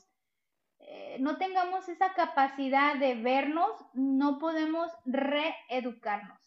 eh, 0.78 1.18
no 1.20 1.36
tengamos 1.36 1.88
esa 1.88 2.14
capacidad 2.14 2.96
de 2.96 3.14
vernos, 3.14 3.70
no 3.92 4.38
podemos 4.38 4.90
reeducarnos. 5.04 6.40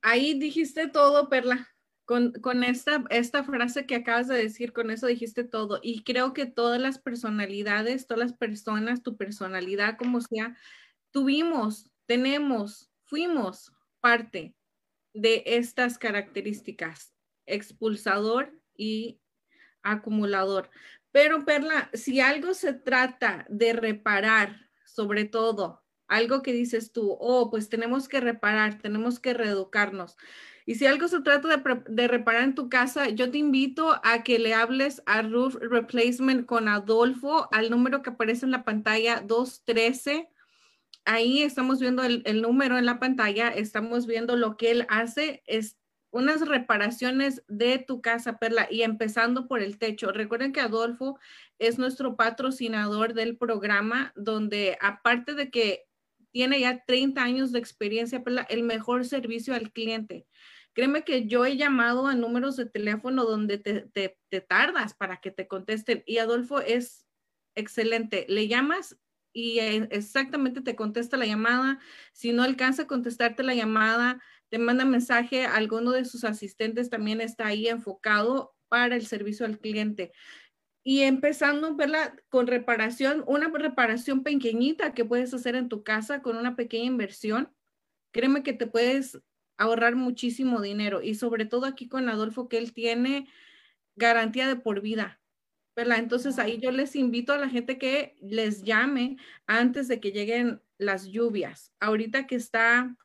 Ahí 0.00 0.38
dijiste 0.38 0.88
todo, 0.88 1.28
Perla. 1.28 1.68
Con, 2.06 2.32
con, 2.34 2.62
esta, 2.62 3.04
esta 3.10 3.42
frase 3.42 3.84
que 3.84 3.96
acabas 3.96 4.28
de 4.28 4.36
decir, 4.36 4.72
con 4.72 4.90
eso 4.90 5.08
dijiste 5.08 5.42
todo. 5.42 5.80
Y 5.82 6.04
creo 6.04 6.32
que 6.32 6.46
todas 6.46 6.80
las 6.80 6.98
personalidades, 6.98 8.06
todas 8.06 8.30
las 8.30 8.32
personas, 8.32 9.02
tu 9.02 9.16
personalidad, 9.16 9.98
como 9.98 10.20
sea, 10.20 10.56
tuvimos, 11.10 11.90
tenemos, 12.06 12.92
fuimos 13.04 13.72
parte 14.00 14.54
de 15.12 15.42
estas 15.46 15.98
características, 15.98 17.15
expulsador 17.46 18.52
y 18.76 19.20
acumulador. 19.82 20.70
Pero 21.12 21.44
Perla, 21.44 21.90
si 21.94 22.20
algo 22.20 22.52
se 22.52 22.74
trata 22.74 23.46
de 23.48 23.72
reparar, 23.72 24.68
sobre 24.84 25.24
todo, 25.24 25.82
algo 26.08 26.42
que 26.42 26.52
dices 26.52 26.92
tú, 26.92 27.16
oh, 27.18 27.50
pues 27.50 27.68
tenemos 27.68 28.08
que 28.08 28.20
reparar, 28.20 28.80
tenemos 28.80 29.18
que 29.18 29.34
reeducarnos. 29.34 30.16
Y 30.64 30.74
si 30.74 30.86
algo 30.86 31.06
se 31.06 31.20
trata 31.20 31.62
de, 31.86 32.08
reparar 32.08 32.42
en 32.42 32.54
tu 32.54 32.68
casa, 32.68 33.08
yo 33.08 33.30
te 33.30 33.38
invito 33.38 34.00
a 34.02 34.24
que 34.24 34.38
le 34.38 34.52
hables 34.52 35.00
a 35.06 35.22
Roof 35.22 35.54
Replacement 35.60 36.44
con 36.44 36.68
Adolfo 36.68 37.48
al 37.52 37.70
número 37.70 38.02
que 38.02 38.10
aparece 38.10 38.44
en 38.46 38.50
la 38.50 38.64
pantalla 38.64 39.20
213. 39.20 40.28
Ahí 41.04 41.42
estamos 41.42 41.78
viendo 41.78 42.02
el, 42.02 42.22
el 42.26 42.42
número 42.42 42.78
en 42.78 42.84
la 42.84 42.98
pantalla, 42.98 43.48
estamos 43.48 44.06
viendo 44.06 44.34
lo 44.36 44.56
que 44.56 44.72
él 44.72 44.86
hace. 44.88 45.44
Es, 45.46 45.76
unas 46.16 46.40
reparaciones 46.48 47.42
de 47.46 47.78
tu 47.78 48.00
casa, 48.00 48.38
Perla, 48.38 48.68
y 48.70 48.82
empezando 48.82 49.46
por 49.46 49.60
el 49.60 49.78
techo. 49.78 50.12
Recuerden 50.12 50.52
que 50.52 50.60
Adolfo 50.60 51.18
es 51.58 51.78
nuestro 51.78 52.16
patrocinador 52.16 53.12
del 53.12 53.36
programa, 53.36 54.12
donde 54.16 54.78
aparte 54.80 55.34
de 55.34 55.50
que 55.50 55.84
tiene 56.30 56.60
ya 56.60 56.84
30 56.86 57.22
años 57.22 57.52
de 57.52 57.58
experiencia, 57.58 58.24
Perla, 58.24 58.46
el 58.48 58.62
mejor 58.62 59.04
servicio 59.04 59.54
al 59.54 59.72
cliente. 59.72 60.26
Créeme 60.72 61.04
que 61.04 61.26
yo 61.26 61.44
he 61.44 61.56
llamado 61.56 62.06
a 62.06 62.14
números 62.14 62.56
de 62.56 62.66
teléfono 62.66 63.24
donde 63.24 63.58
te, 63.58 63.86
te 64.28 64.40
tardas 64.40 64.94
para 64.94 65.18
que 65.18 65.30
te 65.30 65.46
contesten 65.46 66.02
y 66.06 66.18
Adolfo 66.18 66.60
es 66.60 67.06
excelente. 67.54 68.24
Le 68.28 68.48
llamas 68.48 68.96
y 69.36 69.58
eh, 69.58 69.86
exactamente 69.90 70.62
te 70.62 70.76
contesta 70.76 71.18
la 71.18 71.26
llamada. 71.26 71.78
Si 72.14 72.32
no 72.32 72.42
alcanza 72.42 72.84
a 72.84 72.86
contestarte 72.86 73.42
la 73.42 73.54
llamada, 73.54 74.22
te 74.50 74.58
manda 74.58 74.84
mensaje, 74.84 75.44
alguno 75.44 75.92
de 75.92 76.04
sus 76.04 76.24
asistentes 76.24 76.90
también 76.90 77.20
está 77.20 77.46
ahí 77.46 77.68
enfocado 77.68 78.54
para 78.68 78.96
el 78.96 79.06
servicio 79.06 79.46
al 79.46 79.58
cliente. 79.58 80.12
Y 80.84 81.02
empezando, 81.02 81.74
verla 81.74 82.14
con 82.28 82.46
reparación, 82.46 83.24
una 83.26 83.48
reparación 83.48 84.22
pequeñita 84.22 84.94
que 84.94 85.04
puedes 85.04 85.34
hacer 85.34 85.56
en 85.56 85.68
tu 85.68 85.82
casa 85.82 86.22
con 86.22 86.36
una 86.36 86.54
pequeña 86.54 86.84
inversión, 86.84 87.52
créeme 88.12 88.42
que 88.42 88.52
te 88.52 88.66
puedes 88.66 89.18
ahorrar 89.58 89.96
muchísimo 89.96 90.60
dinero 90.60 91.02
y 91.02 91.14
sobre 91.14 91.46
todo 91.46 91.66
aquí 91.66 91.88
con 91.88 92.08
Adolfo 92.08 92.48
que 92.48 92.58
él 92.58 92.72
tiene 92.72 93.28
garantía 93.96 94.46
de 94.48 94.56
por 94.56 94.80
vida. 94.80 95.20
¿verdad? 95.76 95.98
Entonces 95.98 96.38
ahí 96.38 96.58
yo 96.58 96.70
les 96.70 96.96
invito 96.96 97.34
a 97.34 97.38
la 97.38 97.50
gente 97.50 97.78
que 97.78 98.16
les 98.22 98.62
llame 98.62 99.18
antes 99.46 99.88
de 99.88 100.00
que 100.00 100.10
lleguen 100.10 100.62
las 100.78 101.06
lluvias. 101.06 101.70
Ahorita 101.80 102.26
que 102.26 102.36
está 102.36 102.96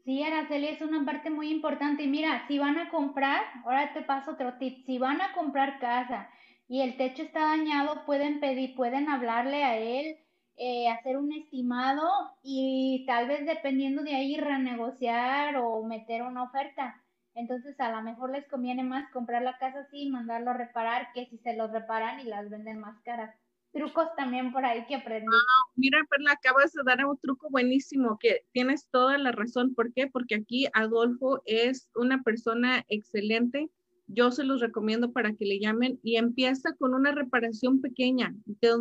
Sí, 0.07 0.23
Araceli, 0.23 0.69
es 0.69 0.81
una 0.81 1.05
parte 1.05 1.29
muy 1.29 1.51
importante. 1.51 2.05
Y 2.05 2.07
mira, 2.07 2.47
si 2.49 2.59
van 2.59 2.79
a 2.79 2.89
comprar, 2.89 3.43
ahora 3.67 3.93
te 3.93 4.01
paso 4.01 4.31
otro 4.31 4.55
tip, 4.55 4.87
si 4.87 4.97
van 4.97 5.21
a 5.21 5.35
comprar 5.35 5.79
casa 5.79 6.31
y 6.69 6.81
el 6.81 6.97
techo 6.97 7.25
está 7.25 7.41
dañado, 7.41 8.07
pueden 8.07 8.41
pedir, 8.41 8.75
pueden 8.75 9.11
hablarle 9.11 9.63
a 9.63 9.77
él, 9.77 10.17
eh, 10.57 10.89
hacer 10.89 11.19
un 11.19 11.33
estimado 11.35 12.09
y 12.43 13.05
tal 13.07 13.29
vez 13.29 13.45
dependiendo 13.45 14.03
de 14.03 14.15
ahí 14.15 14.39
renegociar 14.39 15.59
o 15.59 15.85
meter 15.85 16.23
una 16.23 16.45
oferta. 16.45 17.03
Entonces 17.35 17.79
a 17.81 17.91
lo 17.91 18.03
mejor 18.03 18.31
les 18.31 18.47
conviene 18.49 18.85
más 18.85 19.11
comprar 19.11 19.43
la 19.43 19.59
casa 19.59 19.81
así 19.81 20.03
y 20.03 20.11
mandarlo 20.11 20.51
a 20.51 20.55
reparar 20.55 21.09
que 21.15 21.27
si 21.27 21.39
se 21.39 21.57
los 21.57 21.71
reparan 21.71 22.21
y 22.21 22.25
las 22.25 22.51
venden 22.51 22.81
más 22.81 23.01
caras. 23.03 23.35
Trucos 23.73 24.15
también 24.17 24.53
por 24.53 24.67
ahí 24.67 24.85
que 24.87 24.97
aprendí. 24.97 25.31
mira, 25.77 25.99
Perla, 26.11 26.33
acabas 26.33 26.73
de 26.73 26.83
dar 26.85 27.07
un 27.07 27.17
truco 27.19 27.49
buenísimo 27.49 28.19
que 28.19 28.45
tienes 28.53 28.87
toda 28.91 29.17
la 29.17 29.33
razón. 29.33 29.75
¿Por 29.75 29.95
qué? 29.95 30.09
Porque 30.09 30.35
aquí 30.35 30.67
Adolfo 30.75 31.43
es 31.47 31.89
una 31.95 32.23
persona 32.23 32.85
excelente. 32.89 33.71
Yo 34.09 34.31
se 34.31 34.45
los 34.45 34.61
recomiendo 34.61 35.13
para 35.13 35.33
que 35.33 35.47
le 35.47 35.59
llamen 35.59 35.99
y 36.03 36.17
empieza 36.17 36.75
con 36.75 36.93
una 36.93 37.13
reparación 37.13 37.81
pequeña 37.81 38.35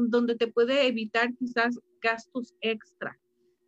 donde 0.10 0.36
te 0.36 0.48
puede 0.48 0.88
evitar 0.88 1.34
quizás 1.36 1.80
gastos 2.02 2.54
extra. 2.60 3.18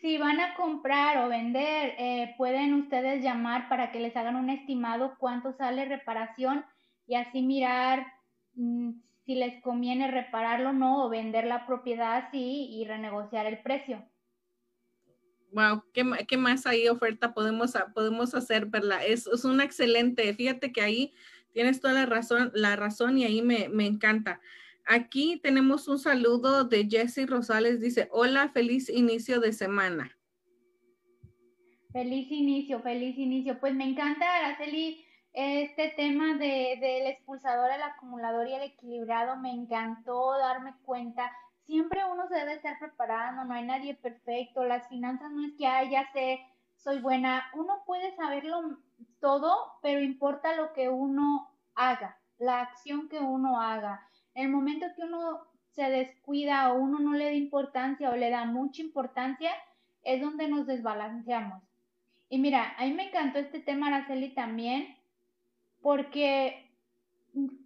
Si 0.01 0.17
van 0.17 0.39
a 0.39 0.55
comprar 0.55 1.23
o 1.23 1.29
vender, 1.29 1.93
eh, 1.97 2.34
pueden 2.38 2.73
ustedes 2.73 3.23
llamar 3.23 3.69
para 3.69 3.91
que 3.91 4.01
les 4.01 4.15
hagan 4.17 4.36
un 4.36 4.49
estimado 4.49 5.15
cuánto 5.17 5.53
sale 5.53 5.86
reparación 5.86 6.65
y 7.07 7.15
así 7.15 7.41
mirar 7.41 8.05
mm, 8.55 8.91
si 9.26 9.36
les 9.36 9.61
conviene 9.61 10.09
repararlo 10.09 10.69
o 10.69 10.74
no, 10.74 11.05
o 11.05 11.09
vender 11.09 11.45
la 11.45 11.65
propiedad 11.65 12.17
así 12.17 12.67
y 12.71 12.86
renegociar 12.86 13.45
el 13.45 13.59
precio. 13.59 14.05
Wow, 15.51 15.84
¿qué, 15.93 16.03
qué 16.28 16.36
más 16.36 16.65
ahí 16.65 16.88
oferta 16.89 17.34
podemos, 17.34 17.74
podemos 17.93 18.34
hacer, 18.34 18.69
Perla? 18.69 19.05
Es, 19.05 19.28
es 19.28 19.45
una 19.45 19.63
excelente, 19.63 20.34
fíjate 20.34 20.71
que 20.71 20.82
ahí 20.82 21.13
tienes 21.53 21.80
toda 21.80 21.93
la 21.93 22.05
razón, 22.05 22.51
la 22.55 22.76
razón 22.76 23.17
y 23.17 23.26
ahí 23.26 23.41
me, 23.41 23.69
me 23.69 23.86
encanta. 23.86 24.41
Aquí 24.86 25.39
tenemos 25.41 25.88
un 25.88 25.99
saludo 25.99 26.65
de 26.65 26.88
Jesse 26.89 27.26
Rosales. 27.28 27.80
Dice, 27.80 28.09
hola, 28.11 28.49
feliz 28.49 28.89
inicio 28.89 29.39
de 29.39 29.53
semana. 29.53 30.17
Feliz 31.93 32.30
inicio, 32.32 32.82
feliz 32.82 33.17
inicio. 33.17 33.59
Pues 33.59 33.74
me 33.76 33.86
encanta, 33.86 34.26
Araceli, 34.38 35.05
este 35.34 35.89
tema 35.89 36.36
de, 36.36 36.77
del 36.79 37.07
expulsador, 37.07 37.71
el 37.71 37.81
acumulador 37.81 38.47
y 38.47 38.53
el 38.53 38.61
equilibrado. 38.63 39.36
Me 39.38 39.51
encantó 39.51 40.38
darme 40.38 40.73
cuenta. 40.86 41.31
Siempre 41.65 42.01
uno 42.05 42.27
se 42.27 42.36
debe 42.36 42.53
estar 42.53 42.77
preparando, 42.79 43.43
no 43.43 43.53
hay 43.53 43.65
nadie 43.65 43.95
perfecto. 43.95 44.63
Las 44.63 44.88
finanzas 44.88 45.31
no 45.31 45.45
es 45.45 45.53
que, 45.57 45.65
ay, 45.65 45.89
ya 45.91 46.11
sé, 46.13 46.39
soy 46.75 46.99
buena. 46.99 47.45
Uno 47.53 47.84
puede 47.86 48.15
saberlo 48.15 48.77
todo, 49.19 49.73
pero 49.81 50.01
importa 50.01 50.55
lo 50.55 50.73
que 50.73 50.89
uno 50.89 51.49
haga, 51.75 52.17
la 52.38 52.61
acción 52.61 53.09
que 53.09 53.19
uno 53.19 53.59
haga. 53.59 54.07
El 54.36 54.49
momento 54.49 54.86
que 54.95 55.03
uno 55.03 55.47
se 55.69 55.89
descuida 55.89 56.71
o 56.71 56.75
uno 56.75 56.99
no 56.99 57.13
le 57.13 57.25
da 57.25 57.34
importancia 57.34 58.09
o 58.11 58.15
le 58.15 58.29
da 58.29 58.45
mucha 58.45 58.81
importancia, 58.81 59.51
es 60.03 60.21
donde 60.21 60.47
nos 60.47 60.67
desbalanceamos. 60.67 61.63
Y 62.29 62.39
mira, 62.39 62.75
a 62.77 62.86
mí 62.86 62.93
me 62.93 63.07
encantó 63.07 63.39
este 63.39 63.59
tema, 63.59 63.88
Araceli, 63.88 64.34
también, 64.34 64.95
porque 65.84 66.71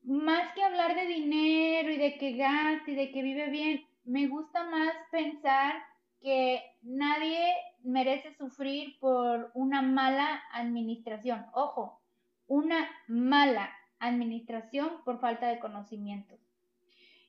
más 0.03 0.53
que 0.53 0.63
hablar 0.63 0.95
de 0.95 1.05
dinero 1.05 1.91
y 1.91 1.97
de 1.97 2.17
que 2.17 2.33
gasta 2.33 2.89
y 2.89 2.95
de 2.95 3.11
que 3.11 3.21
vive 3.21 3.49
bien, 3.49 3.85
me 4.05 4.27
gusta 4.27 4.63
más 4.63 4.91
pensar 5.11 5.75
que 6.19 6.63
nadie 6.81 7.53
merece 7.83 8.33
sufrir 8.33 8.97
por 8.99 9.51
una 9.53 9.83
mala 9.83 10.41
administración. 10.51 11.45
Ojo, 11.53 12.01
una 12.47 12.89
mala 13.07 13.71
administración 13.99 15.03
por 15.05 15.19
falta 15.19 15.47
de 15.47 15.59
conocimientos. 15.59 16.39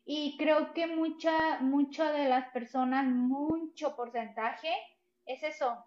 Y 0.07 0.39
creo 0.39 0.73
que 0.73 0.87
mucha, 0.87 1.61
mucha 1.61 2.13
de 2.13 2.31
las 2.31 2.49
personas, 2.51 3.05
mucho 3.05 3.95
porcentaje, 3.95 4.73
es 5.27 5.43
eso, 5.43 5.85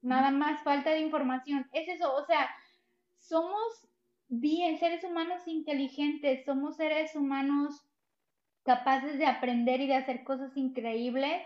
nada 0.00 0.30
más 0.30 0.62
falta 0.62 0.90
de 0.90 1.00
información, 1.00 1.68
es 1.74 1.86
eso, 1.88 2.14
o 2.14 2.24
sea, 2.24 2.48
somos 3.18 3.89
bien 4.30 4.78
seres 4.78 5.02
humanos 5.04 5.46
inteligentes, 5.46 6.44
somos 6.44 6.76
seres 6.76 7.14
humanos 7.16 7.84
capaces 8.62 9.18
de 9.18 9.26
aprender 9.26 9.80
y 9.80 9.88
de 9.88 9.96
hacer 9.96 10.22
cosas 10.22 10.56
increíbles 10.56 11.42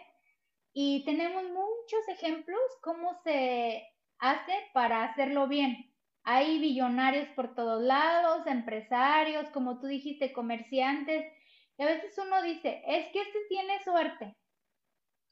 y 0.75 1.05
tenemos 1.05 1.45
muchos 1.45 2.09
ejemplos 2.09 2.61
cómo 2.83 3.15
se 3.23 3.89
hace 4.19 4.53
para 4.75 5.05
hacerlo 5.05 5.49
bien. 5.49 5.93
Hay 6.25 6.59
billonarios 6.59 7.29
por 7.31 7.55
todos 7.55 7.83
lados, 7.83 8.47
empresarios, 8.47 9.49
como 9.51 9.79
tú 9.79 9.87
dijiste, 9.87 10.33
comerciantes. 10.33 11.25
Y 11.77 11.83
a 11.83 11.87
veces 11.87 12.17
uno 12.19 12.43
dice, 12.43 12.83
es 12.87 13.09
que 13.13 13.21
este 13.21 13.39
tiene 13.49 13.83
suerte. 13.85 14.37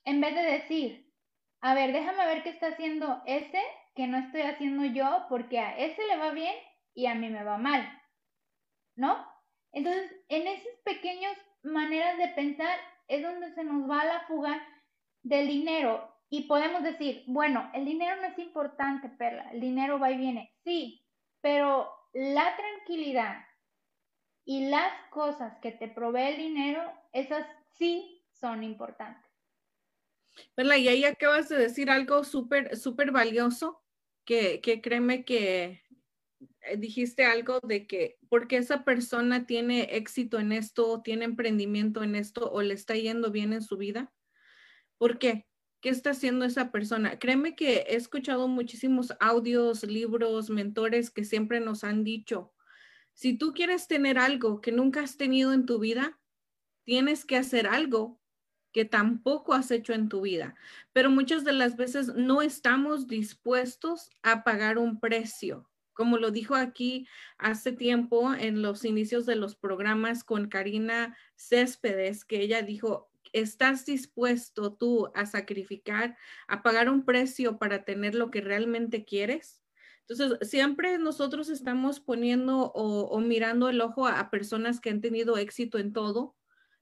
En 0.05 0.21
vez 0.21 0.35
de 0.35 0.43
decir, 0.43 1.13
a 1.61 1.75
ver, 1.75 1.93
déjame 1.93 2.27
ver 2.27 2.43
qué 2.43 2.51
está 2.51 2.69
haciendo 2.69 3.23
ese 3.27 3.61
que 3.95 4.07
no 4.07 4.19
estoy 4.19 4.43
haciendo 4.43 4.85
yo 4.85 5.27
porque 5.29 5.59
a 5.59 5.77
ese 5.77 6.07
le 6.07 6.17
va 6.17 6.31
bien 6.31 6.55
y 6.95 7.07
a 7.07 7.15
mí 7.15 7.29
me 7.29 7.45
va 7.45 7.59
mal. 7.59 7.87
¿No? 8.97 9.27
Entonces, 9.73 10.13
en 10.29 10.47
esas 10.47 10.77
pequeñas 10.85 11.37
maneras 11.63 12.19
de 12.19 12.29
pensar 12.29 12.79
es 13.09 13.23
donde 13.23 13.55
se 13.55 13.65
nos 13.65 13.89
va 13.89 14.05
la 14.05 14.21
fuga 14.27 14.63
del 15.23 15.49
dinero 15.49 16.13
y 16.29 16.43
podemos 16.45 16.83
decir, 16.83 17.25
bueno, 17.27 17.71
el 17.75 17.85
dinero 17.85 18.17
no 18.17 18.29
es 18.29 18.39
importante, 18.39 19.09
Perla, 19.11 19.51
el 19.53 19.61
dinero 19.61 19.99
va 19.99 20.11
y 20.11 20.17
viene. 20.17 20.55
Sí, 20.65 21.07
pero 21.41 21.91
la 22.13 22.57
tranquilidad 22.57 23.45
y 24.45 24.69
las 24.69 24.93
cosas 25.11 25.59
que 25.61 25.73
te 25.73 25.89
provee 25.89 26.33
el 26.33 26.37
dinero, 26.39 26.91
esas 27.13 27.47
sí 27.73 28.25
son 28.31 28.65
importantes. 28.65 29.31
Perla, 30.55 30.79
y 30.79 30.89
ahí 30.89 31.05
acabas 31.05 31.49
de 31.49 31.57
decir 31.57 31.91
algo 31.91 32.25
súper, 32.25 32.77
súper 32.77 33.11
valioso, 33.11 33.83
que, 34.25 34.61
que 34.61 34.81
créeme 34.81 35.25
que 35.25 35.82
dijiste 36.79 37.25
algo 37.25 37.61
de 37.61 37.87
que 37.87 38.19
porque 38.29 38.57
esa 38.57 38.85
persona 38.85 39.47
tiene 39.47 39.97
éxito 39.97 40.39
en 40.39 40.53
esto, 40.53 41.03
tiene 41.03 41.25
emprendimiento 41.25 42.03
en 42.03 42.17
esto 42.17 42.51
o 42.51 42.63
le 42.63 42.75
está 42.75 42.95
yendo 42.95 43.31
bien 43.31 43.53
en 43.53 43.63
su 43.63 43.77
vida. 43.77 44.13
¿Por 44.99 45.19
qué? 45.19 45.47
¿Qué 45.81 45.89
está 45.89 46.11
haciendo 46.11 46.45
esa 46.45 46.71
persona? 46.71 47.19
Créeme 47.19 47.57
que 47.57 47.79
he 47.89 47.97
escuchado 47.97 48.47
muchísimos 48.49 49.13
audios, 49.21 49.83
libros, 49.85 50.49
mentores 50.51 51.11
que 51.11 51.25
siempre 51.25 51.59
nos 51.61 51.83
han 51.83 52.05
dicho, 52.05 52.53
si 53.15 53.37
tú 53.37 53.53
quieres 53.53 53.87
tener 53.89 54.19
algo 54.19 54.61
que 54.61 54.73
nunca 54.73 55.01
has 55.01 55.17
tenido 55.17 55.53
en 55.53 55.67
tu 55.67 55.79
vida, 55.79 56.19
tienes 56.85 57.25
que 57.25 57.37
hacer 57.37 57.67
algo 57.67 58.21
que 58.73 58.85
tampoco 58.85 59.53
has 59.53 59.71
hecho 59.71 59.93
en 59.93 60.09
tu 60.09 60.23
vida. 60.23 60.55
Pero 60.93 61.11
muchas 61.11 61.45
de 61.45 61.53
las 61.53 61.77
veces 61.77 62.09
no 62.15 62.43
estamos 62.43 63.07
dispuestos 63.07 64.11
a 64.23 64.45
pagar 64.45 64.79
un 64.79 64.99
precio. 64.99 65.71
Como 66.03 66.19
lo 66.19 66.33
dijo 66.33 66.57
aquí 66.57 67.07
hace 67.39 67.71
tiempo 67.71 68.35
en 68.35 68.61
los 68.61 68.85
inicios 68.85 69.25
de 69.25 69.37
los 69.37 69.55
programas 69.55 70.25
con 70.25 70.49
Karina 70.49 71.17
Céspedes, 71.37 72.25
que 72.25 72.41
ella 72.41 72.61
dijo, 72.63 73.09
¿Estás 73.33 73.87
dispuesto 73.87 74.73
tú 74.73 75.13
a 75.15 75.27
sacrificar, 75.27 76.17
a 76.49 76.65
pagar 76.65 76.91
un 76.91 77.05
precio 77.05 77.57
para 77.57 77.85
tener 77.85 78.17
lo 78.17 78.33
que 78.33 78.41
realmente 78.41 79.05
quieres? 79.05 79.63
Entonces, 80.09 80.49
siempre 80.51 80.99
nosotros 80.99 81.49
estamos 81.51 82.01
poniendo 82.01 82.73
o, 82.75 83.21
mirando 83.21 83.69
el 83.69 83.81
ojo 83.81 84.09
a, 84.09 84.29
personas 84.29 84.81
que 84.81 84.91
han 84.91 85.03
tenido 85.03 85.37
éxito 85.37 85.79
en 85.79 85.93
todo, 85.93 86.35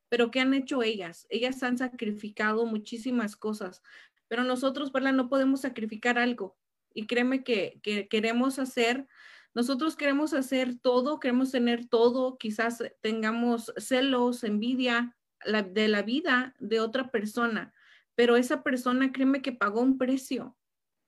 pero 0.09 0.31
¿qué 0.31 0.41
han 0.41 0.55
hecho 0.55 0.83
ellas? 0.83 1.27
Ellas 1.29 1.63
han 1.63 1.77
sacrificado 1.77 2.65
muchísimas 2.65 3.37
cosas, 3.37 3.83
pero 4.29 4.45
nosotros, 4.45 4.93
¿verdad? 4.93 5.13
No 5.13 5.29
podemos 5.29 5.61
sacrificar 5.61 6.19
algo. 6.19 6.57
Y 6.95 7.07
créeme 7.07 7.45
que, 7.45 7.81
que 7.83 8.09
queremos 8.09 8.59
hacer 8.59 9.07
nosotros 9.53 9.97
queremos 9.97 10.33
hacer 10.33 10.79
todo, 10.79 11.19
queremos 11.19 11.51
tener 11.51 11.89
todo, 11.89 12.39
quizás 12.39 12.85
tengamos 13.01 13.73
celos, 13.79 14.45
envidia, 14.45 15.17
de 15.45 15.89
la 15.89 16.03
vida 16.03 16.55
de 16.59 16.81
otra 16.81 17.11
persona, 17.11 17.73
pero 18.15 18.37
esa 18.37 18.63
persona, 18.63 19.13
créeme 19.13 19.43
que 19.43 19.53
pagó 19.53 19.81
un 19.81 19.97
precio 19.97 20.57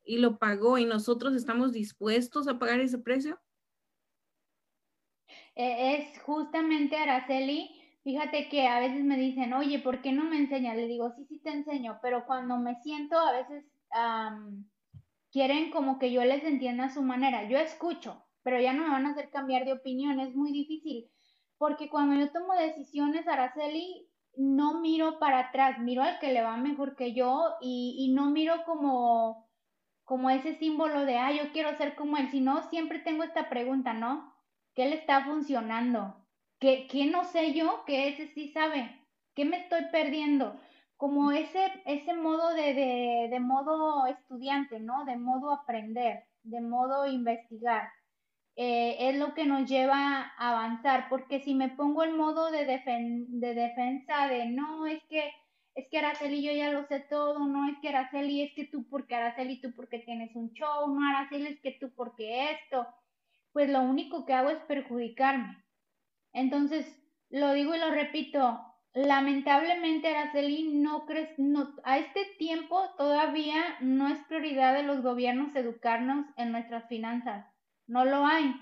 y 0.05 0.19
lo 0.19 0.39
pagó 0.39 0.79
y 0.79 0.87
nosotros 0.87 1.35
estamos 1.35 1.73
dispuestos 1.73 2.49
a 2.49 2.59
pagar 2.59 2.81
ese 2.81 2.99
precio. 2.99 3.39
E, 5.55 5.97
es 5.97 6.23
justamente, 6.23 6.97
Araceli, 6.97 7.71
fíjate 8.03 8.49
que 8.49 8.67
a 8.67 8.81
veces 8.81 9.05
me 9.05 9.19
dicen, 9.19 9.53
oye, 9.53 9.79
¿por 9.79 10.01
qué 10.01 10.13
no 10.13 10.25
me 10.25 10.39
enseñas? 10.39 10.77
Le 10.77 10.89
digo, 10.89 11.13
sí, 11.15 11.27
sí 11.27 11.39
te 11.41 11.51
enseño, 11.51 11.99
pero 12.01 12.25
cuando 12.25 12.57
me 12.57 12.81
siento, 12.83 13.19
a 13.19 13.33
veces 13.33 13.67
quieren 15.33 15.71
como 15.71 15.99
que 15.99 16.13
yo 16.13 16.23
les 16.25 16.45
entienda 16.45 16.85
a 16.85 16.95
su 16.95 17.03
manera. 17.03 17.49
Yo 17.49 17.59
escucho, 17.59 18.25
pero 18.43 18.61
ya 18.61 18.73
no 18.73 18.85
me 18.85 18.91
van 18.91 19.07
a 19.07 19.11
hacer 19.11 19.31
cambiar 19.31 19.65
de 19.65 19.73
opinión, 19.73 20.21
es 20.21 20.35
muy 20.37 20.53
difícil, 20.53 21.11
porque 21.59 21.89
cuando 21.89 22.21
yo 22.21 22.31
tomo 22.31 22.55
decisiones, 22.55 23.27
Araceli, 23.27 24.09
no 24.37 24.81
miro 24.81 25.19
para 25.19 25.41
atrás, 25.41 25.79
miro 25.79 26.03
al 26.03 26.19
que 26.19 26.33
le 26.33 26.43
va 26.43 26.57
mejor 26.57 26.97
que 26.97 27.13
yo 27.15 27.55
y, 27.61 28.13
no 28.15 28.31
miro 28.31 28.65
como, 28.65 29.49
como 30.05 30.31
ese 30.31 30.55
símbolo 30.57 31.05
de, 31.05 31.19
ah, 31.19 31.33
yo 31.33 31.53
quiero 31.53 31.77
ser 31.77 31.95
como 31.95 32.17
él, 32.17 32.31
sino 32.31 32.63
siempre 32.69 32.99
tengo 32.99 33.25
esta 33.25 33.49
pregunta, 33.49 33.93
¿no? 33.93 34.35
¿Qué 34.75 34.87
le 34.87 34.97
está 34.97 35.25
funcionando? 35.25 36.17
¿Qué, 36.59 36.87
qué 36.91 37.07
no 37.07 37.25
sé 37.25 37.53
yo 37.53 37.85
que 37.85 38.09
ese 38.09 38.29
sí 38.29 38.49
sabe? 38.49 38.99
¿Qué 39.35 39.45
me 39.45 39.59
estoy 39.59 39.85
perdiendo? 39.91 40.59
Como 41.03 41.33
ese, 41.33 41.83
ese 41.85 42.15
modo 42.15 42.55
de, 42.55 42.75
de, 42.75 43.29
de 43.29 43.41
modo 43.41 44.07
estudiante, 44.07 44.79
¿no? 44.79 45.05
De 45.05 45.17
modo 45.17 45.51
aprender, 45.51 46.23
de 46.45 46.61
modo 46.61 47.09
investigar. 47.09 47.91
Eh, 48.55 49.09
es 49.09 49.17
lo 49.17 49.35
que 49.35 49.45
nos 49.45 49.69
lleva 49.69 50.33
a 50.39 50.51
avanzar, 50.51 51.09
porque 51.09 51.41
si 51.41 51.55
me 51.57 51.71
pongo 51.71 52.05
en 52.05 52.17
modo 52.17 52.53
de, 52.53 52.65
de 52.65 53.55
defensa 53.55 54.29
de 54.29 54.47
no, 54.47 54.87
es 54.87 55.03
que 55.09 55.29
es 55.75 55.89
que 55.91 55.99
Araceli 55.99 56.41
yo 56.41 56.53
ya 56.53 56.71
lo 56.71 56.87
sé 56.87 57.01
todo, 57.01 57.49
no 57.49 57.69
es 57.69 57.77
que 57.81 57.89
Araceli 57.89 58.43
es 58.43 58.55
que 58.55 58.67
tú 58.67 58.89
porque 58.89 59.17
Araceli 59.17 59.61
tú 59.61 59.75
porque 59.75 59.99
tienes 59.99 60.37
un 60.37 60.53
show, 60.53 60.87
no 60.87 61.09
Araceli 61.09 61.49
es 61.49 61.61
que 61.63 61.73
tú 61.81 61.93
porque 61.97 62.53
esto, 62.53 62.87
pues 63.53 63.69
lo 63.69 63.81
único 63.81 64.25
que 64.25 64.35
hago 64.35 64.51
es 64.51 64.61
perjudicarme. 64.69 65.65
Entonces, 66.33 66.87
lo 67.29 67.55
digo 67.55 67.75
y 67.75 67.81
lo 67.81 67.91
repito, 67.91 68.72
lamentablemente 68.95 70.09
Araceli 70.09 70.75
no 70.75 71.07
crees, 71.07 71.31
no, 71.39 71.75
a 71.85 71.99
este 71.99 72.25
tiempo 72.39 72.81
todavía 72.97 73.63
no 73.81 74.09
es 74.09 74.19
prioridad 74.25 74.75
de 74.75 74.83
los 74.83 75.03
gobiernos 75.03 75.55
educarnos 75.57 76.27
en 76.37 76.53
nuestras 76.53 76.89
finanzas 76.89 77.53
no 77.93 78.05
lo 78.05 78.25
hay. 78.25 78.55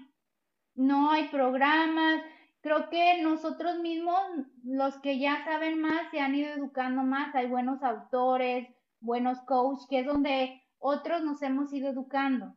No 0.74 1.11
hay 1.11 1.28
programas. 1.28 2.22
Creo 2.62 2.91
que 2.91 3.22
nosotros 3.22 3.78
mismos, 3.78 4.20
los 4.64 4.99
que 4.99 5.18
ya 5.18 5.45
saben 5.45 5.81
más, 5.81 6.11
se 6.11 6.20
han 6.20 6.35
ido 6.35 6.53
educando 6.53 7.03
más. 7.03 7.35
Hay 7.35 7.47
buenos 7.47 7.83
autores, 7.83 8.68
buenos 9.01 9.41
coaches, 9.43 9.87
que 9.89 10.01
es 10.01 10.07
donde 10.07 10.62
otros 10.78 11.22
nos 11.22 11.43
hemos 11.43 11.72
ido 11.72 11.89
educando. 11.89 12.55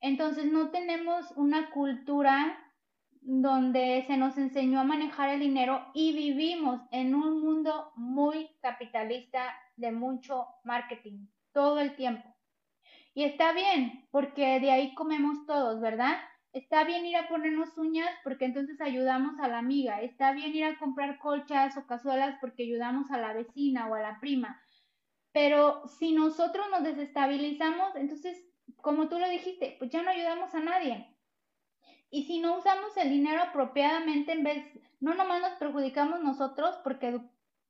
Entonces 0.00 0.50
no 0.50 0.70
tenemos 0.70 1.32
una 1.36 1.70
cultura 1.70 2.58
donde 3.26 4.04
se 4.06 4.18
nos 4.18 4.36
enseñó 4.36 4.80
a 4.80 4.84
manejar 4.84 5.30
el 5.30 5.40
dinero 5.40 5.86
y 5.94 6.12
vivimos 6.12 6.82
en 6.90 7.14
un 7.14 7.40
mundo 7.40 7.92
muy 7.96 8.50
capitalista 8.60 9.54
de 9.76 9.92
mucho 9.92 10.46
marketing 10.62 11.26
todo 11.52 11.80
el 11.80 11.96
tiempo. 11.96 12.34
Y 13.14 13.24
está 13.24 13.52
bien, 13.52 14.06
porque 14.10 14.60
de 14.60 14.70
ahí 14.70 14.94
comemos 14.94 15.46
todos, 15.46 15.80
¿verdad? 15.80 16.16
Está 16.52 16.84
bien 16.84 17.06
ir 17.06 17.16
a 17.16 17.28
ponernos 17.28 17.78
uñas 17.78 18.10
porque 18.22 18.44
entonces 18.44 18.80
ayudamos 18.80 19.40
a 19.40 19.48
la 19.48 19.58
amiga. 19.58 20.02
Está 20.02 20.32
bien 20.32 20.54
ir 20.54 20.64
a 20.64 20.78
comprar 20.78 21.18
colchas 21.18 21.76
o 21.78 21.86
cazuelas 21.86 22.36
porque 22.40 22.64
ayudamos 22.64 23.10
a 23.10 23.18
la 23.18 23.32
vecina 23.32 23.88
o 23.88 23.94
a 23.94 24.00
la 24.00 24.20
prima. 24.20 24.60
Pero 25.32 25.88
si 25.88 26.12
nosotros 26.12 26.66
nos 26.70 26.84
desestabilizamos, 26.84 27.96
entonces, 27.96 28.36
como 28.82 29.08
tú 29.08 29.18
lo 29.18 29.28
dijiste, 29.28 29.76
pues 29.78 29.90
ya 29.90 30.02
no 30.02 30.10
ayudamos 30.10 30.54
a 30.54 30.60
nadie. 30.60 31.13
Y 32.14 32.26
si 32.26 32.38
no 32.38 32.58
usamos 32.58 32.96
el 32.96 33.10
dinero 33.10 33.42
apropiadamente, 33.42 34.30
en 34.30 34.44
vez, 34.44 34.64
no 35.00 35.14
nomás 35.14 35.40
nos 35.40 35.54
perjudicamos 35.54 36.22
nosotros, 36.22 36.78
porque 36.84 37.20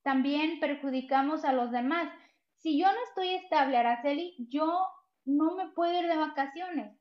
también 0.03 0.61
perjudicamos 0.61 1.47
a 1.47 1.55
los 1.55 1.70
demás. 1.70 2.12
Si 2.59 2.78
yo 2.78 2.84
no 2.84 2.99
estoy 3.09 3.36
estable, 3.36 3.78
Araceli, 3.78 4.36
yo 4.51 4.86
no 5.24 5.57
me 5.57 5.68
puedo 5.68 5.99
ir 5.99 6.07
de 6.09 6.18
vacaciones. 6.18 6.95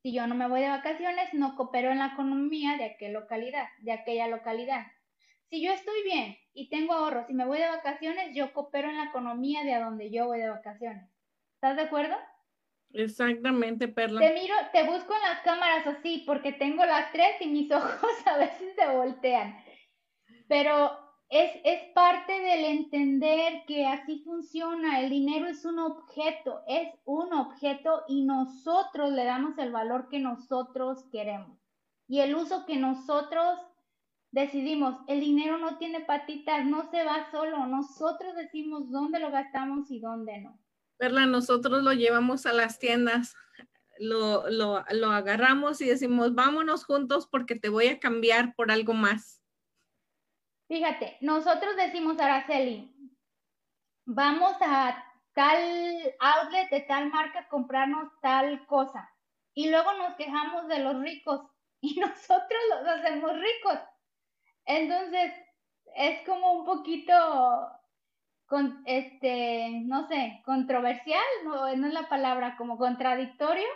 Si 0.00 0.14
yo 0.14 0.26
no 0.26 0.34
me 0.34 0.48
voy 0.48 0.62
de 0.62 0.70
vacaciones, 0.70 1.34
no 1.34 1.54
coopero 1.54 1.90
en 1.90 1.98
la 1.98 2.14
economía 2.14 2.78
de 2.78 2.86
aquella 2.86 3.20
localidad, 3.20 3.66
de 3.80 3.92
aquella 3.92 4.28
localidad. 4.28 4.86
Si 5.50 5.62
yo 5.62 5.74
estoy 5.74 6.02
bien 6.02 6.38
y 6.54 6.70
tengo 6.70 6.94
ahorros 6.94 7.28
y 7.28 7.34
me 7.34 7.44
voy 7.44 7.58
de 7.58 7.68
vacaciones, 7.68 8.34
yo 8.34 8.54
coopero 8.54 8.88
en 8.88 8.96
la 8.96 9.04
economía 9.04 9.64
de 9.64 9.74
a 9.74 9.84
donde 9.84 10.10
yo 10.10 10.28
voy 10.28 10.38
de 10.38 10.48
vacaciones. 10.48 11.10
¿Estás 11.56 11.76
de 11.76 11.82
acuerdo? 11.82 12.16
Exactamente, 12.96 13.88
Perla. 13.88 14.20
Te 14.20 14.32
miro, 14.32 14.54
te 14.72 14.84
busco 14.84 15.14
en 15.14 15.22
las 15.22 15.40
cámaras 15.40 15.86
así, 15.86 16.24
porque 16.26 16.52
tengo 16.52 16.84
las 16.84 17.12
tres 17.12 17.36
y 17.40 17.46
mis 17.46 17.70
ojos 17.72 18.10
a 18.26 18.38
veces 18.38 18.74
se 18.74 18.88
voltean. 18.88 19.56
Pero 20.48 20.90
es, 21.28 21.50
es 21.64 21.92
parte 21.92 22.32
del 22.32 22.64
entender 22.64 23.64
que 23.66 23.86
así 23.86 24.22
funciona. 24.24 25.00
El 25.00 25.10
dinero 25.10 25.46
es 25.46 25.64
un 25.64 25.78
objeto, 25.78 26.62
es 26.66 26.88
un 27.04 27.32
objeto 27.32 28.04
y 28.08 28.24
nosotros 28.24 29.10
le 29.12 29.24
damos 29.24 29.58
el 29.58 29.72
valor 29.72 30.08
que 30.08 30.18
nosotros 30.18 31.04
queremos. 31.12 31.58
Y 32.08 32.20
el 32.20 32.34
uso 32.34 32.64
que 32.66 32.76
nosotros 32.76 33.58
decidimos. 34.30 34.96
El 35.06 35.20
dinero 35.20 35.58
no 35.58 35.78
tiene 35.78 36.00
patitas, 36.00 36.64
no 36.64 36.90
se 36.90 37.04
va 37.04 37.30
solo. 37.30 37.66
Nosotros 37.66 38.34
decimos 38.36 38.90
dónde 38.90 39.18
lo 39.18 39.30
gastamos 39.30 39.90
y 39.90 40.00
dónde 40.00 40.40
no. 40.40 40.58
Perla, 40.98 41.26
nosotros 41.26 41.82
lo 41.82 41.92
llevamos 41.92 42.46
a 42.46 42.52
las 42.52 42.78
tiendas, 42.78 43.34
lo, 43.98 44.48
lo, 44.50 44.84
lo 44.90 45.10
agarramos 45.10 45.80
y 45.80 45.86
decimos, 45.86 46.34
vámonos 46.34 46.84
juntos 46.84 47.26
porque 47.26 47.54
te 47.54 47.68
voy 47.68 47.88
a 47.88 47.98
cambiar 47.98 48.54
por 48.54 48.70
algo 48.70 48.94
más. 48.94 49.42
Fíjate, 50.68 51.16
nosotros 51.20 51.76
decimos, 51.76 52.18
Araceli, 52.18 52.92
vamos 54.04 54.56
a 54.60 55.02
tal 55.32 56.14
outlet 56.18 56.70
de 56.70 56.80
tal 56.80 57.10
marca 57.10 57.46
comprarnos 57.48 58.10
tal 58.20 58.66
cosa. 58.66 59.08
Y 59.54 59.70
luego 59.70 59.92
nos 59.94 60.16
quejamos 60.16 60.66
de 60.68 60.80
los 60.80 61.00
ricos 61.00 61.42
y 61.80 62.00
nosotros 62.00 62.60
los 62.70 62.88
hacemos 62.88 63.32
ricos. 63.32 63.78
Entonces, 64.64 65.32
es 65.94 66.26
como 66.26 66.52
un 66.52 66.64
poquito 66.64 67.12
con, 68.46 68.82
este, 68.86 69.82
no 69.84 70.08
sé, 70.08 70.40
controversial, 70.44 71.24
no, 71.44 71.76
no 71.76 71.86
es 71.86 71.92
la 71.92 72.08
palabra, 72.08 72.56
como 72.56 72.78
contradictorio. 72.78 73.66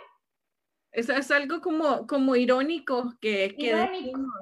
Es, 0.91 1.09
es 1.09 1.31
algo 1.31 1.61
como, 1.61 2.07
como 2.07 2.35
irónico 2.35 3.13
que, 3.21 3.55
que, 3.57 3.75
decimos, 3.75 4.33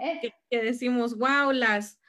que, 0.49 0.61
decimos, 0.61 1.17
wow, 1.17 1.51
las, 1.51 1.99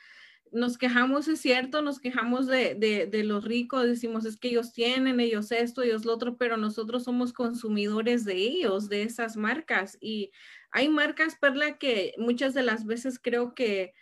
nos 0.52 0.78
quejamos, 0.78 1.28
es 1.28 1.40
cierto, 1.40 1.82
nos 1.82 2.00
quejamos 2.00 2.46
de, 2.46 2.74
de, 2.74 3.06
de, 3.06 3.24
los 3.24 3.44
ricos, 3.44 3.84
decimos, 3.84 4.24
es 4.24 4.38
que 4.38 4.48
ellos 4.48 4.72
tienen, 4.72 5.20
ellos 5.20 5.52
esto, 5.52 5.82
ellos 5.82 6.04
lo 6.04 6.14
otro, 6.14 6.36
pero 6.36 6.56
nosotros 6.56 7.04
somos 7.04 7.32
consumidores 7.32 8.24
de 8.24 8.34
ellos, 8.34 8.88
de 8.88 9.02
esas 9.02 9.36
marcas. 9.36 9.96
Y 10.00 10.30
hay 10.70 10.88
marcas, 10.88 11.36
Perla, 11.38 11.78
que 11.78 12.14
muchas 12.18 12.54
de 12.54 12.62
las 12.62 12.86
veces 12.86 13.18
creo 13.18 13.54
que 13.54 13.94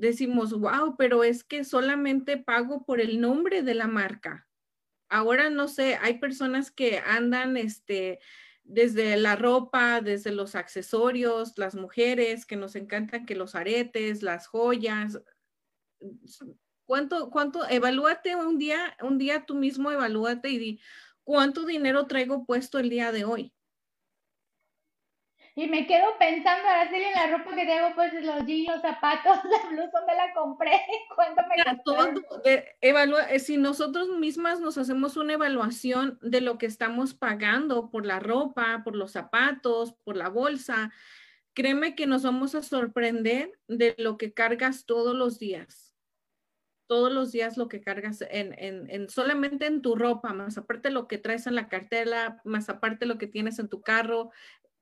decimos, 0.00 0.58
wow, 0.58 0.96
pero 0.96 1.24
es 1.24 1.44
que 1.44 1.62
solamente 1.62 2.38
pago 2.38 2.84
por 2.84 3.00
el 3.00 3.20
nombre 3.20 3.62
de 3.62 3.74
la 3.74 3.86
marca. 3.86 4.48
Ahora 5.10 5.50
no 5.50 5.68
sé, 5.68 5.96
hay 6.00 6.18
personas 6.18 6.70
que 6.70 6.98
andan 6.98 7.56
este, 7.56 8.18
desde 8.64 9.16
la 9.18 9.36
ropa, 9.36 10.00
desde 10.00 10.32
los 10.32 10.54
accesorios, 10.54 11.58
las 11.58 11.74
mujeres 11.74 12.46
que 12.46 12.56
nos 12.56 12.76
encantan 12.76 13.26
que 13.26 13.34
los 13.34 13.54
aretes, 13.54 14.22
las 14.22 14.46
joyas. 14.46 15.20
¿Cuánto, 16.86 17.30
cuánto, 17.30 17.68
evalúate 17.68 18.34
un 18.36 18.56
día, 18.56 18.96
un 19.02 19.18
día 19.18 19.44
tú 19.44 19.54
mismo 19.54 19.90
evalúate 19.90 20.48
y 20.48 20.58
di, 20.58 20.80
¿cuánto 21.24 21.66
dinero 21.66 22.06
traigo 22.06 22.46
puesto 22.46 22.78
el 22.78 22.88
día 22.88 23.12
de 23.12 23.24
hoy? 23.24 23.52
Y 25.56 25.66
me 25.66 25.86
quedo 25.86 26.06
pensando, 26.18 26.68
ahora 26.68 26.88
sí 26.88 26.96
en 26.96 27.12
la 27.12 27.36
ropa 27.36 27.54
que 27.54 27.66
tengo, 27.66 27.94
pues 27.94 28.12
los 28.14 28.46
jeans, 28.46 28.68
los 28.68 28.82
zapatos, 28.82 29.38
la 29.44 29.68
blusa, 29.68 29.90
¿dónde 29.98 30.14
la 30.14 30.32
compré? 30.34 30.80
¿Cuánto 31.14 31.42
me 31.48 31.78
todo, 31.84 32.42
eh, 32.44 32.76
evalúa, 32.80 33.24
eh, 33.24 33.40
Si 33.40 33.56
nosotros 33.56 34.08
mismas 34.10 34.60
nos 34.60 34.78
hacemos 34.78 35.16
una 35.16 35.34
evaluación 35.34 36.18
de 36.22 36.40
lo 36.40 36.58
que 36.58 36.66
estamos 36.66 37.14
pagando 37.14 37.90
por 37.90 38.06
la 38.06 38.20
ropa, 38.20 38.82
por 38.84 38.94
los 38.94 39.12
zapatos, 39.12 39.92
por 40.04 40.16
la 40.16 40.28
bolsa, 40.28 40.92
créeme 41.52 41.94
que 41.94 42.06
nos 42.06 42.22
vamos 42.22 42.54
a 42.54 42.62
sorprender 42.62 43.58
de 43.66 43.94
lo 43.98 44.18
que 44.18 44.32
cargas 44.32 44.86
todos 44.86 45.14
los 45.14 45.38
días 45.38 45.90
todos 46.90 47.12
los 47.12 47.30
días 47.30 47.56
lo 47.56 47.68
que 47.68 47.80
cargas 47.80 48.20
en, 48.20 48.52
en, 48.58 48.90
en, 48.90 49.08
solamente 49.08 49.66
en 49.66 49.80
tu 49.80 49.94
ropa, 49.94 50.32
más 50.32 50.58
aparte 50.58 50.90
lo 50.90 51.06
que 51.06 51.18
traes 51.18 51.46
en 51.46 51.54
la 51.54 51.68
cartera, 51.68 52.40
más 52.44 52.68
aparte 52.68 53.06
lo 53.06 53.16
que 53.16 53.28
tienes 53.28 53.60
en 53.60 53.68
tu 53.68 53.80
carro, 53.80 54.32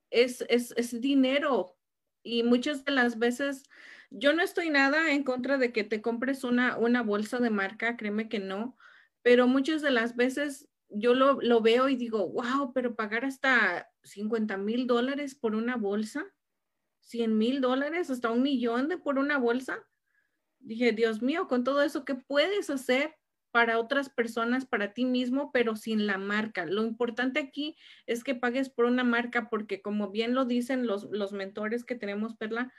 es, 0.09 0.43
es, 0.49 0.73
es 0.77 0.99
dinero 1.01 1.77
y 2.23 2.43
muchas 2.43 2.85
de 2.85 2.91
las 2.91 3.19
veces 3.19 3.63
yo 4.09 4.33
no 4.33 4.41
estoy 4.41 4.69
nada 4.69 5.11
en 5.11 5.23
contra 5.23 5.57
de 5.57 5.71
que 5.71 5.83
te 5.83 6.01
compres 6.01 6.43
una, 6.43 6.77
una 6.77 7.03
bolsa 7.03 7.39
de 7.39 7.49
marca, 7.49 7.95
créeme 7.95 8.27
que 8.27 8.39
no, 8.39 8.75
pero 9.21 9.47
muchas 9.47 9.81
de 9.81 9.91
las 9.91 10.15
veces 10.15 10.67
yo 10.89 11.13
lo, 11.13 11.39
lo 11.41 11.61
veo 11.61 11.89
y 11.89 11.95
digo, 11.95 12.27
wow, 12.29 12.73
pero 12.73 12.95
pagar 12.95 13.25
hasta 13.25 13.89
50 14.03 14.57
mil 14.57 14.87
dólares 14.87 15.35
por 15.35 15.55
una 15.55 15.75
bolsa, 15.75 16.25
100 17.01 17.37
mil 17.37 17.61
dólares, 17.61 18.09
hasta 18.09 18.31
un 18.31 18.41
millón 18.41 18.87
de 18.87 18.97
por 18.97 19.19
una 19.19 19.37
bolsa. 19.37 19.79
Dije, 20.59 20.91
Dios 20.91 21.21
mío, 21.21 21.47
con 21.47 21.63
todo 21.63 21.83
eso, 21.83 22.05
¿qué 22.05 22.15
puedes 22.15 22.69
hacer? 22.69 23.15
Para 23.51 23.79
otras 23.79 24.09
personas, 24.09 24.65
para 24.65 24.93
ti 24.93 25.05
mismo, 25.05 25.51
pero 25.51 25.75
sin 25.75 26.05
la 26.05 26.17
marca. 26.17 26.65
Lo 26.65 26.83
importante 26.83 27.39
aquí 27.39 27.75
es 28.05 28.23
que 28.23 28.35
pagues 28.35 28.69
por 28.69 28.85
una 28.85 29.03
marca 29.03 29.49
porque 29.49 29.81
como 29.81 30.11
bien 30.11 30.33
lo 30.33 30.45
dicen 30.45 30.85
los, 30.85 31.05
los 31.11 31.31
mentores 31.31 31.83
que 31.83 31.95
tenemos, 31.95 32.35
Perla, 32.35 32.71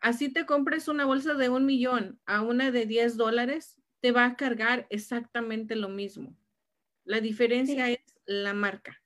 así 0.00 0.32
te 0.32 0.46
compres 0.46 0.88
una 0.88 1.04
bolsa 1.04 1.34
de 1.34 1.48
un 1.48 1.66
millón 1.66 2.20
a 2.26 2.42
una 2.42 2.70
de 2.70 2.86
10 2.86 3.16
dólares, 3.16 3.80
te 4.00 4.12
va 4.12 4.24
a 4.24 4.36
cargar 4.36 4.86
exactamente 4.90 5.76
lo 5.76 5.88
mismo. 5.88 6.34
La 7.04 7.20
diferencia 7.20 7.88
es 7.90 8.00
la 8.26 8.54
marca. 8.54 9.00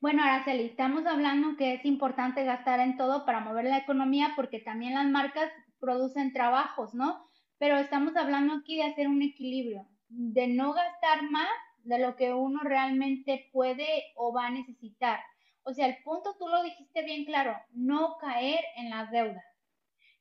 Bueno, 0.00 0.22
Araceli, 0.22 0.64
estamos 0.64 1.04
hablando 1.06 1.56
que 1.56 1.74
es 1.74 1.84
importante 1.84 2.44
gastar 2.44 2.80
en 2.80 2.96
todo 2.96 3.26
para 3.26 3.40
mover 3.40 3.66
la 3.66 3.78
economía 3.78 4.32
porque 4.34 4.58
también 4.58 4.94
las 4.94 5.06
marcas 5.06 5.50
producen 5.78 6.32
trabajos, 6.32 6.94
¿no? 6.94 7.30
Pero 7.58 7.76
estamos 7.76 8.16
hablando 8.16 8.54
aquí 8.54 8.76
de 8.76 8.84
hacer 8.84 9.08
un 9.08 9.20
equilibrio 9.22 9.86
de 10.10 10.48
no 10.48 10.72
gastar 10.72 11.30
más 11.30 11.48
de 11.84 11.98
lo 11.98 12.16
que 12.16 12.34
uno 12.34 12.60
realmente 12.62 13.48
puede 13.52 14.12
o 14.16 14.32
va 14.32 14.46
a 14.46 14.50
necesitar. 14.50 15.20
O 15.62 15.72
sea, 15.72 15.86
el 15.86 16.02
punto 16.02 16.36
tú 16.38 16.48
lo 16.48 16.62
dijiste 16.62 17.02
bien 17.04 17.24
claro, 17.24 17.56
no 17.72 18.18
caer 18.18 18.60
en 18.76 18.90
las 18.90 19.10
deudas. 19.10 19.44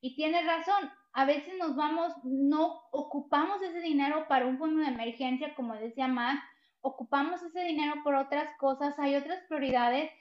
Y 0.02 0.16
tienes 0.16 0.46
razón, 0.46 0.90
a 1.14 1.26
veces 1.26 1.58
nos 1.58 1.76
vamos, 1.76 2.14
no 2.24 2.82
ocupamos 2.92 3.62
ese 3.62 3.82
dinero 3.82 4.28
para 4.28 4.46
un 4.46 4.58
fondo 4.58 4.82
de 4.82 4.88
emergencia, 4.88 5.56
como 5.56 5.76
decía 5.76 6.08
Matt, 6.08 6.40
ocupamos 6.82 7.42
ese 7.42 7.64
dinero 7.64 7.96
por 8.04 8.16
otras 8.16 8.56
cosas, 8.58 8.98
hay 9.00 9.16
otras 9.16 9.40
prioridades 9.48 10.12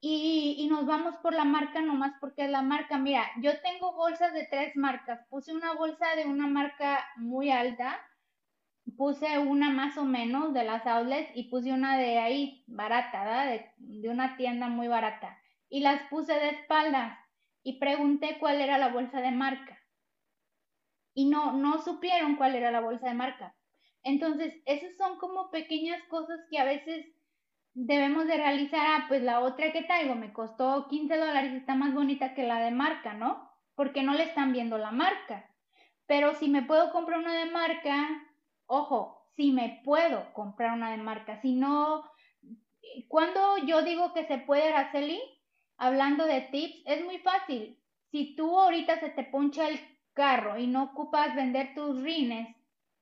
y, 0.00 0.56
y, 0.58 0.68
nos 0.68 0.86
vamos 0.86 1.16
por 1.16 1.34
la 1.34 1.44
marca 1.44 1.80
nomás 1.80 2.12
porque 2.20 2.44
es 2.44 2.50
la 2.50 2.62
marca. 2.62 2.98
Mira, 2.98 3.24
yo 3.40 3.60
tengo 3.62 3.94
bolsas 3.94 4.32
de 4.32 4.46
tres 4.46 4.76
marcas, 4.76 5.20
puse 5.28 5.52
una 5.52 5.74
bolsa 5.74 6.14
de 6.14 6.24
una 6.24 6.46
marca 6.46 7.04
muy 7.16 7.50
alta 7.50 8.00
puse 8.96 9.38
una 9.38 9.70
más 9.70 9.96
o 9.98 10.04
menos 10.04 10.54
de 10.54 10.64
las 10.64 10.86
outlets 10.86 11.30
y 11.34 11.44
puse 11.44 11.72
una 11.72 11.98
de 11.98 12.18
ahí 12.18 12.64
barata, 12.66 13.46
de, 13.46 13.70
de, 13.76 14.08
una 14.08 14.36
tienda 14.36 14.68
muy 14.68 14.88
barata. 14.88 15.38
Y 15.68 15.80
las 15.80 16.02
puse 16.08 16.32
de 16.34 16.50
espaldas 16.50 17.18
y 17.62 17.78
pregunté 17.78 18.38
cuál 18.38 18.60
era 18.60 18.78
la 18.78 18.88
bolsa 18.88 19.20
de 19.20 19.30
marca. 19.30 19.78
Y 21.14 21.26
no, 21.26 21.52
no 21.52 21.82
supieron 21.82 22.36
cuál 22.36 22.54
era 22.54 22.70
la 22.70 22.80
bolsa 22.80 23.08
de 23.08 23.14
marca. 23.14 23.54
Entonces, 24.02 24.54
esas 24.64 24.96
son 24.96 25.18
como 25.18 25.50
pequeñas 25.50 26.02
cosas 26.04 26.40
que 26.50 26.58
a 26.58 26.64
veces 26.64 27.06
debemos 27.74 28.26
de 28.26 28.36
realizar. 28.36 28.86
Ah, 28.86 29.04
pues 29.08 29.22
la 29.22 29.40
otra 29.40 29.72
que 29.72 29.82
traigo 29.82 30.14
me 30.14 30.32
costó 30.32 30.86
15 30.88 31.16
dólares 31.16 31.52
y 31.52 31.56
está 31.56 31.74
más 31.74 31.92
bonita 31.92 32.34
que 32.34 32.44
la 32.44 32.60
de 32.60 32.70
marca, 32.70 33.14
¿no? 33.14 33.48
porque 33.78 34.02
no 34.02 34.12
le 34.12 34.24
están 34.24 34.52
viendo 34.52 34.76
la 34.76 34.90
marca. 34.90 35.48
Pero 36.08 36.34
si 36.34 36.48
me 36.48 36.62
puedo 36.62 36.90
comprar 36.90 37.20
una 37.20 37.32
de 37.32 37.48
marca, 37.48 38.08
ojo, 38.68 39.26
si 39.34 39.50
me 39.50 39.82
puedo 39.84 40.32
comprar 40.32 40.72
una 40.72 40.92
de 40.92 40.98
marca, 40.98 41.40
si 41.40 41.54
no, 41.54 42.04
cuando 43.08 43.58
yo 43.66 43.82
digo 43.82 44.12
que 44.14 44.26
se 44.26 44.38
puede, 44.38 44.68
Araceli, 44.68 45.20
hablando 45.76 46.24
de 46.24 46.42
tips, 46.42 46.82
es 46.86 47.04
muy 47.04 47.18
fácil. 47.18 47.78
Si 48.10 48.36
tú 48.36 48.58
ahorita 48.58 49.00
se 49.00 49.10
te 49.10 49.24
poncha 49.24 49.68
el 49.68 49.80
carro 50.12 50.58
y 50.58 50.66
no 50.66 50.84
ocupas 50.84 51.34
vender 51.34 51.74
tus 51.74 52.02
rines 52.02 52.56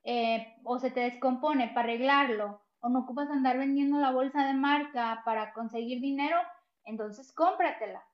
eh, 0.05 0.55
o 0.65 0.79
se 0.79 0.91
te 0.91 1.01
descompone 1.01 1.69
para 1.69 1.81
arreglarlo 1.81 2.61
o 2.81 2.89
no 2.89 3.01
ocupas 3.01 3.31
andar 3.31 3.59
vendiendo 3.59 3.99
la 3.99 4.13
bolsa 4.13 4.47
de 4.47 4.55
marca 4.55 5.23
para 5.25 5.53
conseguir 5.53 6.01
dinero, 6.01 6.37
entonces 6.85 7.33
cómpratela. 7.33 8.05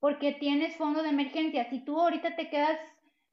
Porque 0.00 0.32
tienes 0.32 0.76
fondo 0.76 1.02
de 1.02 1.08
emergencia. 1.08 1.68
Si 1.70 1.84
tú 1.84 1.98
ahorita 1.98 2.36
te 2.36 2.48
quedas, 2.50 2.78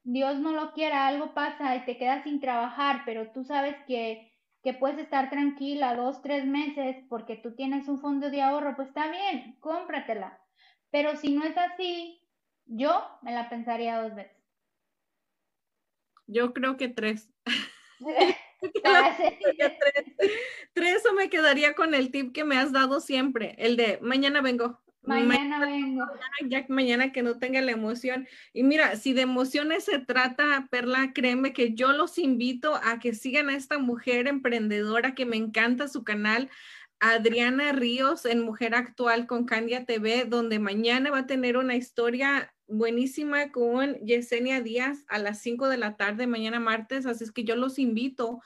Dios 0.08 0.38
no 0.38 0.52
lo 0.52 0.72
quiera, 0.72 1.08
algo 1.08 1.34
pasa 1.34 1.74
y 1.74 1.84
te 1.84 1.98
quedas 1.98 2.22
sin 2.22 2.38
trabajar, 2.38 3.02
pero 3.04 3.32
tú 3.32 3.42
sabes 3.42 3.74
que, 3.88 4.32
que 4.62 4.72
puedes 4.72 4.98
estar 4.98 5.30
tranquila 5.30 5.96
dos, 5.96 6.22
tres 6.22 6.46
meses 6.46 6.96
porque 7.08 7.34
tú 7.34 7.56
tienes 7.56 7.88
un 7.88 8.00
fondo 8.00 8.30
de 8.30 8.40
ahorro, 8.40 8.76
pues 8.76 8.86
está 8.86 9.10
bien, 9.10 9.56
cómpratela. 9.58 10.40
Pero 10.92 11.16
si 11.16 11.34
no 11.34 11.42
es 11.42 11.58
así, 11.58 12.22
yo 12.66 13.04
me 13.22 13.32
la 13.32 13.48
pensaría 13.48 14.00
dos 14.00 14.14
veces. 14.14 14.40
Yo 16.28 16.54
creo 16.54 16.76
que 16.76 16.88
tres. 16.88 17.28
tres. 20.72 21.04
o 21.04 21.14
me 21.14 21.28
quedaría 21.28 21.74
con 21.74 21.94
el 21.94 22.12
tip 22.12 22.32
que 22.32 22.44
me 22.44 22.56
has 22.56 22.70
dado 22.70 23.00
siempre, 23.00 23.56
el 23.58 23.76
de 23.76 23.98
mañana 24.02 24.40
vengo. 24.40 24.80
Mañana, 25.06 25.60
vengo. 25.60 26.04
Ya 26.48 26.64
mañana 26.68 27.12
que 27.12 27.22
no 27.22 27.38
tenga 27.38 27.60
la 27.62 27.72
emoción. 27.72 28.28
Y 28.52 28.62
mira, 28.62 28.96
si 28.96 29.12
de 29.12 29.22
emociones 29.22 29.84
se 29.84 29.98
trata, 29.98 30.68
Perla, 30.70 31.12
créeme 31.14 31.52
que 31.52 31.74
yo 31.74 31.92
los 31.92 32.18
invito 32.18 32.74
a 32.74 32.98
que 32.98 33.14
sigan 33.14 33.48
a 33.48 33.56
esta 33.56 33.78
mujer 33.78 34.28
emprendedora 34.28 35.14
que 35.14 35.26
me 35.26 35.36
encanta 35.36 35.88
su 35.88 36.04
canal. 36.04 36.50
Adriana 36.98 37.72
Ríos 37.72 38.24
en 38.24 38.42
Mujer 38.42 38.74
Actual 38.74 39.26
con 39.26 39.44
Candia 39.44 39.84
TV, 39.84 40.24
donde 40.24 40.58
mañana 40.58 41.10
va 41.10 41.20
a 41.20 41.26
tener 41.26 41.56
una 41.56 41.76
historia 41.76 42.54
buenísima 42.68 43.52
con 43.52 43.96
Yesenia 44.00 44.60
Díaz 44.60 45.04
a 45.08 45.18
las 45.18 45.40
5 45.40 45.68
de 45.68 45.76
la 45.76 45.96
tarde, 45.96 46.26
mañana 46.26 46.58
martes. 46.58 47.06
Así 47.06 47.24
es 47.24 47.32
que 47.32 47.44
yo 47.44 47.54
los 47.54 47.78
invito 47.78 48.40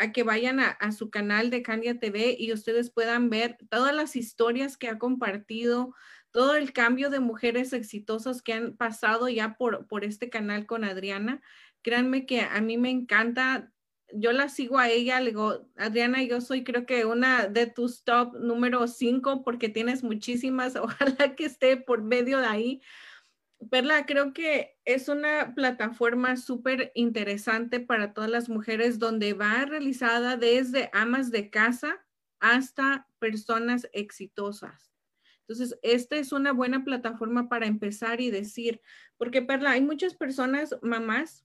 a 0.00 0.12
que 0.12 0.22
vayan 0.22 0.60
a, 0.60 0.92
su 0.92 1.10
canal 1.10 1.50
de 1.50 1.62
Candia 1.62 2.00
TV 2.00 2.34
y 2.38 2.52
ustedes 2.52 2.90
puedan 2.90 3.28
ver 3.28 3.58
todas 3.68 3.94
las 3.94 4.16
historias 4.16 4.76
que 4.76 4.88
ha 4.88 4.98
compartido, 4.98 5.94
todo 6.30 6.54
el 6.54 6.72
cambio 6.72 7.10
de 7.10 7.20
mujeres 7.20 7.72
exitosas 7.72 8.40
que 8.40 8.54
han 8.54 8.76
pasado 8.76 9.28
ya 9.28 9.54
por, 9.58 9.86
por 9.86 10.04
este 10.04 10.30
canal 10.30 10.66
con 10.66 10.84
Adriana. 10.84 11.42
Créanme 11.82 12.24
que 12.24 12.40
a 12.40 12.60
mí 12.60 12.78
me 12.78 12.90
encanta 12.90 13.70
yo 14.12 14.32
la 14.32 14.48
sigo 14.48 14.78
a 14.78 14.88
ella, 14.88 15.20
le 15.20 15.34
Adriana, 15.76 16.22
yo 16.22 16.40
soy 16.40 16.64
creo 16.64 16.86
que 16.86 17.04
una 17.04 17.46
de 17.46 17.66
tus 17.66 18.04
top 18.04 18.34
número 18.38 18.86
cinco 18.88 19.44
porque 19.44 19.68
tienes 19.68 20.02
muchísimas, 20.02 20.76
ojalá 20.76 21.36
que 21.36 21.44
esté 21.44 21.76
por 21.76 22.02
medio 22.02 22.38
de 22.38 22.46
ahí. 22.46 22.82
Perla, 23.68 24.06
creo 24.06 24.32
que 24.32 24.78
es 24.84 25.08
una 25.08 25.54
plataforma 25.54 26.36
súper 26.36 26.92
interesante 26.94 27.78
para 27.80 28.14
todas 28.14 28.30
las 28.30 28.48
mujeres 28.48 28.98
donde 28.98 29.34
va 29.34 29.66
realizada 29.66 30.36
desde 30.36 30.88
amas 30.92 31.30
de 31.30 31.50
casa 31.50 32.06
hasta 32.38 33.06
personas 33.18 33.88
exitosas. 33.92 34.90
Entonces, 35.40 35.78
esta 35.82 36.16
es 36.16 36.32
una 36.32 36.52
buena 36.52 36.84
plataforma 36.84 37.48
para 37.48 37.66
empezar 37.66 38.20
y 38.20 38.30
decir, 38.30 38.80
porque 39.18 39.42
Perla, 39.42 39.72
hay 39.72 39.82
muchas 39.82 40.14
personas, 40.14 40.76
mamás, 40.80 41.44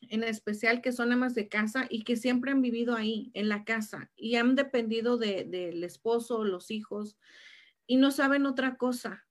en 0.00 0.24
especial 0.24 0.80
que 0.80 0.92
son 0.92 1.12
amas 1.12 1.34
de 1.34 1.48
casa 1.48 1.86
y 1.88 2.04
que 2.04 2.16
siempre 2.16 2.50
han 2.50 2.62
vivido 2.62 2.96
ahí, 2.96 3.30
en 3.34 3.48
la 3.48 3.64
casa, 3.64 4.10
y 4.16 4.36
han 4.36 4.54
dependido 4.54 5.16
del 5.16 5.50
de, 5.50 5.86
esposo, 5.86 6.44
los 6.44 6.70
hijos, 6.70 7.18
y 7.86 7.96
no 7.98 8.10
saben 8.10 8.46
otra 8.46 8.76
cosa. 8.76 9.25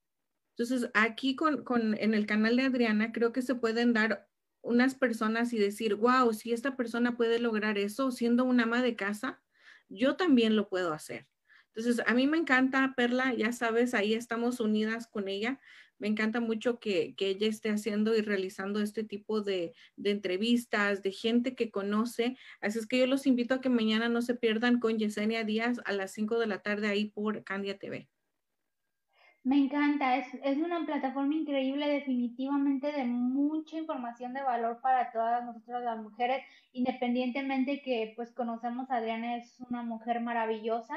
Entonces, 0.58 0.89
aquí 0.93 1.36
con, 1.36 1.64
con, 1.64 1.97
en 1.97 2.14
el 2.14 2.26
canal 2.26 2.56
de 2.56 2.64
Adriana, 2.64 3.12
creo 3.12 3.32
que 3.34 3.41
se 3.41 3.56
pueden 3.56 3.93
dar 3.93 4.28
unas 4.62 4.95
personas 4.95 5.53
y 5.53 5.60
decir, 5.60 5.95
wow, 5.95 6.34
si 6.34 6.53
esta 6.53 6.76
persona 6.76 7.18
puede 7.18 7.39
lograr 7.39 7.78
eso 7.78 8.12
siendo 8.12 8.45
una 8.45 8.64
ama 8.64 8.82
de 8.82 8.95
casa, 8.95 9.41
yo 9.89 10.16
también 10.16 10.56
lo 10.56 10.70
puedo 10.70 10.93
hacer. 10.93 11.28
Entonces, 11.76 12.03
a 12.08 12.14
mí 12.14 12.26
me 12.26 12.38
encanta 12.38 12.93
Perla, 12.95 13.34
ya 13.34 13.51
sabes, 13.51 13.93
ahí 13.93 14.14
estamos 14.14 14.60
unidas 14.60 15.08
con 15.08 15.28
ella 15.28 15.60
me 15.97 16.08
encanta 16.08 16.39
mucho 16.39 16.80
que, 16.80 17.16
ella 17.18 17.47
esté 17.47 17.70
haciendo 17.70 18.16
y 18.16 18.22
realizando 18.22 18.82
este 18.82 19.03
tipo 19.03 19.41
de, 19.41 19.74
entrevistas, 20.03 21.01
de 21.01 21.12
gente 21.12 21.56
que 21.56 21.72
conoce. 21.72 22.38
Así 22.62 22.80
es 22.80 22.88
que 22.88 22.99
yo 22.99 23.08
los 23.08 23.26
invito 23.26 23.56
a 23.56 23.62
que 23.62 23.70
mañana 23.70 24.10
no 24.10 24.22
se 24.22 24.36
pierdan 24.36 24.80
con 24.80 24.97
Yesenia 24.97 25.43
Díaz 25.43 25.80
a 25.86 25.93
las 25.93 26.12
5 26.12 26.39
de 26.39 26.47
la 26.47 26.62
tarde 26.62 26.88
ahí 26.88 27.06
por 27.06 27.43
Candia 27.43 27.78
TV. 27.78 28.10
Me 29.45 29.57
encanta, 29.57 30.17
es, 30.17 30.27
es, 30.43 30.57
una 30.57 30.83
plataforma 30.87 31.35
increíble, 31.35 31.87
definitivamente 31.87 32.91
de 32.91 33.03
mucha 33.03 33.77
información 33.77 34.33
de 34.33 34.41
valor 34.41 34.81
para 34.81 35.11
todas 35.11 35.45
nosotras 35.45 35.83
las 35.83 35.99
mujeres, 35.99 36.43
independientemente 36.73 37.83
que 37.83 38.13
pues 38.15 38.33
conocemos 38.33 38.89
a 38.89 38.95
Adriana, 38.95 39.37
es 39.37 39.59
una 39.69 39.83
mujer 39.83 40.19
maravillosa, 40.19 40.95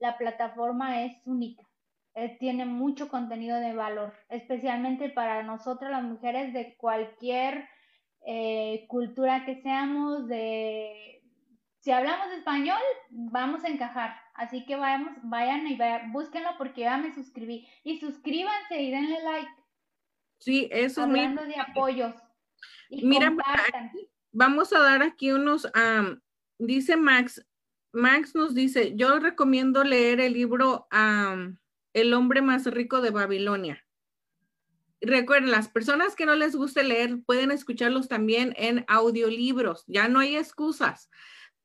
la 0.00 0.18
plataforma 0.18 1.04
es 1.04 1.16
única. 1.26 1.62
Eh, 2.16 2.36
tiene 2.40 2.64
mucho 2.64 3.08
contenido 3.08 3.60
de 3.60 3.72
valor, 3.72 4.12
especialmente 4.30 5.08
para 5.08 5.44
nosotras 5.44 5.92
las 5.92 6.02
mujeres 6.02 6.52
de 6.52 6.74
cualquier 6.78 7.68
eh, 8.26 8.84
cultura 8.88 9.44
que 9.44 9.62
seamos, 9.62 10.26
de 10.26 11.22
si 11.78 11.92
hablamos 11.92 12.32
español, 12.32 12.80
vamos 13.10 13.62
a 13.62 13.68
encajar. 13.68 14.25
Así 14.36 14.64
que 14.66 14.76
vayamos, 14.76 15.14
vayan 15.22 15.66
y 15.66 15.78
búsquenlo 16.12 16.50
porque 16.58 16.82
ya 16.82 16.98
me 16.98 17.14
suscribí. 17.14 17.66
Y 17.84 17.98
suscríbanse 17.98 18.82
y 18.82 18.90
denle 18.90 19.22
like. 19.22 19.50
Sí, 20.38 20.68
eso 20.70 21.02
Hablando 21.02 21.44
de 21.44 21.58
apoyos. 21.58 22.14
Mira, 22.90 23.34
vamos 24.32 24.72
a 24.72 24.80
dar 24.80 25.02
aquí 25.02 25.32
unos, 25.32 25.66
dice 26.58 26.96
Max, 26.96 27.44
Max 27.92 28.34
nos 28.34 28.54
dice, 28.54 28.94
yo 28.94 29.18
recomiendo 29.18 29.82
leer 29.82 30.20
el 30.20 30.34
libro 30.34 30.86
el 31.94 32.14
hombre 32.14 32.42
más 32.42 32.66
rico 32.66 33.00
de 33.00 33.10
Babilonia. 33.10 33.82
Recuerden, 35.00 35.50
las 35.50 35.68
personas 35.68 36.14
que 36.14 36.26
no 36.26 36.34
les 36.34 36.54
guste 36.54 36.82
leer 36.82 37.22
pueden 37.24 37.50
escucharlos 37.50 38.08
también 38.08 38.52
en 38.56 38.84
audiolibros. 38.88 39.84
Ya 39.86 40.08
no 40.08 40.20
hay 40.20 40.36
excusas. 40.36 41.10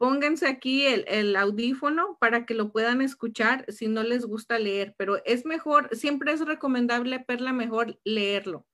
Pónganse 0.02 0.48
aquí 0.48 0.88
el, 0.88 1.06
el, 1.08 1.36
audífono 1.36 2.18
para 2.20 2.48
que 2.48 2.56
lo 2.56 2.72
puedan 2.72 3.04
escuchar 3.04 3.66
si 3.68 3.88
no 3.88 4.02
les 4.02 4.26
gusta 4.26 4.58
leer, 4.58 4.96
pero 4.98 5.24
es 5.26 5.46
mejor, 5.46 5.96
siempre 5.96 6.32
es 6.32 6.44
recomendable, 6.44 7.20
Perla, 7.20 7.54
mejor 7.54 8.00
leerlo 8.04 8.66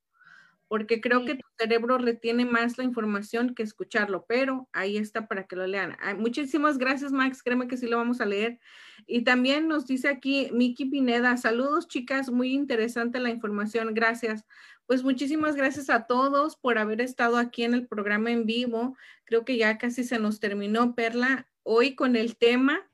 porque 0.67 0.99
creo 0.99 1.23
que 1.25 1.36
tu 1.36 1.47
cerebro 1.57 1.97
retiene 1.97 2.45
más 2.45 2.78
la 2.78 2.84
información 2.84 3.55
que 3.55 3.63
escucharlo, 3.63 4.25
pero 4.28 4.67
ahí 4.73 4.97
está 4.97 5.28
para 5.28 5.47
que 5.47 5.55
lo 5.55 5.65
lean. 5.65 5.97
Muchísimas 6.17 6.78
gracias, 6.78 7.11
Max, 7.11 7.41
créeme 7.41 7.67
que 7.67 7.78
sí 7.78 7.88
lo 7.88 7.97
vamos 7.97 8.19
a 8.19 8.25
leer. 8.25 8.59
Y 9.05 9.23
también 9.23 9.67
nos 9.67 9.86
dice 9.86 10.09
aquí 10.09 10.49
Miki 10.51 10.86
Pineda, 10.86 11.38
saludos 11.38 11.88
chicas, 11.88 12.30
muy 12.30 12.53
interesante 12.53 13.19
la 13.19 13.30
información, 13.30 13.93
gracias. 13.93 14.45
Pues 14.88 15.03
muchísimas 15.03 15.57
gracias 15.57 15.89
a 15.89 16.07
todos 16.07 16.55
por 16.55 16.77
haber 16.77 17.01
estado 17.01 17.35
aquí 17.35 17.63
en 17.63 17.73
el 17.73 17.85
programa 17.88 18.31
en 18.31 18.45
vivo. 18.45 18.95
Creo 19.25 19.43
que 19.43 19.57
ya 19.57 19.77
casi 19.77 20.05
se 20.05 20.17
nos 20.17 20.39
terminó, 20.39 20.95
Perla, 20.95 21.49
hoy 21.63 21.93
con 21.93 22.15
el 22.15 22.38
tema 22.38 22.89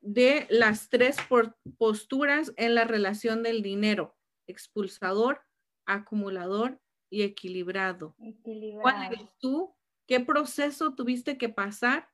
de 0.00 0.48
las 0.50 0.88
tres 0.88 1.16
posturas 1.78 2.52
en 2.56 2.74
la 2.74 2.82
relación 2.82 3.44
del 3.44 3.62
dinero, 3.62 4.16
expulsador, 4.48 5.42
acumulador 5.86 6.80
y 7.10 7.22
equilibrado. 7.22 8.16
¿Cuál 8.82 9.12
eres 9.12 9.28
tú? 9.38 9.72
¿Qué 10.08 10.18
proceso 10.18 10.96
tuviste 10.96 11.38
que 11.38 11.48
pasar 11.48 12.08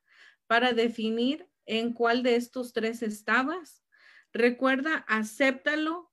para 0.47 0.75
definir 0.75 1.49
en 1.65 1.95
cuál 1.95 2.23
de 2.23 2.37
estos 2.37 2.75
tres 2.75 3.03
estabas? 3.03 3.83
Recuerda, 4.31 5.07
acéptalo, 5.09 6.13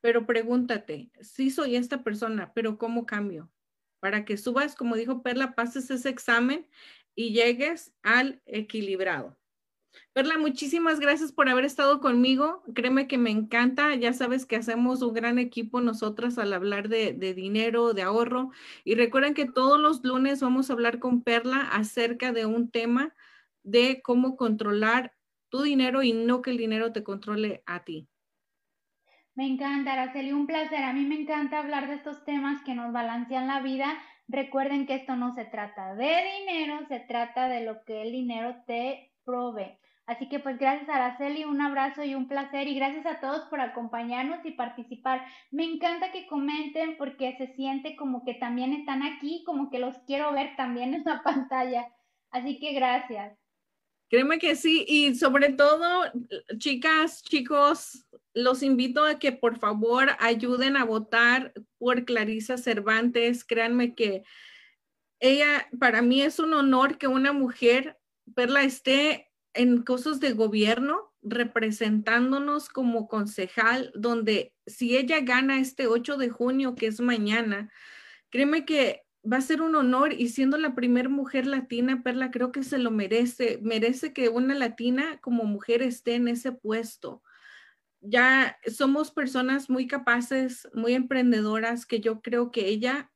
pero 0.00 0.26
pregúntate, 0.26 1.10
sí 1.20 1.50
soy 1.50 1.76
esta 1.76 2.02
persona, 2.02 2.52
pero 2.54 2.78
¿cómo 2.78 3.06
cambio? 3.06 3.50
Para 4.00 4.24
que 4.24 4.36
subas, 4.36 4.74
como 4.74 4.96
dijo 4.96 5.22
Perla, 5.22 5.54
pases 5.54 5.90
ese 5.90 6.08
examen 6.08 6.66
y 7.14 7.32
llegues 7.32 7.92
al 8.02 8.40
equilibrado. 8.46 9.36
Perla, 10.12 10.38
muchísimas 10.38 11.00
gracias 11.00 11.32
por 11.32 11.48
haber 11.48 11.64
estado 11.64 12.00
conmigo. 12.00 12.62
Créeme 12.74 13.06
que 13.08 13.18
me 13.18 13.30
encanta. 13.30 13.94
Ya 13.94 14.12
sabes 14.12 14.46
que 14.46 14.56
hacemos 14.56 15.02
un 15.02 15.14
gran 15.14 15.38
equipo 15.38 15.80
nosotras 15.80 16.38
al 16.38 16.52
hablar 16.52 16.88
de, 16.88 17.12
dinero, 17.34 17.92
de 17.92 18.02
ahorro. 18.02 18.50
Y 18.84 18.94
recuerden 18.94 19.34
que 19.34 19.46
todos 19.46 19.80
los 19.80 20.04
lunes 20.04 20.40
vamos 20.40 20.70
a 20.70 20.72
hablar 20.74 20.98
con 20.98 21.22
Perla 21.22 21.60
acerca 21.72 22.32
de 22.32 22.46
un 22.46 22.70
tema 22.70 23.14
de 23.62 24.00
cómo 24.02 24.36
controlar 24.36 25.14
tu 25.48 25.62
dinero 25.62 26.02
y 26.02 26.12
no 26.12 26.42
que 26.42 26.50
el 26.50 26.56
dinero 26.56 26.92
te 26.92 27.02
controle 27.02 27.62
a 27.66 27.84
ti. 27.84 28.09
Me 29.40 29.46
encanta, 29.46 29.94
Araceli, 29.94 30.32
un 30.32 30.46
placer. 30.46 30.84
A 30.84 30.92
mí 30.92 31.06
me 31.06 31.14
encanta 31.14 31.60
hablar 31.60 31.88
de 31.88 31.94
estos 31.94 32.26
temas 32.26 32.62
que 32.62 32.74
nos 32.74 32.92
balancean 32.92 33.46
la 33.46 33.60
vida. 33.60 33.86
Recuerden 34.28 34.86
que 34.86 34.96
esto 34.96 35.16
no 35.16 35.34
se 35.34 35.46
trata 35.46 35.94
de 35.94 36.14
dinero, 36.40 36.86
se 36.88 37.00
trata 37.00 37.48
de 37.48 37.64
lo 37.64 37.82
que 37.84 38.02
el 38.02 38.12
dinero 38.12 38.56
te 38.66 39.14
provee. 39.24 39.78
Así 40.04 40.28
que 40.28 40.40
pues 40.40 40.58
gracias 40.58 40.90
Araceli, 40.90 41.46
un 41.46 41.62
abrazo 41.62 42.04
y 42.04 42.14
un 42.14 42.28
placer 42.28 42.68
y 42.68 42.74
gracias 42.74 43.06
a 43.06 43.18
todos 43.20 43.48
por 43.48 43.62
acompañarnos 43.62 44.44
y 44.44 44.50
participar. 44.50 45.24
Me 45.50 45.64
encanta 45.64 46.12
que 46.12 46.26
comenten 46.26 46.98
porque 46.98 47.34
se 47.38 47.46
siente 47.54 47.96
como 47.96 48.26
que 48.26 48.34
también 48.34 48.74
están 48.74 49.02
aquí, 49.02 49.42
como 49.46 49.70
que 49.70 49.78
los 49.78 49.96
quiero 50.00 50.34
ver 50.34 50.54
también 50.56 50.92
en 50.92 51.02
la 51.06 51.22
pantalla. 51.24 51.86
Así 52.30 52.58
que 52.58 52.74
gracias. 52.74 53.38
Créeme 54.10 54.40
que 54.40 54.56
sí, 54.56 54.84
y 54.88 55.14
sobre 55.14 55.52
todo, 55.52 56.02
chicas, 56.58 57.22
chicos, 57.22 58.04
los 58.34 58.64
invito 58.64 59.04
a 59.04 59.20
que 59.20 59.30
por 59.30 59.60
favor 59.60 60.08
ayuden 60.18 60.76
a 60.76 60.84
votar 60.84 61.52
por 61.78 62.04
Clarisa 62.04 62.58
Cervantes. 62.58 63.44
Créanme 63.44 63.94
que 63.94 64.24
ella, 65.20 65.68
para 65.78 66.02
mí 66.02 66.22
es 66.22 66.40
un 66.40 66.54
honor 66.54 66.98
que 66.98 67.06
una 67.06 67.32
mujer, 67.32 67.98
Perla, 68.34 68.64
esté 68.64 69.30
en 69.54 69.82
cosas 69.82 70.18
de 70.18 70.32
gobierno 70.32 71.12
representándonos 71.22 72.68
como 72.68 73.06
concejal, 73.06 73.92
donde 73.94 74.54
si 74.66 74.96
ella 74.96 75.20
gana 75.20 75.60
este 75.60 75.86
8 75.86 76.16
de 76.16 76.30
junio, 76.30 76.74
que 76.74 76.88
es 76.88 77.00
mañana, 77.00 77.70
créeme 78.30 78.64
que 78.64 79.04
va 79.24 79.38
a 79.38 79.42
ser 79.42 79.62
un 79.62 79.74
honor 79.74 80.12
y 80.12 80.28
siendo 80.28 80.56
la 80.58 80.74
primera 80.74 81.08
mujer 81.08 81.46
latina, 81.46 82.02
Perla, 82.02 82.30
creo 82.30 82.52
que 82.52 82.62
se 82.62 82.78
lo 82.78 82.90
merece, 82.90 83.58
merece 83.62 84.12
que 84.12 84.28
una 84.28 84.54
latina 84.54 85.18
como 85.20 85.44
mujer 85.44 85.82
esté 85.82 86.14
en 86.14 86.28
ese 86.28 86.52
puesto. 86.52 87.22
Ya 88.00 88.58
somos 88.66 89.10
personas 89.10 89.68
muy 89.68 89.86
capaces, 89.86 90.68
muy 90.72 90.94
emprendedoras, 90.94 91.84
que 91.84 92.00
yo 92.00 92.22
creo 92.22 92.50
que 92.50 92.66
ella 92.66 93.10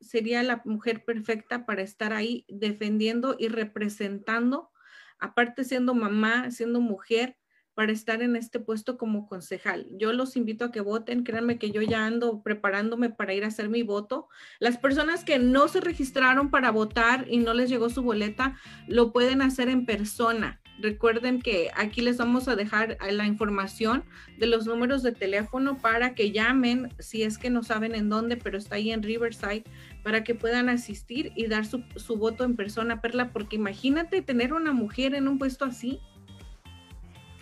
sería 0.00 0.42
la 0.42 0.60
mujer 0.66 1.04
perfecta 1.04 1.64
para 1.64 1.82
estar 1.82 2.12
ahí 2.12 2.44
defendiendo 2.48 3.36
y 3.38 3.48
representando 3.48 4.70
aparte 5.18 5.64
siendo 5.64 5.94
mamá, 5.94 6.50
siendo 6.50 6.80
mujer, 6.80 7.36
para 7.76 7.92
estar 7.92 8.22
en 8.22 8.36
este 8.36 8.58
puesto 8.58 8.96
como 8.96 9.28
concejal. 9.28 9.86
Yo 9.92 10.14
los 10.14 10.34
invito 10.34 10.64
a 10.64 10.72
que 10.72 10.80
voten, 10.80 11.24
créanme 11.24 11.58
que 11.58 11.70
yo 11.70 11.82
ya 11.82 12.06
ando 12.06 12.42
preparándome 12.42 13.10
para 13.10 13.34
ir 13.34 13.44
a 13.44 13.48
hacer 13.48 13.68
mi 13.68 13.82
voto. 13.82 14.28
Las 14.60 14.78
personas 14.78 15.24
que 15.24 15.38
no 15.38 15.68
se 15.68 15.82
registraron 15.82 16.50
para 16.50 16.70
votar 16.70 17.26
y 17.28 17.36
no 17.36 17.52
les 17.52 17.68
llegó 17.68 17.90
su 17.90 18.02
boleta, 18.02 18.56
lo 18.88 19.12
pueden 19.12 19.42
hacer 19.42 19.68
en 19.68 19.84
persona. 19.84 20.58
Recuerden 20.78 21.40
que 21.42 21.70
aquí 21.74 22.00
les 22.00 22.16
vamos 22.16 22.48
a 22.48 22.56
dejar 22.56 22.96
la 23.10 23.26
información 23.26 24.04
de 24.38 24.46
los 24.46 24.66
números 24.66 25.02
de 25.02 25.12
teléfono 25.12 25.78
para 25.78 26.14
que 26.14 26.32
llamen 26.32 26.94
si 26.98 27.22
es 27.22 27.36
que 27.36 27.50
no 27.50 27.62
saben 27.62 27.94
en 27.94 28.08
dónde, 28.08 28.38
pero 28.38 28.56
está 28.56 28.76
ahí 28.76 28.90
en 28.90 29.02
Riverside 29.02 29.64
para 30.02 30.24
que 30.24 30.34
puedan 30.34 30.68
asistir 30.68 31.32
y 31.34 31.46
dar 31.46 31.66
su, 31.66 31.82
voto 32.16 32.44
en 32.44 32.56
persona, 32.56 33.02
Perla, 33.02 33.32
porque 33.32 33.56
imagínate 33.56 34.22
tener 34.22 34.52
una 34.52 34.72
mujer 34.72 35.14
en 35.14 35.28
un 35.28 35.38
puesto 35.38 35.64
así. 35.64 36.00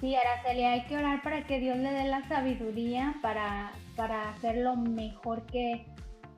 Sí, 0.05 0.15
Araceli, 0.17 0.65
hay 0.65 0.85
que 0.85 0.99
orar 0.99 1.23
para 1.23 1.47
que 1.47 1.59
Dios 1.59 1.79
le 1.79 1.91
dé 1.91 2.05
la 2.05 2.29
sabiduría 2.29 3.15
para, 3.23 3.73
para 3.97 4.29
hacer 4.29 4.59
lo 4.59 4.77
mejor 4.77 5.47
que, 5.47 5.87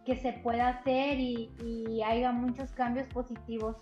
que 0.04 0.16
se 0.18 0.34
pueda 0.34 0.68
hacer 0.68 1.18
y, 1.18 1.50
y 1.64 2.00
haya 2.04 2.30
muchos 2.30 2.70
cambios 2.70 3.08
positivos, 3.08 3.74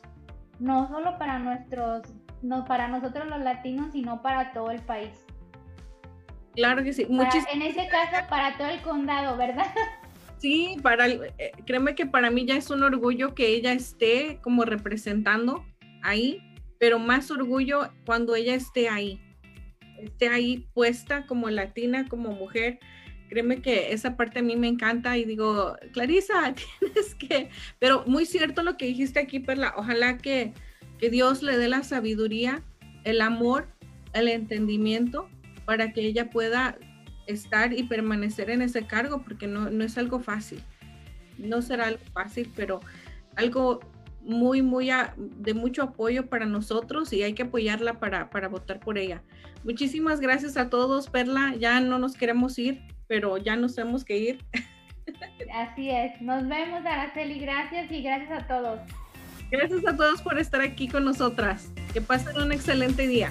no 0.59 0.89
solo 0.89 1.18
para 1.18 1.39
nuestros 1.39 2.01
no 2.41 2.64
para 2.64 2.89
nosotros 2.89 3.28
los 3.28 3.41
latinos, 3.41 3.93
sino 3.93 4.22
para 4.22 4.55
todo 4.55 4.70
el 4.70 4.80
país. 4.80 5.22
Claro 6.55 6.82
que 6.82 6.95
sí. 6.95 7.07
en 7.07 7.61
ese 7.61 7.87
caso, 7.89 8.26
para 8.30 8.57
todo 8.57 8.68
el 8.68 8.80
condado, 8.80 9.37
¿verdad? 9.37 9.66
Sí, 10.39 10.78
para, 10.82 11.09
eh, 11.09 11.53
créeme 11.66 11.95
que 11.95 12.07
para 12.07 12.30
mí 12.30 12.47
ya 12.47 12.57
es 12.57 12.70
un 12.70 12.82
orgullo 12.82 13.35
que 13.35 13.49
ella 13.49 13.72
esté 13.72 14.39
como 14.43 14.64
representando 14.64 15.62
ahí, 16.03 16.39
pero 16.78 16.99
más 16.99 17.30
orgullo 17.30 17.91
cuando 18.05 18.35
ella 18.35 18.55
esté 18.55 18.91
ahí, 18.91 19.20
esté 20.05 20.28
ahí 20.28 20.68
puesta 20.74 21.26
como 21.26 21.50
latina, 21.50 22.09
como 22.09 22.32
mujer. 22.32 22.78
Créeme 23.28 23.62
que 23.62 23.92
esa 23.92 24.16
parte 24.16 24.40
a 24.40 24.42
mí 24.42 24.57
me 24.57 24.68
encanta 24.68 25.16
y 25.16 25.24
digo, 25.24 25.76
Clarisa, 25.92 26.55
tienes 26.80 27.14
que, 27.14 27.50
pero 27.78 28.05
muy 28.07 28.26
cierto 28.26 28.62
lo 28.62 28.76
que 28.76 28.86
dijiste 28.86 29.18
aquí, 29.20 29.40
Perla, 29.40 29.74
ojalá 29.76 30.18
que 30.18 30.52
que 30.98 31.11
Dios 31.11 31.42
le 31.42 31.57
dé 31.57 31.68
la 31.68 31.82
sabiduría, 31.82 32.62
el 33.05 33.20
amor, 33.20 33.68
el 34.12 34.28
entendimiento 34.28 35.28
para 35.64 35.92
que 35.92 36.02
ella 36.02 36.30
pueda 36.30 36.78
estar 37.26 37.72
y 37.72 37.84
permanecer 37.84 38.50
en 38.50 38.62
ese 38.62 38.86
cargo, 38.86 39.22
porque 39.22 39.46
no, 39.46 39.68
es 39.82 39.98
algo 39.98 40.20
fácil. 40.20 40.62
No 41.38 41.62
será 41.62 41.86
algo 41.88 42.05
fácil, 42.12 42.50
pero 42.55 42.80
algo 43.36 43.80
muy, 44.24 44.62
muy 44.62 44.90
de 45.16 45.54
mucho 45.54 45.82
apoyo 45.82 46.26
para 46.26 46.46
nosotros 46.46 47.12
y 47.12 47.22
hay 47.22 47.34
que 47.34 47.44
apoyarla 47.44 48.00
para, 48.00 48.30
para 48.30 48.48
votar 48.48 48.80
por 48.80 48.98
ella. 48.98 49.22
Muchísimas 49.64 50.20
gracias 50.20 50.56
a 50.56 50.68
todos, 50.68 51.08
Perla. 51.08 51.54
Ya 51.58 51.80
no 51.80 51.98
nos 51.98 52.16
queremos 52.16 52.58
ir, 52.58 52.82
pero 53.06 53.38
ya 53.38 53.56
nos 53.56 53.74
tenemos 53.74 54.04
que 54.04 54.18
ir. 54.18 54.44
Así 55.54 55.90
es. 55.90 56.20
Nos 56.20 56.46
vemos, 56.48 56.84
Araceli. 56.84 57.38
Gracias 57.38 57.90
y 57.90 58.02
gracias 58.02 58.42
a 58.42 58.46
todos. 58.46 58.80
Gracias 59.50 59.86
a 59.86 59.96
todos 59.96 60.22
por 60.22 60.38
estar 60.38 60.60
aquí 60.60 60.88
con 60.88 61.04
nosotras. 61.04 61.70
Que 61.92 62.00
pasen 62.00 62.36
un 62.40 62.52
excelente 62.52 63.06
día. 63.06 63.30